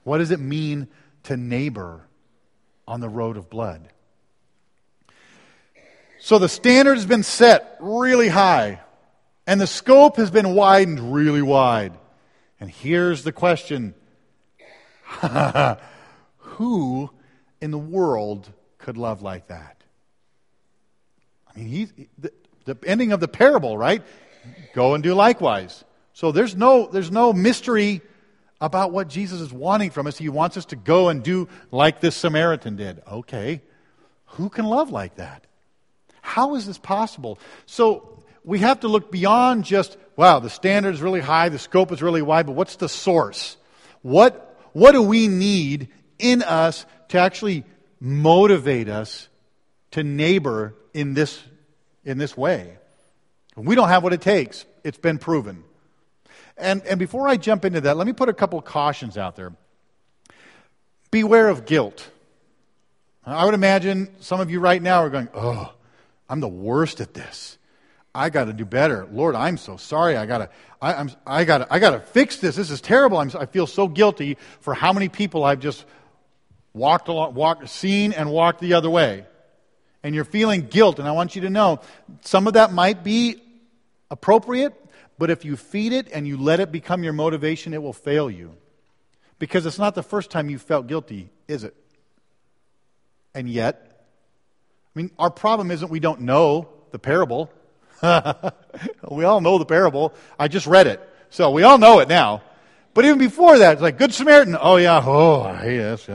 What 0.04 0.20
does 0.20 0.32
it 0.32 0.40
mean 0.40 0.88
to 1.24 1.36
neighbor 1.36 2.02
on 2.88 3.02
the 3.02 3.10
road 3.10 3.38
of 3.38 3.50
blood? 3.50 3.90
So 6.20 6.38
the 6.38 6.50
standard 6.50 6.96
has 6.96 7.06
been 7.06 7.24
set 7.24 7.78
really 7.80 8.28
high, 8.28 8.82
and 9.48 9.60
the 9.60 9.68
scope 9.68 10.18
has 10.18 10.30
been 10.30 10.54
widened 10.54 11.14
really 11.14 11.42
wide. 11.42 11.94
And 12.60 12.70
here's 12.70 13.24
the 13.24 13.32
question 13.32 13.96
Who 16.38 17.10
in 17.62 17.72
the 17.72 17.78
world 17.78 18.50
could 18.78 18.98
love 18.98 19.22
like 19.22 19.48
that? 19.48 19.79
I 21.56 21.60
mean, 21.60 21.68
he's, 21.68 21.94
the, 22.18 22.32
the 22.66 22.78
ending 22.86 23.12
of 23.12 23.20
the 23.20 23.28
parable, 23.28 23.78
right? 23.78 24.04
Go 24.74 24.94
and 24.94 25.04
do 25.04 25.14
likewise. 25.14 25.84
So 26.14 26.32
there's 26.32 26.56
no, 26.56 26.88
there's 26.88 27.12
no 27.12 27.34
mystery 27.34 28.02
about 28.62 28.92
what 28.92 29.08
Jesus 29.08 29.40
is 29.42 29.54
wanting 29.54 29.90
from 29.90 30.08
us. 30.08 30.18
He 30.18 30.30
wants 30.30 30.58
us 30.58 30.66
to 30.66 30.76
go 30.76 31.10
and 31.10 31.24
do 31.24 31.48
like 31.72 32.02
this 32.02 32.16
Samaritan 32.16 32.76
did. 32.76 33.02
Okay, 33.10 33.62
who 34.26 34.50
can 34.50 34.66
love 34.66 34.92
like 34.92 35.16
that? 35.16 35.46
How 36.22 36.56
is 36.56 36.66
this 36.68 36.78
possible? 36.78 37.40
So 37.66 38.24
we 38.44 38.60
have 38.60 38.82
to 38.82 38.88
look 38.88 39.12
beyond 39.12 39.64
just, 39.64 39.98
wow, 40.16 40.40
the 40.40 40.50
standard 40.50 40.94
is 40.94 41.02
really 41.02 41.22
high, 41.22 41.50
the 41.50 41.60
scope 41.60 41.92
is 41.92 42.02
really 42.02 42.22
wide, 42.22 42.46
but 42.46 42.54
what's 42.54 42.76
the 42.76 42.90
source? 42.90 43.58
What, 44.02 44.58
what 44.74 44.92
do 44.92 45.02
we 45.02 45.28
need 45.28 45.90
in 46.18 46.44
us 46.44 46.86
to 47.10 47.20
actually 47.20 47.64
motivate 48.00 48.90
us 48.90 49.28
to 49.92 50.04
neighbor 50.04 50.76
in 51.00 51.14
this, 51.14 51.42
in 52.04 52.18
this 52.18 52.36
way? 52.36 52.78
We 53.56 53.76
don't 53.76 53.90
have 53.90 54.04
what 54.04 54.14
it 54.14 54.22
takes. 54.22 54.66
It's 54.84 54.98
been 54.98 55.18
proven. 55.18 55.64
And, 56.58 56.84
and 56.86 57.00
before 57.00 57.28
I 57.28 57.38
jump 57.38 57.66
into 57.66 57.82
that, 57.82 57.98
let 57.98 58.06
me 58.06 58.14
put 58.14 58.30
a 58.30 58.34
couple 58.34 58.62
cautions 58.62 59.18
out 59.18 59.36
there. 59.36 59.54
Beware 61.12 61.48
of 61.48 61.66
guilt. 61.66 62.10
I 63.26 63.46
would 63.46 63.54
imagine 63.54 64.10
some 64.20 64.40
of 64.40 64.50
you 64.50 64.60
right 64.60 64.82
now 64.82 65.04
are 65.04 65.10
going, 65.10 65.30
oh, 65.34 65.74
I'm 66.30 66.40
the 66.40 66.48
worst 66.48 67.00
at 67.02 67.14
this. 67.14 67.58
I 68.14 68.30
got 68.30 68.46
to 68.46 68.54
do 68.54 68.66
better. 68.66 69.08
Lord, 69.12 69.36
I'm 69.36 69.58
so 69.58 69.78
sorry. 69.78 70.18
I 70.18 70.26
got 70.26 70.40
to, 70.40 70.50
I, 70.82 70.94
I'm, 70.96 71.12
I 71.26 71.44
got 71.46 71.60
to, 71.60 71.74
I 71.74 71.80
got 71.80 71.92
to 71.92 72.00
fix 72.00 72.38
this. 72.38 72.56
This 72.56 72.72
is 72.72 72.82
terrible. 72.82 73.18
I'm, 73.18 73.32
I 73.38 73.46
feel 73.46 73.68
so 73.68 73.88
guilty 73.88 74.38
for 74.62 74.74
how 74.74 74.94
many 74.94 75.10
people 75.10 75.44
I've 75.44 75.60
just 75.60 75.86
walked 76.74 77.08
along, 77.08 77.36
walked, 77.36 77.70
seen 77.70 78.14
and 78.14 78.32
walked 78.32 78.62
the 78.62 78.74
other 78.74 78.90
way. 78.90 79.26
And 80.04 80.16
you're 80.16 80.26
feeling 80.26 80.68
guilt. 80.68 81.00
And 81.00 81.08
I 81.08 81.12
want 81.12 81.36
you 81.36 81.42
to 81.42 81.50
know 81.50 81.82
some 82.22 82.48
of 82.48 82.54
that 82.54 82.72
might 82.72 83.04
be 83.04 83.42
appropriate, 84.10 84.74
but 85.18 85.30
if 85.30 85.44
you 85.46 85.58
feed 85.58 85.94
it 85.94 86.08
and 86.14 86.28
you 86.28 86.38
let 86.38 86.60
it 86.60 86.72
become 86.72 87.04
your 87.04 87.14
motivation, 87.14 87.74
it 87.74 87.82
will 87.82 87.94
fail 87.94 88.30
you. 88.30 88.56
Because 89.38 89.66
it's 89.66 89.80
not 89.80 89.96
the 89.96 90.04
first 90.04 90.32
time 90.32 90.50
you 90.50 90.58
felt 90.58 90.88
guilty, 90.88 91.30
is 91.48 91.64
it? 91.64 91.76
And 93.34 93.50
yet, 93.50 94.06
I 94.96 95.00
mean, 95.00 95.12
our 95.20 95.30
problem 95.30 95.72
isn't 95.72 95.90
we 95.90 96.00
don't 96.00 96.22
know 96.22 96.70
the 96.92 97.00
parable. 97.00 97.52
we 98.02 99.24
all 99.24 99.42
know 99.42 99.58
the 99.58 99.66
parable. 99.66 100.14
I 100.38 100.48
just 100.48 100.68
read 100.68 100.88
it. 100.88 101.02
So 101.30 101.52
we 101.52 101.64
all 101.64 101.78
know 101.78 102.00
it 102.00 102.10
now. 102.10 102.42
But 102.94 103.06
even 103.06 103.18
before 103.20 103.60
that, 103.60 103.74
it's 103.74 103.82
like, 103.82 103.98
Good 103.98 104.14
Samaritan. 104.14 104.58
Oh, 104.60 104.78
yeah. 104.78 105.02
Oh, 105.06 105.44
yes. 105.64 106.10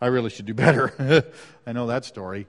I 0.00 0.06
really 0.06 0.30
should 0.30 0.46
do 0.46 0.54
better. 0.54 1.24
I 1.66 1.72
know 1.72 1.88
that 1.88 2.04
story. 2.04 2.46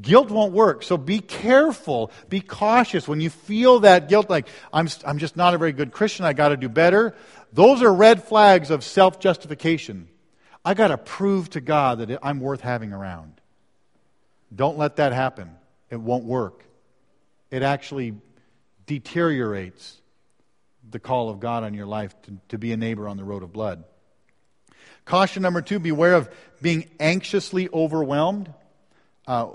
Guilt 0.00 0.30
won't 0.30 0.52
work. 0.52 0.82
So 0.82 0.96
be 0.96 1.20
careful. 1.20 2.10
Be 2.28 2.40
cautious. 2.40 3.08
When 3.08 3.20
you 3.20 3.30
feel 3.30 3.80
that 3.80 4.08
guilt, 4.08 4.30
like, 4.30 4.46
I'm, 4.72 4.88
I'm 5.04 5.18
just 5.18 5.36
not 5.36 5.54
a 5.54 5.58
very 5.58 5.72
good 5.72 5.92
Christian, 5.92 6.24
I 6.24 6.32
got 6.32 6.48
to 6.48 6.56
do 6.56 6.68
better, 6.68 7.14
those 7.52 7.82
are 7.82 7.92
red 7.92 8.22
flags 8.22 8.70
of 8.70 8.84
self 8.84 9.18
justification. 9.18 10.08
I 10.64 10.74
got 10.74 10.88
to 10.88 10.98
prove 10.98 11.50
to 11.50 11.60
God 11.60 12.00
that 12.00 12.18
I'm 12.22 12.40
worth 12.40 12.60
having 12.60 12.92
around. 12.92 13.40
Don't 14.54 14.78
let 14.78 14.96
that 14.96 15.12
happen. 15.12 15.50
It 15.90 15.96
won't 15.96 16.24
work. 16.24 16.64
It 17.50 17.62
actually 17.62 18.14
deteriorates 18.86 19.96
the 20.90 20.98
call 20.98 21.30
of 21.30 21.40
God 21.40 21.64
on 21.64 21.74
your 21.74 21.86
life 21.86 22.14
to, 22.22 22.36
to 22.50 22.58
be 22.58 22.72
a 22.72 22.76
neighbor 22.76 23.08
on 23.08 23.16
the 23.16 23.24
road 23.24 23.42
of 23.42 23.52
blood. 23.52 23.84
Caution 25.04 25.42
number 25.42 25.62
two 25.62 25.78
beware 25.78 26.14
of 26.14 26.30
being 26.60 26.88
anxiously 27.00 27.68
overwhelmed. 27.72 28.52
Uh, 29.28 29.48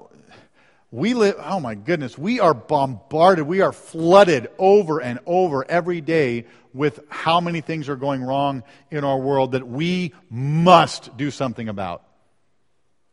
we 0.92 1.16
live, 1.16 1.36
oh 1.40 1.60
my 1.60 1.74
goodness, 1.74 2.16
we 2.16 2.40
are 2.40 2.54
bombarded, 2.54 3.48
we 3.48 3.62
are 3.62 3.72
flooded 3.72 4.48
over 4.60 5.02
and 5.02 5.18
over 5.26 5.66
every 5.68 6.00
day 6.00 6.46
with 6.76 7.00
how 7.10 7.42
many 7.42 7.62
things 7.62 7.90
are 7.90 7.96
going 7.96 8.24
wrong 8.24 8.62
in 8.92 9.04
our 9.04 9.18
world 9.18 9.54
that 9.54 9.68
we 9.68 10.14
must 10.30 11.18
do 11.18 11.32
something 11.32 11.70
about. 11.70 12.04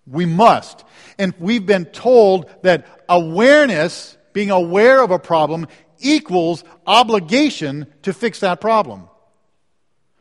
We 0.07 0.27
must. 0.27 0.85
And 1.19 1.33
we've 1.39 1.65
been 1.65 1.87
told 1.87 2.51
that 2.61 2.87
awareness, 3.09 4.19
being 4.35 4.51
aware 4.51 5.03
of 5.03 5.11
a 5.11 5.19
problem, 5.19 5.67
equals 5.99 6.63
obligation 6.87 7.87
to 8.03 8.13
fix 8.13 8.41
that 8.41 8.61
problem. 8.61 9.09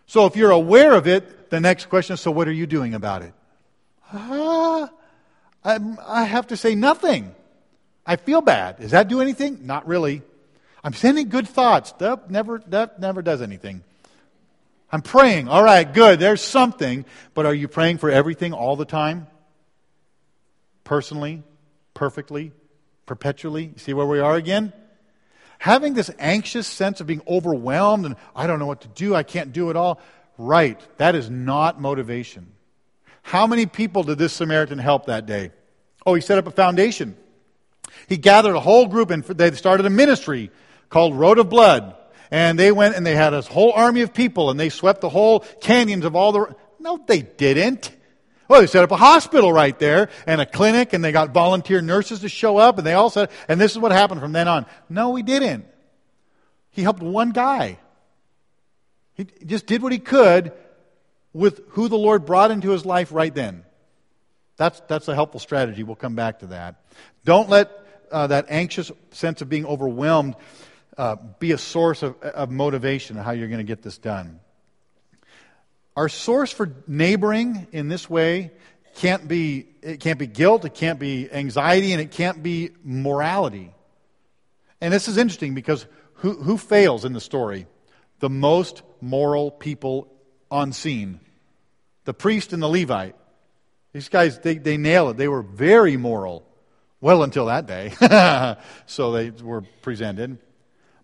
So 0.05 0.25
if 0.25 0.37
you're 0.37 0.51
aware 0.51 0.93
of 0.93 1.05
it, 1.05 1.49
the 1.49 1.59
next 1.59 1.89
question 1.89 2.13
is 2.13 2.21
so 2.21 2.31
what 2.31 2.47
are 2.47 2.53
you 2.53 2.67
doing 2.67 2.93
about 2.93 3.23
it? 3.23 3.33
Uh, 4.13 4.87
I, 5.63 5.79
I 6.05 6.23
have 6.23 6.47
to 6.47 6.57
say 6.57 6.75
nothing. 6.75 7.33
I 8.05 8.15
feel 8.15 8.41
bad. 8.41 8.79
Does 8.79 8.91
that 8.91 9.07
do 9.07 9.21
anything? 9.21 9.65
Not 9.65 9.87
really. 9.87 10.21
I'm 10.83 10.93
sending 10.93 11.29
good 11.29 11.47
thoughts. 11.47 11.91
That 11.93 12.31
never, 12.31 12.63
that 12.67 12.99
never 12.99 13.21
does 13.21 13.41
anything. 13.41 13.83
I'm 14.91 15.01
praying. 15.01 15.47
All 15.47 15.63
right, 15.63 15.91
good. 15.91 16.19
There's 16.19 16.41
something. 16.41 17.05
But 17.33 17.45
are 17.45 17.53
you 17.53 17.67
praying 17.67 17.99
for 17.99 18.09
everything 18.09 18.53
all 18.53 18.75
the 18.75 18.85
time? 18.85 19.27
Personally? 20.83 21.43
Perfectly? 21.93 22.51
Perpetually? 23.05 23.73
See 23.77 23.93
where 23.93 24.07
we 24.07 24.19
are 24.19 24.35
again? 24.35 24.73
Having 25.59 25.93
this 25.93 26.09
anxious 26.17 26.67
sense 26.67 27.01
of 27.01 27.07
being 27.07 27.21
overwhelmed 27.27 28.05
and 28.05 28.15
I 28.35 28.47
don't 28.47 28.59
know 28.59 28.65
what 28.65 28.81
to 28.81 28.87
do, 28.87 29.13
I 29.13 29.23
can't 29.23 29.51
do 29.51 29.69
it 29.69 29.75
all. 29.75 29.99
Right. 30.37 30.79
That 30.97 31.15
is 31.15 31.29
not 31.29 31.81
motivation. 31.81 32.53
How 33.21 33.47
many 33.47 33.65
people 33.65 34.03
did 34.03 34.17
this 34.17 34.33
Samaritan 34.33 34.79
help 34.79 35.05
that 35.05 35.25
day? 35.25 35.51
Oh, 36.05 36.13
he 36.13 36.21
set 36.21 36.37
up 36.37 36.47
a 36.47 36.51
foundation. 36.51 37.15
He 38.07 38.17
gathered 38.17 38.55
a 38.55 38.59
whole 38.59 38.87
group 38.87 39.11
and 39.11 39.23
they 39.23 39.51
started 39.51 39.85
a 39.85 39.89
ministry 39.89 40.51
called 40.89 41.15
Road 41.15 41.39
of 41.39 41.49
Blood. 41.49 41.95
And 42.31 42.59
they 42.59 42.71
went 42.71 42.95
and 42.95 43.05
they 43.05 43.15
had 43.15 43.33
a 43.33 43.41
whole 43.41 43.71
army 43.71 44.01
of 44.01 44.13
people 44.13 44.49
and 44.49 44.59
they 44.59 44.69
swept 44.69 45.01
the 45.01 45.09
whole 45.09 45.39
canyons 45.61 46.05
of 46.05 46.15
all 46.15 46.31
the. 46.31 46.55
No, 46.79 47.03
they 47.05 47.21
didn't. 47.21 47.91
Well, 48.47 48.61
they 48.61 48.67
set 48.67 48.83
up 48.83 48.91
a 48.91 48.97
hospital 48.97 49.53
right 49.53 49.77
there 49.77 50.09
and 50.25 50.41
a 50.41 50.45
clinic 50.45 50.93
and 50.93 51.03
they 51.03 51.11
got 51.11 51.29
volunteer 51.29 51.81
nurses 51.81 52.21
to 52.21 52.29
show 52.29 52.57
up 52.57 52.77
and 52.77 52.87
they 52.87 52.93
all 52.93 53.09
said, 53.09 53.29
and 53.47 53.61
this 53.61 53.71
is 53.71 53.79
what 53.79 53.91
happened 53.91 54.21
from 54.21 54.31
then 54.31 54.47
on. 54.47 54.65
No, 54.89 55.13
he 55.15 55.21
didn't. 55.21 55.65
He 56.71 56.81
helped 56.81 57.01
one 57.01 57.31
guy. 57.31 57.77
He 59.13 59.27
just 59.45 59.65
did 59.65 59.83
what 59.83 59.91
he 59.91 59.99
could 59.99 60.53
with 61.33 61.61
who 61.69 61.87
the 61.87 61.97
Lord 61.97 62.25
brought 62.25 62.51
into 62.51 62.71
his 62.71 62.85
life 62.85 63.11
right 63.11 63.33
then. 63.33 63.63
That's, 64.57 64.81
that's 64.87 65.07
a 65.07 65.15
helpful 65.15 65.39
strategy. 65.39 65.83
We'll 65.83 65.95
come 65.95 66.15
back 66.15 66.39
to 66.39 66.47
that. 66.47 66.83
Don't 67.23 67.49
let 67.49 67.71
uh, 68.11 68.27
that 68.27 68.47
anxious 68.49 68.91
sense 69.11 69.41
of 69.41 69.49
being 69.49 69.65
overwhelmed 69.65 70.35
uh, 70.97 71.15
be 71.39 71.51
a 71.51 71.57
source 71.57 72.03
of, 72.03 72.21
of 72.21 72.51
motivation 72.51 73.17
of 73.17 73.23
how 73.23 73.31
you're 73.31 73.47
going 73.47 73.59
to 73.59 73.63
get 73.63 73.81
this 73.81 73.97
done. 73.97 74.39
Our 75.95 76.09
source 76.09 76.51
for 76.51 76.73
neighboring 76.87 77.67
in 77.71 77.87
this 77.87 78.09
way 78.09 78.51
can't 78.95 79.27
be 79.27 79.67
it 79.81 80.01
can't 80.01 80.19
be 80.19 80.27
guilt, 80.27 80.65
it 80.65 80.73
can't 80.73 80.99
be 80.99 81.31
anxiety, 81.31 81.93
and 81.93 82.01
it 82.01 82.11
can't 82.11 82.43
be 82.43 82.71
morality. 82.83 83.73
And 84.81 84.93
this 84.93 85.07
is 85.07 85.17
interesting 85.17 85.53
because 85.53 85.85
who, 86.15 86.33
who 86.33 86.57
fails 86.57 87.05
in 87.05 87.13
the 87.13 87.21
story? 87.21 87.65
The 88.19 88.29
most 88.29 88.81
moral 88.99 89.51
people 89.51 90.11
on 90.51 90.73
scene. 90.73 91.19
The 92.05 92.13
priest 92.13 92.53
and 92.53 92.61
the 92.61 92.67
Levite. 92.67 93.15
These 93.93 94.09
guys, 94.09 94.39
they, 94.39 94.57
they 94.57 94.77
nail 94.77 95.09
it. 95.09 95.17
They 95.17 95.27
were 95.27 95.41
very 95.41 95.97
moral. 95.97 96.45
Well, 97.01 97.23
until 97.23 97.45
that 97.47 97.65
day. 97.65 97.91
so 98.85 99.11
they 99.11 99.29
were 99.29 99.61
presented. 99.81 100.37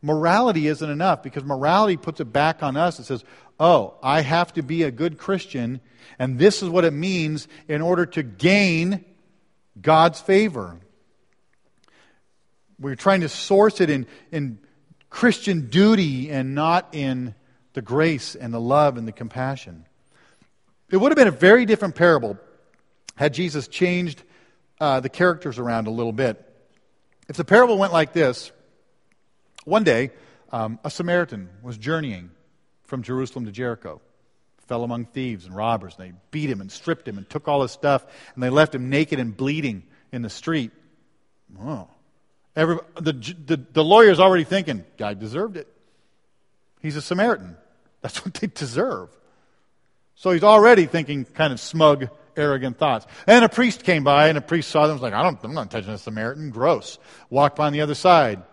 Morality 0.01 0.67
isn't 0.67 0.89
enough 0.89 1.23
because 1.23 1.43
morality 1.43 1.97
puts 1.97 2.19
it 2.19 2.25
back 2.25 2.61
on 2.61 2.77
us. 2.77 2.99
It 2.99 3.05
says, 3.05 3.23
oh, 3.59 3.95
I 4.03 4.21
have 4.21 4.53
to 4.53 4.61
be 4.61 4.83
a 4.83 4.91
good 4.91 5.17
Christian, 5.17 5.79
and 6.19 6.37
this 6.37 6.61
is 6.61 6.69
what 6.69 6.85
it 6.85 6.93
means 6.93 7.47
in 7.67 7.81
order 7.81 8.05
to 8.07 8.23
gain 8.23 9.03
God's 9.81 10.19
favor. 10.19 10.77
We're 12.79 12.95
trying 12.95 13.21
to 13.21 13.29
source 13.29 13.79
it 13.81 13.89
in, 13.89 14.05
in 14.31 14.59
Christian 15.09 15.69
duty 15.69 16.29
and 16.29 16.53
not 16.53 16.89
in 16.93 17.35
the 17.75 17.81
grace 17.81 18.35
and 18.35 18.53
the 18.53 18.59
love 18.59 18.97
and 18.97 19.07
the 19.07 19.11
compassion. 19.11 19.85
It 20.89 20.97
would 20.97 21.11
have 21.11 21.17
been 21.17 21.27
a 21.27 21.31
very 21.31 21.65
different 21.65 21.95
parable 21.95 22.39
had 23.15 23.33
Jesus 23.33 23.67
changed 23.67 24.23
uh, 24.79 24.99
the 24.99 25.09
characters 25.09 25.57
around 25.57 25.87
a 25.87 25.91
little 25.91 26.11
bit. 26.11 26.41
If 27.29 27.37
the 27.37 27.45
parable 27.45 27.77
went 27.77 27.93
like 27.93 28.13
this 28.13 28.51
one 29.63 29.83
day, 29.83 30.11
um, 30.51 30.79
a 30.83 30.89
Samaritan 30.89 31.49
was 31.63 31.77
journeying 31.77 32.31
from 32.83 33.03
Jerusalem 33.03 33.45
to 33.45 33.51
Jericho, 33.51 34.01
fell 34.67 34.83
among 34.83 35.05
thieves 35.05 35.45
and 35.45 35.55
robbers, 35.55 35.95
and 35.97 36.09
they 36.09 36.17
beat 36.31 36.49
him 36.49 36.61
and 36.61 36.71
stripped 36.71 37.07
him 37.07 37.17
and 37.17 37.29
took 37.29 37.47
all 37.47 37.61
his 37.61 37.71
stuff, 37.71 38.05
and 38.35 38.43
they 38.43 38.49
left 38.49 38.75
him 38.75 38.89
naked 38.89 39.19
and 39.19 39.35
bleeding 39.35 39.83
in 40.11 40.21
the 40.21 40.29
street. 40.29 40.71
Oh. 41.59 41.87
Every, 42.55 42.77
the, 42.95 43.11
the, 43.11 43.65
the 43.73 43.83
lawyer's 43.83 44.19
already 44.19 44.45
thinking, 44.45 44.85
guy 44.97 45.13
deserved 45.13 45.57
it. 45.57 45.67
He's 46.81 46.95
a 46.95 47.01
Samaritan. 47.01 47.57
That's 48.05 48.23
what 48.23 48.35
they 48.35 48.45
deserve. 48.45 49.09
So 50.13 50.29
he's 50.29 50.43
already 50.43 50.85
thinking 50.85 51.25
kind 51.25 51.51
of 51.51 51.59
smug 51.59 52.07
arrogant 52.37 52.77
thoughts. 52.77 53.07
And 53.25 53.43
a 53.43 53.49
priest 53.49 53.83
came 53.83 54.03
by, 54.03 54.27
and 54.27 54.37
a 54.37 54.41
priest 54.41 54.69
saw 54.69 54.83
them 54.83 54.91
and 54.91 55.01
was 55.01 55.11
like, 55.11 55.19
I 55.19 55.23
don't, 55.23 55.43
I'm 55.43 55.55
not 55.55 55.71
touching 55.71 55.89
a 55.89 55.97
Samaritan. 55.97 56.51
Gross. 56.51 56.99
Walked 57.31 57.55
by 57.55 57.65
on 57.65 57.73
the 57.73 57.81
other 57.81 57.95
side. 57.95 58.43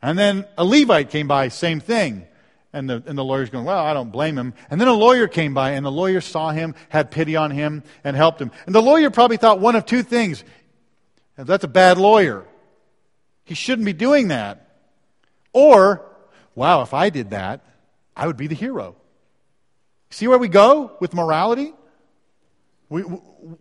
And 0.00 0.16
then 0.16 0.46
a 0.56 0.64
Levite 0.64 1.10
came 1.10 1.26
by, 1.26 1.48
same 1.48 1.80
thing. 1.80 2.28
And 2.72 2.88
the, 2.88 3.02
and 3.06 3.18
the 3.18 3.24
lawyer's 3.24 3.50
going, 3.50 3.64
Well, 3.64 3.84
I 3.84 3.92
don't 3.92 4.12
blame 4.12 4.38
him. 4.38 4.54
And 4.70 4.80
then 4.80 4.86
a 4.86 4.92
lawyer 4.92 5.26
came 5.26 5.52
by, 5.52 5.72
and 5.72 5.84
the 5.84 5.90
lawyer 5.90 6.20
saw 6.20 6.52
him, 6.52 6.76
had 6.90 7.10
pity 7.10 7.34
on 7.34 7.50
him, 7.50 7.82
and 8.04 8.14
helped 8.14 8.40
him. 8.40 8.52
And 8.66 8.72
the 8.72 8.80
lawyer 8.80 9.10
probably 9.10 9.36
thought 9.36 9.58
one 9.58 9.74
of 9.74 9.84
two 9.84 10.04
things 10.04 10.44
that's 11.36 11.64
a 11.64 11.68
bad 11.68 11.98
lawyer. 11.98 12.46
He 13.42 13.54
shouldn't 13.54 13.86
be 13.86 13.94
doing 13.94 14.28
that. 14.28 14.78
Or, 15.52 16.06
wow, 16.54 16.82
if 16.82 16.94
I 16.94 17.10
did 17.10 17.30
that, 17.30 17.64
I 18.20 18.26
would 18.26 18.36
be 18.36 18.48
the 18.48 18.54
hero. 18.54 18.96
See 20.10 20.28
where 20.28 20.36
we 20.36 20.48
go 20.48 20.92
with 21.00 21.14
morality? 21.14 21.72
We, 22.90 23.02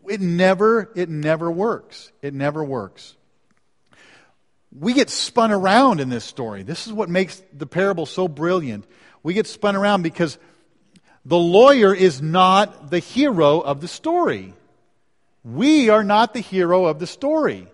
it 0.10 0.20
never, 0.20 0.92
it 0.96 1.08
never 1.08 1.50
works. 1.50 2.12
It 2.22 2.34
never 2.34 2.62
works. 2.62 3.16
We 4.78 4.92
get 4.94 5.10
spun 5.10 5.54
around 5.54 6.02
in 6.02 6.10
this 6.10 6.26
story. 6.26 6.64
This 6.64 6.88
is 6.88 6.92
what 6.92 7.08
makes 7.08 7.42
the 7.54 7.68
parable 7.68 8.06
so 8.06 8.28
brilliant. 8.28 8.86
We 9.24 9.34
get 9.34 9.48
spun 9.48 9.78
around 9.78 10.02
because 10.02 10.38
the 11.24 11.38
lawyer 11.38 11.96
is 11.96 12.22
not 12.22 12.92
the 12.92 13.00
hero 13.00 13.62
of 13.62 13.80
the 13.80 13.88
story. 13.88 14.54
We 15.46 15.90
are 15.90 16.04
not 16.04 16.34
the 16.34 16.42
hero 16.42 16.86
of 16.86 17.00
the 17.00 17.08
story. 17.08 17.66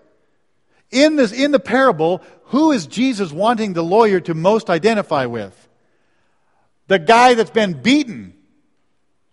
In, 0.91 1.15
this, 1.15 1.31
in 1.31 1.51
the 1.51 1.59
parable, 1.59 2.21
who 2.45 2.71
is 2.71 2.85
Jesus 2.85 3.31
wanting 3.31 3.73
the 3.73 3.83
lawyer 3.83 4.19
to 4.19 4.35
most 4.35 4.69
identify 4.69 5.25
with? 5.25 5.64
The 6.87 6.99
guy 6.99 7.33
that's 7.33 7.49
been 7.49 7.81
beaten, 7.81 8.33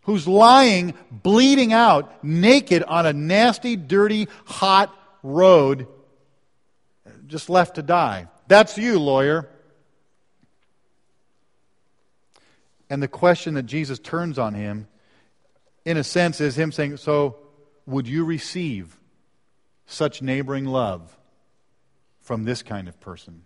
who's 0.02 0.26
lying, 0.26 0.94
bleeding 1.10 1.72
out, 1.72 2.24
naked 2.24 2.82
on 2.82 3.06
a 3.06 3.12
nasty, 3.12 3.76
dirty, 3.76 4.28
hot 4.44 4.94
road, 5.22 5.86
just 7.26 7.50
left 7.50 7.76
to 7.76 7.82
die. 7.82 8.28
That's 8.48 8.76
you, 8.76 8.98
lawyer. 8.98 9.48
And 12.90 13.02
the 13.02 13.08
question 13.08 13.54
that 13.54 13.62
Jesus 13.64 13.98
turns 13.98 14.38
on 14.38 14.54
him, 14.54 14.86
in 15.84 15.96
a 15.96 16.04
sense, 16.04 16.40
is 16.40 16.58
him 16.58 16.72
saying, 16.72 16.98
So, 16.98 17.36
would 17.86 18.06
you 18.06 18.24
receive 18.24 18.98
such 19.86 20.20
neighboring 20.20 20.66
love 20.66 21.16
from 22.20 22.44
this 22.44 22.62
kind 22.62 22.88
of 22.88 23.00
person? 23.00 23.42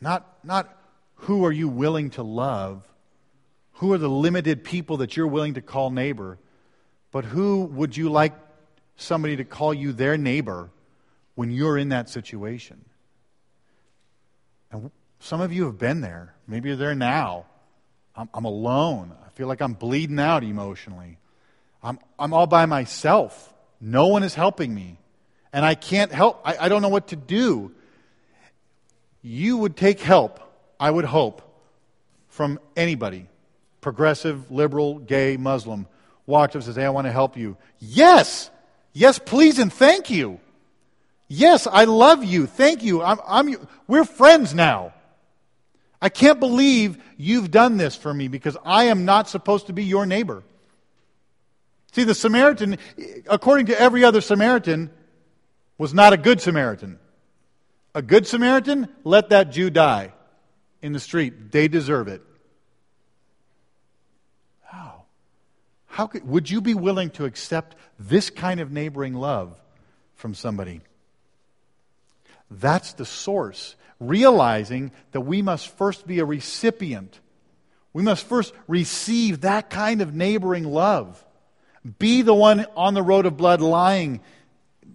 Not, 0.00 0.26
not 0.42 0.79
who 1.20 1.44
are 1.44 1.52
you 1.52 1.68
willing 1.68 2.10
to 2.10 2.22
love? 2.22 2.86
Who 3.74 3.92
are 3.92 3.98
the 3.98 4.08
limited 4.08 4.64
people 4.64 4.98
that 4.98 5.16
you're 5.16 5.26
willing 5.26 5.54
to 5.54 5.62
call 5.62 5.90
neighbor? 5.90 6.38
But 7.12 7.24
who 7.24 7.64
would 7.64 7.96
you 7.96 8.10
like 8.10 8.34
somebody 8.96 9.36
to 9.36 9.44
call 9.44 9.74
you 9.74 9.92
their 9.92 10.16
neighbor 10.16 10.70
when 11.34 11.50
you're 11.50 11.76
in 11.76 11.90
that 11.90 12.08
situation? 12.08 12.84
And 14.70 14.90
some 15.18 15.40
of 15.40 15.52
you 15.52 15.64
have 15.64 15.78
been 15.78 16.00
there. 16.00 16.34
Maybe 16.46 16.68
you're 16.68 16.78
there 16.78 16.94
now. 16.94 17.46
I'm, 18.16 18.28
I'm 18.32 18.44
alone. 18.44 19.12
I 19.24 19.30
feel 19.30 19.46
like 19.46 19.60
I'm 19.60 19.74
bleeding 19.74 20.18
out 20.18 20.42
emotionally. 20.42 21.18
I'm, 21.82 21.98
I'm 22.18 22.32
all 22.32 22.46
by 22.46 22.66
myself. 22.66 23.52
No 23.80 24.06
one 24.08 24.22
is 24.22 24.34
helping 24.34 24.74
me. 24.74 24.98
And 25.52 25.64
I 25.64 25.74
can't 25.74 26.12
help. 26.12 26.40
I, 26.44 26.66
I 26.66 26.68
don't 26.68 26.82
know 26.82 26.88
what 26.88 27.08
to 27.08 27.16
do. 27.16 27.72
You 29.22 29.58
would 29.58 29.76
take 29.76 30.00
help 30.00 30.49
I 30.80 30.90
would 30.90 31.04
hope, 31.04 31.42
from 32.28 32.58
anybody, 32.74 33.28
progressive, 33.82 34.50
liberal, 34.50 34.98
gay, 34.98 35.36
Muslim, 35.36 35.86
walk 36.26 36.50
up 36.50 36.64
and 36.64 36.74
say, 36.74 36.84
I 36.84 36.90
want 36.90 37.06
to 37.06 37.12
help 37.12 37.36
you. 37.36 37.58
Yes! 37.78 38.50
Yes, 38.94 39.18
please 39.18 39.58
and 39.58 39.72
thank 39.72 40.08
you. 40.08 40.40
Yes, 41.28 41.66
I 41.70 41.84
love 41.84 42.24
you. 42.24 42.46
Thank 42.46 42.82
you. 42.82 43.02
I'm, 43.02 43.18
I'm, 43.26 43.68
we're 43.86 44.04
friends 44.04 44.54
now. 44.54 44.94
I 46.02 46.08
can't 46.08 46.40
believe 46.40 46.96
you've 47.18 47.50
done 47.50 47.76
this 47.76 47.94
for 47.94 48.12
me 48.12 48.26
because 48.28 48.56
I 48.64 48.84
am 48.84 49.04
not 49.04 49.28
supposed 49.28 49.66
to 49.66 49.72
be 49.72 49.84
your 49.84 50.06
neighbor. 50.06 50.42
See, 51.92 52.04
the 52.04 52.14
Samaritan, 52.14 52.78
according 53.28 53.66
to 53.66 53.78
every 53.78 54.02
other 54.02 54.20
Samaritan, 54.20 54.90
was 55.76 55.92
not 55.92 56.12
a 56.12 56.16
good 56.16 56.40
Samaritan. 56.40 56.98
A 57.94 58.02
good 58.02 58.26
Samaritan, 58.26 58.88
let 59.04 59.28
that 59.28 59.50
Jew 59.50 59.68
die 59.68 60.12
in 60.82 60.92
the 60.92 61.00
street. 61.00 61.52
They 61.52 61.68
deserve 61.68 62.08
it. 62.08 62.22
How? 64.64 65.04
How 65.86 66.06
could, 66.06 66.26
would 66.26 66.50
you 66.50 66.60
be 66.60 66.74
willing 66.74 67.10
to 67.10 67.24
accept 67.24 67.76
this 67.98 68.30
kind 68.30 68.60
of 68.60 68.70
neighboring 68.70 69.14
love 69.14 69.60
from 70.14 70.34
somebody? 70.34 70.80
That's 72.50 72.92
the 72.94 73.06
source. 73.06 73.76
Realizing 73.98 74.92
that 75.12 75.20
we 75.20 75.42
must 75.42 75.68
first 75.76 76.06
be 76.06 76.20
a 76.20 76.24
recipient. 76.24 77.20
We 77.92 78.02
must 78.02 78.24
first 78.24 78.54
receive 78.66 79.42
that 79.42 79.68
kind 79.68 80.00
of 80.00 80.14
neighboring 80.14 80.64
love. 80.64 81.22
Be 81.98 82.22
the 82.22 82.34
one 82.34 82.66
on 82.76 82.94
the 82.94 83.02
road 83.02 83.26
of 83.26 83.36
blood 83.36 83.60
lying, 83.60 84.20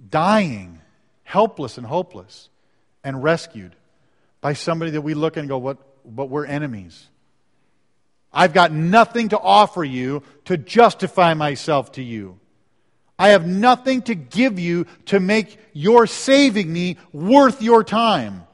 dying, 0.10 0.82
helpless 1.24 1.78
and 1.78 1.86
hopeless, 1.86 2.50
and 3.04 3.24
rescued 3.24 3.76
by 4.46 4.54
somebody 4.54 4.92
that 4.92 5.02
we 5.02 5.16
look 5.16 5.38
and 5.38 5.50
go, 5.50 5.58
what, 5.58 5.80
but 6.06 6.30
we're 6.30 6.46
enemies. 6.46 7.08
I've 8.32 8.54
got 8.54 8.72
nothing 8.72 9.30
to 9.30 9.40
offer 9.40 9.84
you 9.84 10.22
to 10.44 10.56
justify 10.56 11.34
myself 11.34 11.94
to 11.94 12.04
you. 12.04 12.40
I 13.18 13.30
have 13.30 13.48
nothing 13.48 14.04
to 14.04 14.14
give 14.14 14.60
you 14.60 14.86
to 15.06 15.20
make 15.20 15.58
your 15.74 16.06
saving 16.06 16.72
me 16.72 16.98
worth 17.12 17.64
your 17.64 17.84
time. 17.84 18.46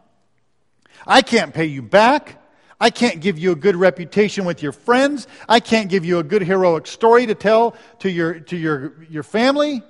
I 1.06 1.22
can't 1.22 1.54
pay 1.54 1.66
you 1.66 1.82
back. 1.82 2.42
I 2.80 2.89
can't 2.89 3.20
give 3.20 3.38
you 3.38 3.52
a 3.52 3.56
good 3.58 3.76
reputation 3.76 4.46
with 4.46 4.64
your 4.64 4.72
friends. 4.72 5.28
I 5.50 5.60
can't 5.60 5.89
give 5.89 6.06
you 6.06 6.20
a 6.20 6.24
good 6.24 6.42
heroic 6.42 6.88
story 6.88 7.26
to 7.26 7.36
tell 7.36 7.76
to 8.00 8.10
your, 8.10 8.39
to 8.39 8.56
your, 8.56 8.94
your 9.10 9.24
family. 9.24 9.84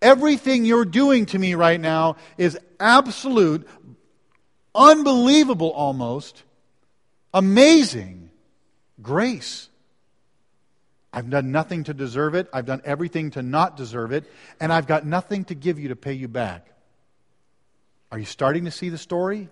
Everything 0.00 0.64
you're 0.64 0.86
doing 0.86 1.26
to 1.26 1.38
me 1.38 1.54
right 1.56 1.80
now 1.80 2.16
is 2.38 2.58
absolute 2.80 3.68
unbelievable 4.74 5.70
almost, 5.70 6.42
amazing 7.32 8.30
grace. 9.00 9.68
I've 11.12 11.28
done 11.28 11.52
nothing 11.52 11.84
to 11.84 11.94
deserve 11.94 12.34
it. 12.34 12.48
I've 12.52 12.64
done 12.64 12.80
everything 12.84 13.32
to 13.32 13.42
not 13.42 13.76
deserve 13.76 14.12
it. 14.12 14.24
And 14.60 14.72
I've 14.72 14.86
got 14.86 15.04
nothing 15.04 15.44
to 15.46 15.54
give 15.54 15.78
you 15.78 15.88
to 15.88 15.96
pay 15.96 16.14
you 16.14 16.28
back. 16.28 16.66
Are 18.10 18.18
you 18.18 18.24
starting 18.24 18.64
to 18.64 18.70
see 18.70 18.88
the 18.88 18.98
story? 18.98 19.48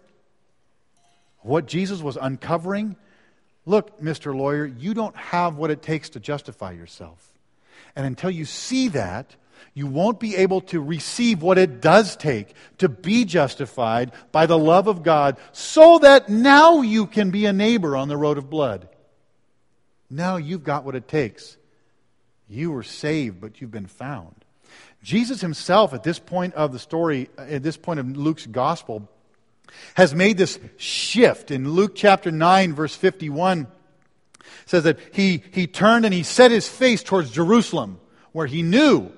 What 1.40 1.66
Jesus 1.66 2.00
was 2.00 2.16
uncovering? 2.16 2.96
Look, 3.66 4.00
Mr. 4.00 4.34
Lawyer, 4.34 4.64
you 4.66 4.94
don't 4.94 5.16
have 5.16 5.56
what 5.56 5.70
it 5.70 5.82
takes 5.82 6.10
to 6.10 6.20
justify 6.20 6.72
yourself. 6.72 7.26
And 7.94 8.06
until 8.06 8.30
you 8.30 8.44
see 8.44 8.88
that, 8.88 9.36
you 9.74 9.86
won't 9.86 10.20
be 10.20 10.36
able 10.36 10.60
to 10.62 10.80
receive 10.80 11.42
what 11.42 11.58
it 11.58 11.80
does 11.80 12.16
take 12.16 12.54
to 12.78 12.88
be 12.88 13.24
justified 13.24 14.12
by 14.32 14.46
the 14.46 14.58
love 14.58 14.86
of 14.86 15.02
God 15.02 15.36
so 15.52 15.98
that 16.00 16.28
now 16.28 16.82
you 16.82 17.06
can 17.06 17.30
be 17.30 17.46
a 17.46 17.52
neighbor 17.52 17.96
on 17.96 18.08
the 18.08 18.16
road 18.16 18.38
of 18.38 18.50
blood. 18.50 18.88
Now 20.10 20.36
you've 20.36 20.64
got 20.64 20.84
what 20.84 20.96
it 20.96 21.06
takes. 21.06 21.56
You 22.48 22.72
were 22.72 22.82
saved, 22.82 23.40
but 23.40 23.60
you've 23.60 23.70
been 23.70 23.86
found. 23.86 24.34
Jesus 25.02 25.40
himself, 25.40 25.94
at 25.94 26.02
this 26.02 26.18
point 26.18 26.54
of 26.54 26.72
the 26.72 26.78
story, 26.78 27.30
uh, 27.38 27.42
at 27.42 27.62
this 27.62 27.76
point 27.76 28.00
of 28.00 28.16
Luke's 28.16 28.46
gospel, 28.46 29.08
has 29.94 30.14
made 30.14 30.36
this 30.36 30.58
shift. 30.76 31.50
In 31.50 31.70
Luke 31.70 31.94
chapter 31.94 32.30
9, 32.30 32.74
verse 32.74 32.94
51, 32.94 33.66
says 34.66 34.84
that 34.84 34.98
he, 35.12 35.42
he 35.52 35.66
turned 35.66 36.04
and 36.04 36.12
he 36.12 36.22
set 36.22 36.50
his 36.50 36.68
face 36.68 37.02
towards 37.02 37.30
Jerusalem, 37.30 38.00
where 38.32 38.46
he 38.46 38.62
knew 38.62 39.12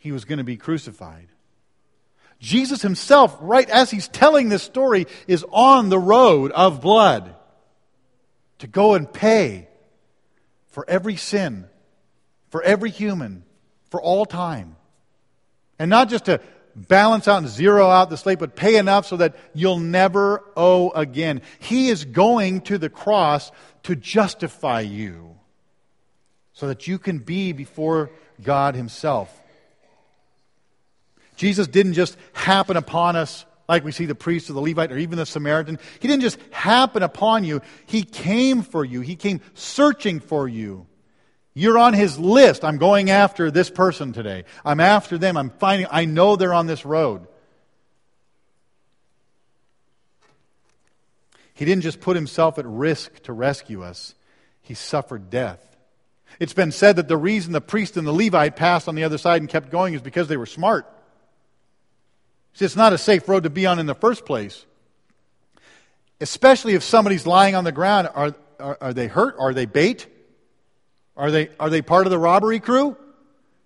he 0.00 0.10
was 0.10 0.24
going 0.24 0.38
to 0.38 0.44
be 0.44 0.56
crucified. 0.56 1.28
Jesus 2.40 2.82
himself, 2.82 3.36
right 3.40 3.68
as 3.68 3.90
he's 3.90 4.08
telling 4.08 4.48
this 4.48 4.62
story, 4.62 5.06
is 5.28 5.44
on 5.52 5.90
the 5.90 5.98
road 5.98 6.50
of 6.52 6.80
blood 6.80 7.36
to 8.58 8.66
go 8.66 8.94
and 8.94 9.12
pay 9.12 9.68
for 10.68 10.88
every 10.88 11.16
sin, 11.16 11.66
for 12.48 12.62
every 12.62 12.90
human, 12.90 13.44
for 13.90 14.00
all 14.00 14.24
time. 14.24 14.74
And 15.78 15.90
not 15.90 16.08
just 16.08 16.24
to 16.24 16.40
balance 16.74 17.28
out 17.28 17.38
and 17.38 17.48
zero 17.48 17.88
out 17.88 18.08
the 18.08 18.16
slate, 18.16 18.38
but 18.38 18.56
pay 18.56 18.76
enough 18.76 19.06
so 19.06 19.18
that 19.18 19.36
you'll 19.52 19.78
never 19.78 20.42
owe 20.56 20.90
again. 20.90 21.42
He 21.58 21.88
is 21.88 22.06
going 22.06 22.62
to 22.62 22.78
the 22.78 22.88
cross 22.88 23.52
to 23.82 23.94
justify 23.94 24.80
you 24.80 25.36
so 26.54 26.68
that 26.68 26.86
you 26.86 26.98
can 26.98 27.18
be 27.18 27.52
before 27.52 28.10
God 28.42 28.74
Himself. 28.74 29.39
Jesus 31.40 31.68
didn't 31.68 31.94
just 31.94 32.18
happen 32.34 32.76
upon 32.76 33.16
us 33.16 33.46
like 33.66 33.82
we 33.82 33.92
see 33.92 34.04
the 34.04 34.14
priest 34.14 34.50
or 34.50 34.52
the 34.52 34.60
Levite 34.60 34.92
or 34.92 34.98
even 34.98 35.16
the 35.16 35.24
Samaritan. 35.24 35.78
He 35.98 36.06
didn't 36.06 36.20
just 36.20 36.38
happen 36.50 37.02
upon 37.02 37.44
you. 37.44 37.62
He 37.86 38.02
came 38.02 38.60
for 38.60 38.84
you. 38.84 39.00
He 39.00 39.16
came 39.16 39.40
searching 39.54 40.20
for 40.20 40.46
you. 40.46 40.86
You're 41.54 41.78
on 41.78 41.94
his 41.94 42.18
list. 42.18 42.62
I'm 42.62 42.76
going 42.76 43.08
after 43.08 43.50
this 43.50 43.70
person 43.70 44.12
today. 44.12 44.44
I'm 44.66 44.80
after 44.80 45.16
them. 45.16 45.38
I'm 45.38 45.48
finding, 45.48 45.86
I 45.90 46.04
know 46.04 46.36
they're 46.36 46.52
on 46.52 46.66
this 46.66 46.84
road. 46.84 47.26
He 51.54 51.64
didn't 51.64 51.84
just 51.84 52.02
put 52.02 52.16
himself 52.16 52.58
at 52.58 52.66
risk 52.66 53.22
to 53.22 53.32
rescue 53.32 53.82
us, 53.82 54.14
he 54.60 54.74
suffered 54.74 55.30
death. 55.30 55.66
It's 56.38 56.52
been 56.52 56.70
said 56.70 56.96
that 56.96 57.08
the 57.08 57.16
reason 57.16 57.54
the 57.54 57.62
priest 57.62 57.96
and 57.96 58.06
the 58.06 58.12
Levite 58.12 58.56
passed 58.56 58.88
on 58.88 58.94
the 58.94 59.04
other 59.04 59.16
side 59.16 59.40
and 59.40 59.48
kept 59.48 59.70
going 59.70 59.94
is 59.94 60.02
because 60.02 60.28
they 60.28 60.36
were 60.36 60.44
smart. 60.44 60.86
See, 62.54 62.64
it's 62.64 62.76
not 62.76 62.92
a 62.92 62.98
safe 62.98 63.28
road 63.28 63.44
to 63.44 63.50
be 63.50 63.66
on 63.66 63.78
in 63.78 63.86
the 63.86 63.94
first 63.94 64.24
place. 64.26 64.64
Especially 66.20 66.74
if 66.74 66.82
somebody's 66.82 67.26
lying 67.26 67.54
on 67.54 67.64
the 67.64 67.72
ground. 67.72 68.08
Are, 68.14 68.34
are, 68.58 68.78
are 68.80 68.92
they 68.92 69.06
hurt? 69.06 69.36
Are 69.38 69.54
they 69.54 69.66
bait? 69.66 70.06
Are 71.16 71.30
they, 71.30 71.48
are 71.58 71.70
they 71.70 71.82
part 71.82 72.06
of 72.06 72.10
the 72.10 72.18
robbery 72.18 72.60
crew? 72.60 72.96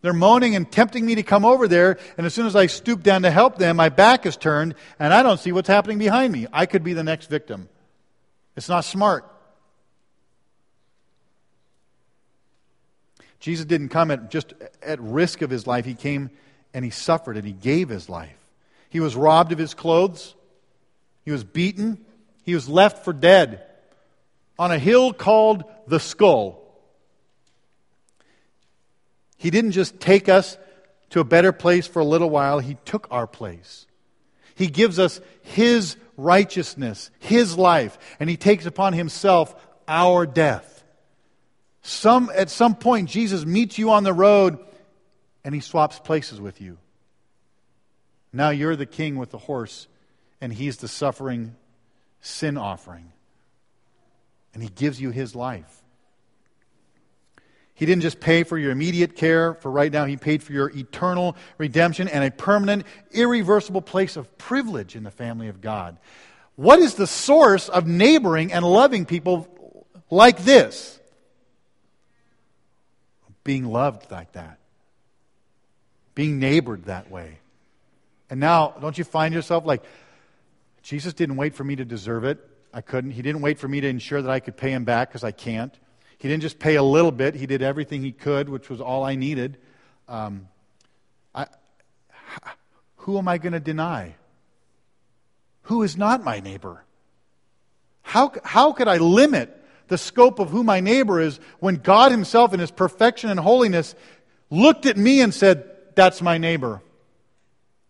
They're 0.03 0.12
moaning 0.12 0.55
and 0.55 0.70
tempting 0.70 1.07
me 1.07 1.14
to 1.14 1.22
come 1.22 1.47
over 1.47 1.66
there, 1.66 1.99
and 2.18 2.26
as 2.26 2.35
soon 2.35 2.47
as 2.47 2.55
I 2.55 2.66
stoop 2.66 3.03
down 3.03 3.22
to 3.22 3.30
help 3.30 3.57
them, 3.57 3.76
my 3.76 3.89
back 3.89 4.26
is 4.26 4.37
turned, 4.37 4.74
and 4.99 5.14
I 5.14 5.22
don't 5.22 5.41
see 5.41 5.51
what's 5.51 5.66
happening 5.66 5.97
behind 5.97 6.30
me. 6.30 6.47
I 6.53 6.66
could 6.66 6.85
be 6.85 6.93
the 6.93 7.03
next 7.03 7.30
victim. 7.30 7.70
It's 8.55 8.68
not 8.68 8.85
smart. 8.85 9.24
Jesus 13.41 13.64
didn't 13.64 13.89
come 13.89 14.11
at 14.11 14.30
just 14.30 14.53
at 14.82 15.01
risk 15.01 15.41
of 15.41 15.49
his 15.49 15.66
life. 15.66 15.85
He 15.85 15.95
came 15.95 16.30
and 16.74 16.85
he 16.85 16.91
suffered 16.91 17.37
and 17.37 17.47
he 17.47 17.53
gave 17.53 17.89
his 17.89 18.09
life. 18.09 18.43
He 18.95 19.01
was 19.01 19.16
robbed 19.16 19.51
of 19.51 19.59
his 19.59 19.74
clothes. 19.74 20.36
He 21.24 21.32
was 21.32 21.42
beaten. 21.42 21.99
He 22.45 22.55
was 22.55 22.68
left 22.68 23.05
for 23.05 23.12
dead 23.12 23.61
on 24.57 24.70
a 24.70 24.78
hill 24.78 25.12
called 25.12 25.64
the 25.88 25.99
skull. 25.99 26.62
He 29.36 29.51
didn't 29.51 29.72
just 29.72 29.99
take 29.99 30.28
us 30.28 30.57
to 31.11 31.18
a 31.18 31.24
better 31.24 31.51
place 31.51 31.88
for 31.88 31.99
a 31.99 32.05
little 32.05 32.30
while, 32.30 32.61
He 32.61 32.76
took 32.84 33.09
our 33.11 33.26
place. 33.26 33.88
He 34.55 34.68
gives 34.68 35.01
us 35.01 35.20
His 35.42 35.97
righteousness, 36.16 37.11
His 37.18 37.59
life, 37.59 37.99
and 38.20 38.30
He 38.30 38.36
takes 38.36 38.64
upon 38.64 38.92
Himself 38.92 39.57
our 39.88 40.24
death. 40.24 40.84
Some, 41.82 42.30
at 42.32 42.49
some 42.49 42.76
point, 42.76 43.09
Jesus 43.09 43.45
meets 43.45 43.76
you 43.76 43.90
on 43.90 44.05
the 44.05 44.12
road 44.12 44.57
and 45.42 45.53
He 45.53 45.61
swaps 45.61 45.99
places 45.99 46.40
with 46.40 46.61
you. 46.61 46.78
Now 48.35 48.51
you're 48.51 48.74
the 48.74 48.85
king 48.85 49.16
with 49.16 49.30
the 49.30 49.39
horse, 49.39 49.87
and 50.41 50.53
He's 50.53 50.78
the 50.78 50.89
suffering 50.89 51.55
sin 52.20 52.59
offering. 52.59 53.12
And 54.53 54.62
He 54.62 54.68
gives 54.68 55.01
you 55.01 55.11
His 55.11 55.37
life. 55.37 55.82
He 57.74 57.87
didn't 57.87 58.03
just 58.03 58.20
pay 58.20 58.43
for 58.43 58.59
your 58.59 58.72
immediate 58.72 59.14
care 59.16 59.55
for 59.55 59.70
right 59.70 59.93
now, 59.93 60.05
He 60.05 60.16
paid 60.16 60.43
for 60.43 60.53
your 60.53 60.68
eternal 60.76 61.37
redemption 61.59 62.09
and 62.09 62.24
a 62.24 62.30
permanent, 62.32 62.87
irreversible 63.12 63.82
place 63.82 64.16
of 64.16 64.37
privilege 64.37 64.97
in 64.97 65.05
the 65.05 65.12
family 65.12 65.47
of 65.47 65.61
God. 65.61 65.97
What 66.57 66.80
is 66.80 66.95
the 66.95 67.07
source 67.07 67.68
of 67.68 67.87
neighboring 67.87 68.53
and 68.53 68.64
loving 68.64 69.07
people 69.07 69.87
like 70.11 70.45
this? 70.45 70.99
Being 73.45 73.66
loved 73.66 74.11
like 74.11 74.32
that, 74.32 74.59
being 76.14 76.39
neighbored 76.39 76.87
that 76.87 77.11
way. 77.11 77.39
And 78.35 78.41
now, 78.41 78.74
don't 78.80 78.99
you 78.99 79.05
find 79.05 79.32
yourself 79.32 79.64
like, 79.64 79.85
Jesus 80.82 81.14
didn't 81.14 81.37
wait 81.37 81.55
for 81.55 81.62
me 81.62 81.76
to 81.76 81.85
deserve 81.85 82.24
it. 82.24 82.45
I 82.72 82.80
couldn't. 82.80 83.12
He 83.12 83.22
didn't 83.22 83.43
wait 83.43 83.61
for 83.61 83.68
me 83.68 83.80
to 83.80 83.87
ensure 83.87 84.20
that 84.20 84.28
I 84.28 84.41
could 84.41 84.57
pay 84.57 84.72
him 84.72 84.82
back 84.82 85.09
because 85.09 85.22
I 85.22 85.30
can't. 85.30 85.72
He 86.18 86.26
didn't 86.26 86.43
just 86.43 86.59
pay 86.59 86.74
a 86.74 86.82
little 86.82 87.12
bit, 87.12 87.37
he 87.37 87.47
did 87.47 87.62
everything 87.62 88.03
he 88.03 88.11
could, 88.11 88.49
which 88.49 88.68
was 88.68 88.80
all 88.80 89.05
I 89.05 89.14
needed. 89.14 89.57
Um, 90.09 90.49
I, 91.32 91.47
who 92.97 93.18
am 93.18 93.28
I 93.28 93.39
going 93.39 93.53
to 93.53 93.61
deny? 93.61 94.16
Who 95.62 95.85
is 95.85 95.97
not 95.97 96.24
my 96.24 96.41
neighbor? 96.41 96.82
How, 98.03 98.32
how 98.43 98.72
could 98.72 98.89
I 98.89 98.97
limit 98.97 99.64
the 99.87 99.97
scope 99.97 100.41
of 100.41 100.51
who 100.51 100.64
my 100.64 100.80
neighbor 100.80 101.20
is 101.20 101.39
when 101.61 101.76
God 101.76 102.11
Himself, 102.11 102.53
in 102.53 102.59
His 102.59 102.72
perfection 102.72 103.30
and 103.30 103.39
holiness, 103.39 103.95
looked 104.51 104.87
at 104.87 104.97
me 104.97 105.20
and 105.20 105.32
said, 105.32 105.70
That's 105.95 106.20
my 106.20 106.37
neighbor? 106.37 106.82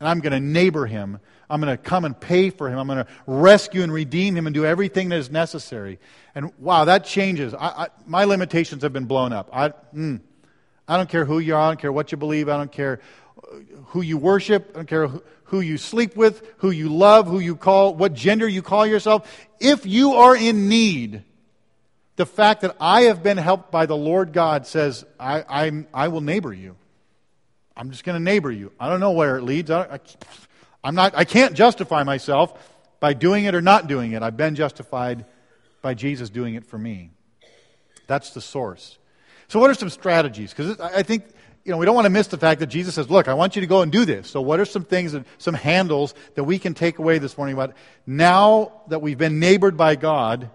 And 0.05 0.11
I'm 0.11 0.21
going 0.21 0.33
to 0.33 0.41
neighbor 0.41 0.85
him 0.85 1.19
I'm 1.49 1.61
going 1.61 1.77
to 1.77 1.83
come 1.83 2.05
and 2.05 2.19
pay 2.19 2.51
for 2.51 2.69
him. 2.69 2.79
I'm 2.79 2.87
going 2.87 3.05
to 3.05 3.07
rescue 3.27 3.83
and 3.83 3.93
redeem 3.93 4.37
him 4.37 4.47
and 4.47 4.55
do 4.55 4.65
everything 4.65 5.11
that 5.11 5.19
is 5.19 5.31
necessary. 5.31 5.99
And 6.35 6.53
wow, 6.59 6.87
that 6.87 7.05
changes. 7.05 7.55
I, 7.55 7.67
I, 7.67 7.89
my 8.07 8.25
limitations 8.25 8.83
have 8.83 8.93
been 8.93 9.05
blown 9.05 9.33
up. 9.33 9.51
I, 9.53 9.71
mm, 9.95 10.21
I 10.89 10.97
don't 10.97 11.09
care 11.09 11.25
who 11.25 11.39
you 11.39 11.55
are. 11.55 11.61
I 11.61 11.69
don't 11.69 11.81
care 11.81 11.93
what 11.93 12.13
you 12.13 12.19
believe. 12.19 12.49
I 12.49 12.57
don't 12.57 12.73
care 12.73 13.01
who 13.87 14.01
you 14.01 14.19
worship. 14.19 14.71
I 14.75 14.79
don't 14.79 14.89
care 14.89 15.07
who, 15.07 15.23
who 15.45 15.61
you 15.61 15.77
sleep 15.77 16.17
with, 16.17 16.45
who 16.59 16.71
you 16.71 16.89
love, 16.89 17.27
who 17.27 17.39
you 17.39 17.57
call, 17.57 17.95
what 17.95 18.15
gender 18.15 18.49
you 18.49 18.63
call 18.63 18.87
yourself. 18.87 19.31
If 19.61 19.87
you 19.87 20.15
are 20.15 20.37
in 20.37 20.69
need, 20.69 21.23
the 22.17 22.27
fact 22.27 22.63
that 22.63 22.75
I 22.81 23.03
have 23.03 23.23
been 23.23 23.39
helped 23.39 23.71
by 23.71 23.87
the 23.87 23.97
Lord 23.97 24.33
God 24.33 24.67
says, 24.67 25.05
I, 25.21 25.45
I, 25.49 25.87
I 25.93 26.09
will 26.09 26.21
neighbor 26.21 26.53
you. 26.53 26.77
I'm 27.77 27.91
just 27.91 28.05
going 28.05 28.17
to 28.17 28.23
neighbor 28.23 28.51
you. 28.51 28.73
I 28.79 28.89
don't 28.89 29.01
know 29.01 29.13
where 29.13 29.37
it 29.37 29.43
leads. 29.43 29.71
I, 29.71 29.99
I'm 30.83 30.95
not, 30.95 31.17
I 31.17 31.25
can't 31.25 31.55
justify 31.55 32.03
myself 32.03 32.59
by 33.01 33.15
doing 33.15 33.45
it 33.45 33.55
or 33.55 33.63
not 33.63 33.87
doing 33.87 34.13
it. 34.13 34.23
I've 34.23 34.37
been 34.37 34.55
justified 34.55 35.25
by 35.83 35.95
Jesus 35.95 36.31
doing 36.31 36.55
it 36.55 36.65
for 36.65 36.79
me. 36.79 37.11
That's 38.07 38.31
the 38.31 38.41
source. 38.41 38.99
So, 39.49 39.61
what 39.61 39.71
are 39.71 39.75
some 39.75 39.91
strategies? 39.91 40.51
Because 40.51 40.79
I 40.81 41.03
think 41.03 41.25
you 41.65 41.73
know, 41.73 41.79
we 41.79 41.87
don't 41.87 41.95
want 41.95 42.05
to 42.05 42.11
miss 42.11 42.27
the 42.27 42.37
fact 42.37 42.61
that 42.61 42.67
Jesus 42.67 42.95
says, 42.95 43.11
Look, 43.11 43.27
I 43.27 43.35
want 43.35 43.57
you 43.57 43.61
to 43.61 43.67
go 43.67 43.81
and 43.83 43.91
do 43.91 44.05
this. 44.05 44.29
So, 44.29 44.41
what 44.41 44.61
are 44.61 44.65
some 44.65 44.85
things, 44.85 45.17
some 45.39 45.55
handles 45.55 46.15
that 46.35 46.45
we 46.45 46.59
can 46.59 46.75
take 46.75 46.99
away 46.99 47.19
this 47.19 47.37
morning 47.39 47.55
about 47.55 47.75
now 48.07 48.83
that 48.89 49.01
we've 49.01 49.19
been 49.19 49.41
neighbored 49.41 49.77
by 49.77 49.97
God 49.97 50.51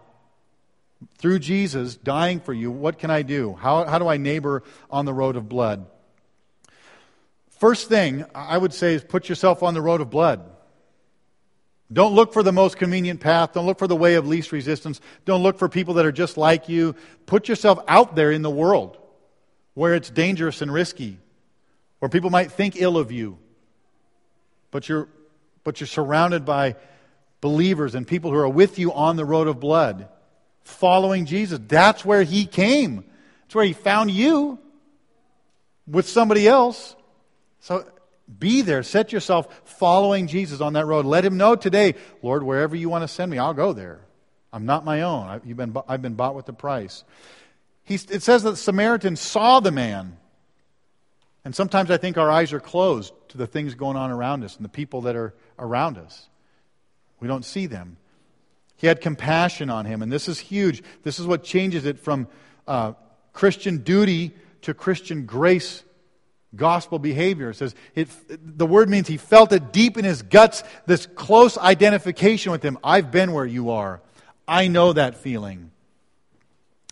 through 1.18 1.40
Jesus 1.40 1.96
dying 1.96 2.40
for 2.40 2.54
you? 2.54 2.72
What 2.72 3.00
can 3.00 3.10
I 3.10 3.24
do? 3.24 3.54
How, 3.54 3.86
how 3.86 3.98
do 3.98 4.08
I 4.08 4.18
neighbor 4.18 4.64
on 4.92 5.06
the 5.06 5.14
road 5.14 5.36
of 5.36 5.50
blood? 5.50 5.88
First 7.60 7.90
thing 7.90 8.26
I 8.34 8.58
would 8.58 8.74
say 8.74 8.94
is 8.94 9.04
put 9.04 9.28
yourself 9.28 9.64
on 9.64 9.74
the 9.74 9.82
road 9.82 10.02
of 10.02 10.10
blood. 10.10 10.42
Don't 11.92 12.14
look 12.14 12.34
for 12.34 12.44
the 12.44 12.52
most 12.52 12.78
convenient 12.78 13.20
path. 13.20 13.54
Don't 13.54 13.66
look 13.66 13.80
for 13.80 13.88
the 13.88 13.96
way 13.96 14.16
of 14.16 14.28
least 14.28 14.52
resistance. 14.52 15.02
Don't 15.26 15.44
look 15.44 15.58
for 15.58 15.68
people 15.68 15.96
that 15.96 16.06
are 16.06 16.12
just 16.12 16.38
like 16.38 16.70
you. 16.70 16.96
Put 17.26 17.50
yourself 17.50 17.80
out 17.88 18.16
there 18.16 18.32
in 18.32 18.44
the 18.44 18.50
world 18.50 18.98
where 19.74 19.96
it's 19.96 20.10
dangerous 20.10 20.62
and 20.62 20.72
risky, 20.72 21.18
where 22.00 22.10
people 22.10 22.30
might 22.30 22.52
think 22.52 22.76
ill 22.78 22.98
of 22.98 23.12
you. 23.12 23.38
But 24.72 24.88
you're, 24.88 25.10
but 25.64 25.80
you're 25.80 25.88
surrounded 25.88 26.46
by 26.46 26.76
believers 27.42 27.96
and 27.96 28.08
people 28.08 28.32
who 28.32 28.38
are 28.38 28.50
with 28.50 28.78
you 28.78 28.94
on 28.94 29.16
the 29.16 29.26
road 29.26 29.48
of 29.48 29.60
blood, 29.60 30.08
following 30.64 31.26
Jesus. 31.26 31.60
That's 31.68 32.06
where 32.06 32.24
He 32.24 32.46
came. 32.46 33.04
That's 33.44 33.56
where 33.56 33.66
He 33.66 33.74
found 33.74 34.12
you 34.12 34.60
with 35.88 36.08
somebody 36.08 36.48
else. 36.48 36.96
So 37.60 37.86
be 38.38 38.62
there. 38.62 38.84
Set 38.84 39.12
yourself 39.12 39.62
following 39.66 40.28
Jesus 40.28 40.62
on 40.62 40.74
that 40.74 40.86
road. 40.86 41.06
Let 41.06 41.26
him 41.26 41.38
know 41.38 41.56
today, 41.56 41.96
Lord, 42.22 42.44
wherever 42.44 42.76
you 42.76 42.90
want 42.90 43.04
to 43.04 43.08
send 43.08 43.32
me, 43.32 43.38
I'll 43.38 43.54
go 43.54 43.74
there. 43.74 44.02
I'm 44.52 44.66
not 44.66 44.86
my 44.86 45.02
own. 45.02 45.28
I, 45.28 45.34
have 45.34 45.58
been, 45.58 45.76
I've 45.88 46.02
been 46.02 46.16
bought 46.16 46.36
with 46.36 46.46
the 46.46 46.54
price. 46.54 47.04
He, 47.84 47.96
it 47.96 48.22
says 48.22 48.44
that 48.44 48.52
the 48.52 48.58
Samaritan 48.58 49.16
saw 49.16 49.60
the 49.60 49.72
man. 49.72 50.18
And 51.46 51.56
sometimes 51.56 51.90
I 51.90 51.98
think 51.98 52.18
our 52.18 52.30
eyes 52.30 52.54
are 52.54 52.60
closed 52.60 53.14
to 53.30 53.38
the 53.38 53.48
things 53.48 53.74
going 53.76 53.98
on 53.98 54.12
around 54.12 54.44
us 54.44 54.56
and 54.56 54.66
the 54.66 54.70
people 54.70 55.02
that 55.02 55.16
are 55.16 55.34
around 55.58 55.98
us. 55.98 56.28
We 57.20 57.28
don't 57.28 57.46
see 57.46 57.66
them. 57.66 57.98
He 58.76 58.88
had 58.88 59.02
compassion 59.02 59.70
on 59.70 59.86
him, 59.86 60.02
and 60.02 60.12
this 60.12 60.30
is 60.30 60.40
huge. 60.40 60.84
This 61.04 61.20
is 61.20 61.28
what 61.28 61.44
changes 61.44 61.86
it 61.86 62.00
from 62.00 62.28
uh, 62.68 62.94
Christian 63.34 63.80
duty 63.80 64.32
to 64.62 64.74
Christian 64.74 65.26
grace 65.26 65.84
gospel 66.56 67.00
behavior. 67.00 67.52
It 67.52 67.56
says 67.56 67.76
it, 67.96 68.10
the 68.28 68.66
word 68.66 68.90
means 68.90 69.08
he 69.08 69.18
felt 69.18 69.52
it 69.52 69.72
deep 69.72 69.98
in 69.98 70.06
his 70.06 70.22
guts, 70.22 70.64
this 70.86 71.06
close 71.06 71.58
identification 71.58 72.52
with 72.52 72.64
him. 72.64 72.78
I've 72.84 73.12
been 73.12 73.34
where 73.34 73.46
you 73.46 73.72
are. 73.72 74.02
I 74.48 74.68
know 74.68 74.94
that 74.94 75.16
feeling. 75.16 75.72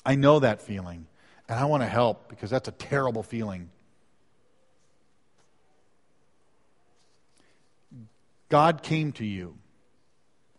I 0.05 0.16
know 0.16 0.39
that 0.39 0.62
feeling. 0.62 1.08
And 1.49 1.60
I 1.60 1.66
want 1.66 1.82
to 1.84 1.88
help 1.88 2.30
because 2.30 2.49
that's 2.49 2.68
a 2.68 2.74
terrible 2.74 3.24
feeling. 3.24 3.70
God 8.49 8.84
came 8.84 9.12
to 9.14 9.26
you 9.26 9.58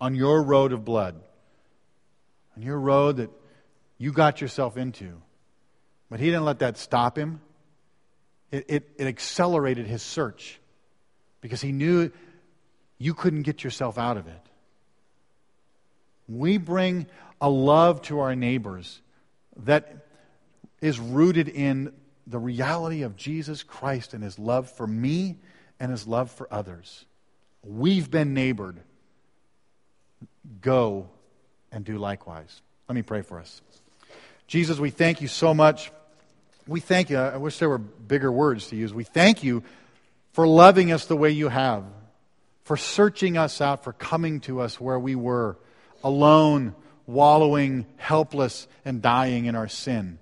on 0.00 0.14
your 0.14 0.42
road 0.42 0.72
of 0.72 0.84
blood, 0.84 1.20
on 2.56 2.62
your 2.62 2.78
road 2.78 3.16
that 3.16 3.30
you 3.96 4.12
got 4.12 4.40
yourself 4.40 4.76
into. 4.76 5.20
But 6.10 6.20
he 6.20 6.26
didn't 6.26 6.44
let 6.44 6.60
that 6.60 6.78
stop 6.78 7.16
him. 7.16 7.40
It, 8.50 8.64
it, 8.68 8.90
it 8.98 9.06
accelerated 9.06 9.86
his 9.86 10.02
search 10.02 10.58
because 11.40 11.60
he 11.60 11.72
knew 11.72 12.10
you 12.98 13.14
couldn't 13.14 13.42
get 13.42 13.62
yourself 13.62 13.98
out 13.98 14.16
of 14.16 14.26
it. 14.26 14.42
We 16.28 16.58
bring 16.58 17.06
a 17.40 17.48
love 17.48 18.02
to 18.02 18.20
our 18.20 18.34
neighbors 18.34 19.00
that 19.64 20.06
is 20.80 20.98
rooted 20.98 21.48
in 21.48 21.92
the 22.26 22.38
reality 22.38 23.02
of 23.02 23.16
Jesus 23.16 23.62
Christ 23.62 24.14
and 24.14 24.22
his 24.22 24.38
love 24.38 24.70
for 24.70 24.86
me 24.86 25.38
and 25.80 25.90
his 25.90 26.06
love 26.06 26.30
for 26.30 26.52
others. 26.52 27.06
We've 27.62 28.10
been 28.10 28.34
neighbored. 28.34 28.78
Go 30.60 31.08
and 31.72 31.84
do 31.84 31.98
likewise. 31.98 32.62
Let 32.88 32.94
me 32.94 33.02
pray 33.02 33.22
for 33.22 33.38
us. 33.38 33.62
Jesus, 34.46 34.78
we 34.78 34.90
thank 34.90 35.20
you 35.20 35.28
so 35.28 35.52
much. 35.54 35.90
We 36.68 36.80
thank 36.80 37.08
you. 37.08 37.18
I 37.18 37.38
wish 37.38 37.58
there 37.58 37.68
were 37.68 37.78
bigger 37.78 38.30
words 38.30 38.68
to 38.68 38.76
use. 38.76 38.92
We 38.92 39.04
thank 39.04 39.42
you 39.42 39.62
for 40.32 40.46
loving 40.46 40.92
us 40.92 41.06
the 41.06 41.16
way 41.16 41.30
you 41.30 41.48
have, 41.48 41.82
for 42.64 42.76
searching 42.76 43.38
us 43.38 43.62
out, 43.62 43.84
for 43.84 43.94
coming 43.94 44.40
to 44.40 44.60
us 44.60 44.78
where 44.78 44.98
we 44.98 45.14
were, 45.14 45.56
alone, 46.04 46.74
wallowing, 47.06 47.86
helpless, 47.96 48.68
and 48.84 49.00
dying 49.00 49.46
in 49.46 49.56
our 49.56 49.66
sin. 49.66 50.18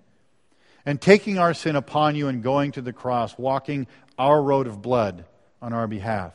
And 0.87 1.01
taking 1.01 1.37
our 1.37 1.53
sin 1.53 1.75
upon 1.75 2.15
you 2.15 2.29
and 2.29 2.45
going 2.45 2.71
to 2.73 2.81
the 2.81 2.93
cross, 2.93 3.37
walking 3.37 3.89
our 4.17 4.41
road 4.41 4.69
of 4.69 4.81
blood 4.81 5.25
on 5.61 5.73
our 5.73 5.89
behalf. 5.89 6.33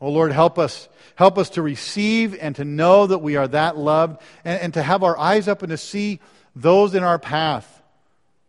Oh 0.00 0.08
Lord, 0.10 0.32
help 0.32 0.58
us. 0.58 0.88
Help 1.16 1.36
us 1.36 1.50
to 1.50 1.62
receive 1.62 2.34
and 2.40 2.56
to 2.56 2.64
know 2.64 3.06
that 3.06 3.18
we 3.18 3.36
are 3.36 3.48
that 3.48 3.76
loved 3.76 4.22
and, 4.42 4.58
and 4.58 4.74
to 4.74 4.82
have 4.82 5.02
our 5.02 5.18
eyes 5.18 5.48
up 5.48 5.62
and 5.62 5.70
to 5.70 5.76
see 5.76 6.20
those 6.56 6.94
in 6.94 7.02
our 7.02 7.18
path 7.18 7.77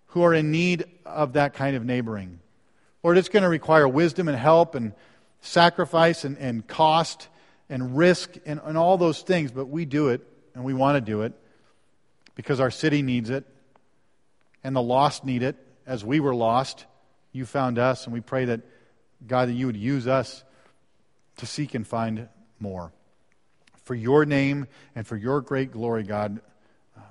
who 0.09 0.23
are 0.23 0.33
in 0.33 0.51
need 0.51 0.85
of 1.05 1.33
that 1.33 1.53
kind 1.53 1.75
of 1.75 1.85
neighboring. 1.85 2.39
Lord, 3.03 3.17
it's 3.17 3.29
going 3.29 3.43
to 3.43 3.49
require 3.49 3.87
wisdom 3.87 4.27
and 4.27 4.37
help 4.37 4.75
and 4.75 4.93
sacrifice 5.41 6.23
and, 6.25 6.37
and 6.37 6.67
cost 6.67 7.27
and 7.69 7.97
risk 7.97 8.35
and, 8.45 8.59
and 8.63 8.77
all 8.77 8.97
those 8.97 9.21
things, 9.21 9.51
but 9.51 9.65
we 9.67 9.85
do 9.85 10.09
it 10.09 10.21
and 10.53 10.63
we 10.63 10.73
want 10.73 10.95
to 10.95 11.01
do 11.01 11.21
it 11.21 11.33
because 12.35 12.59
our 12.59 12.71
city 12.71 13.01
needs 13.01 13.29
it 13.29 13.45
and 14.63 14.75
the 14.75 14.81
lost 14.81 15.23
need 15.23 15.43
it. 15.43 15.55
As 15.85 16.03
we 16.03 16.19
were 16.19 16.35
lost, 16.35 16.85
you 17.31 17.45
found 17.45 17.79
us, 17.79 18.05
and 18.05 18.13
we 18.13 18.21
pray 18.21 18.45
that, 18.45 18.61
God, 19.27 19.49
that 19.49 19.53
you 19.53 19.65
would 19.65 19.77
use 19.77 20.07
us 20.07 20.43
to 21.37 21.45
seek 21.45 21.73
and 21.73 21.87
find 21.87 22.27
more. 22.59 22.91
For 23.83 23.95
your 23.95 24.25
name 24.25 24.67
and 24.95 25.07
for 25.07 25.17
your 25.17 25.41
great 25.41 25.71
glory, 25.71 26.03
God, 26.03 26.39
um, 26.95 27.03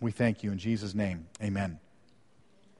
we 0.00 0.10
thank 0.10 0.42
you 0.42 0.52
in 0.52 0.58
Jesus' 0.58 0.94
name. 0.94 1.26
Amen. 1.42 1.78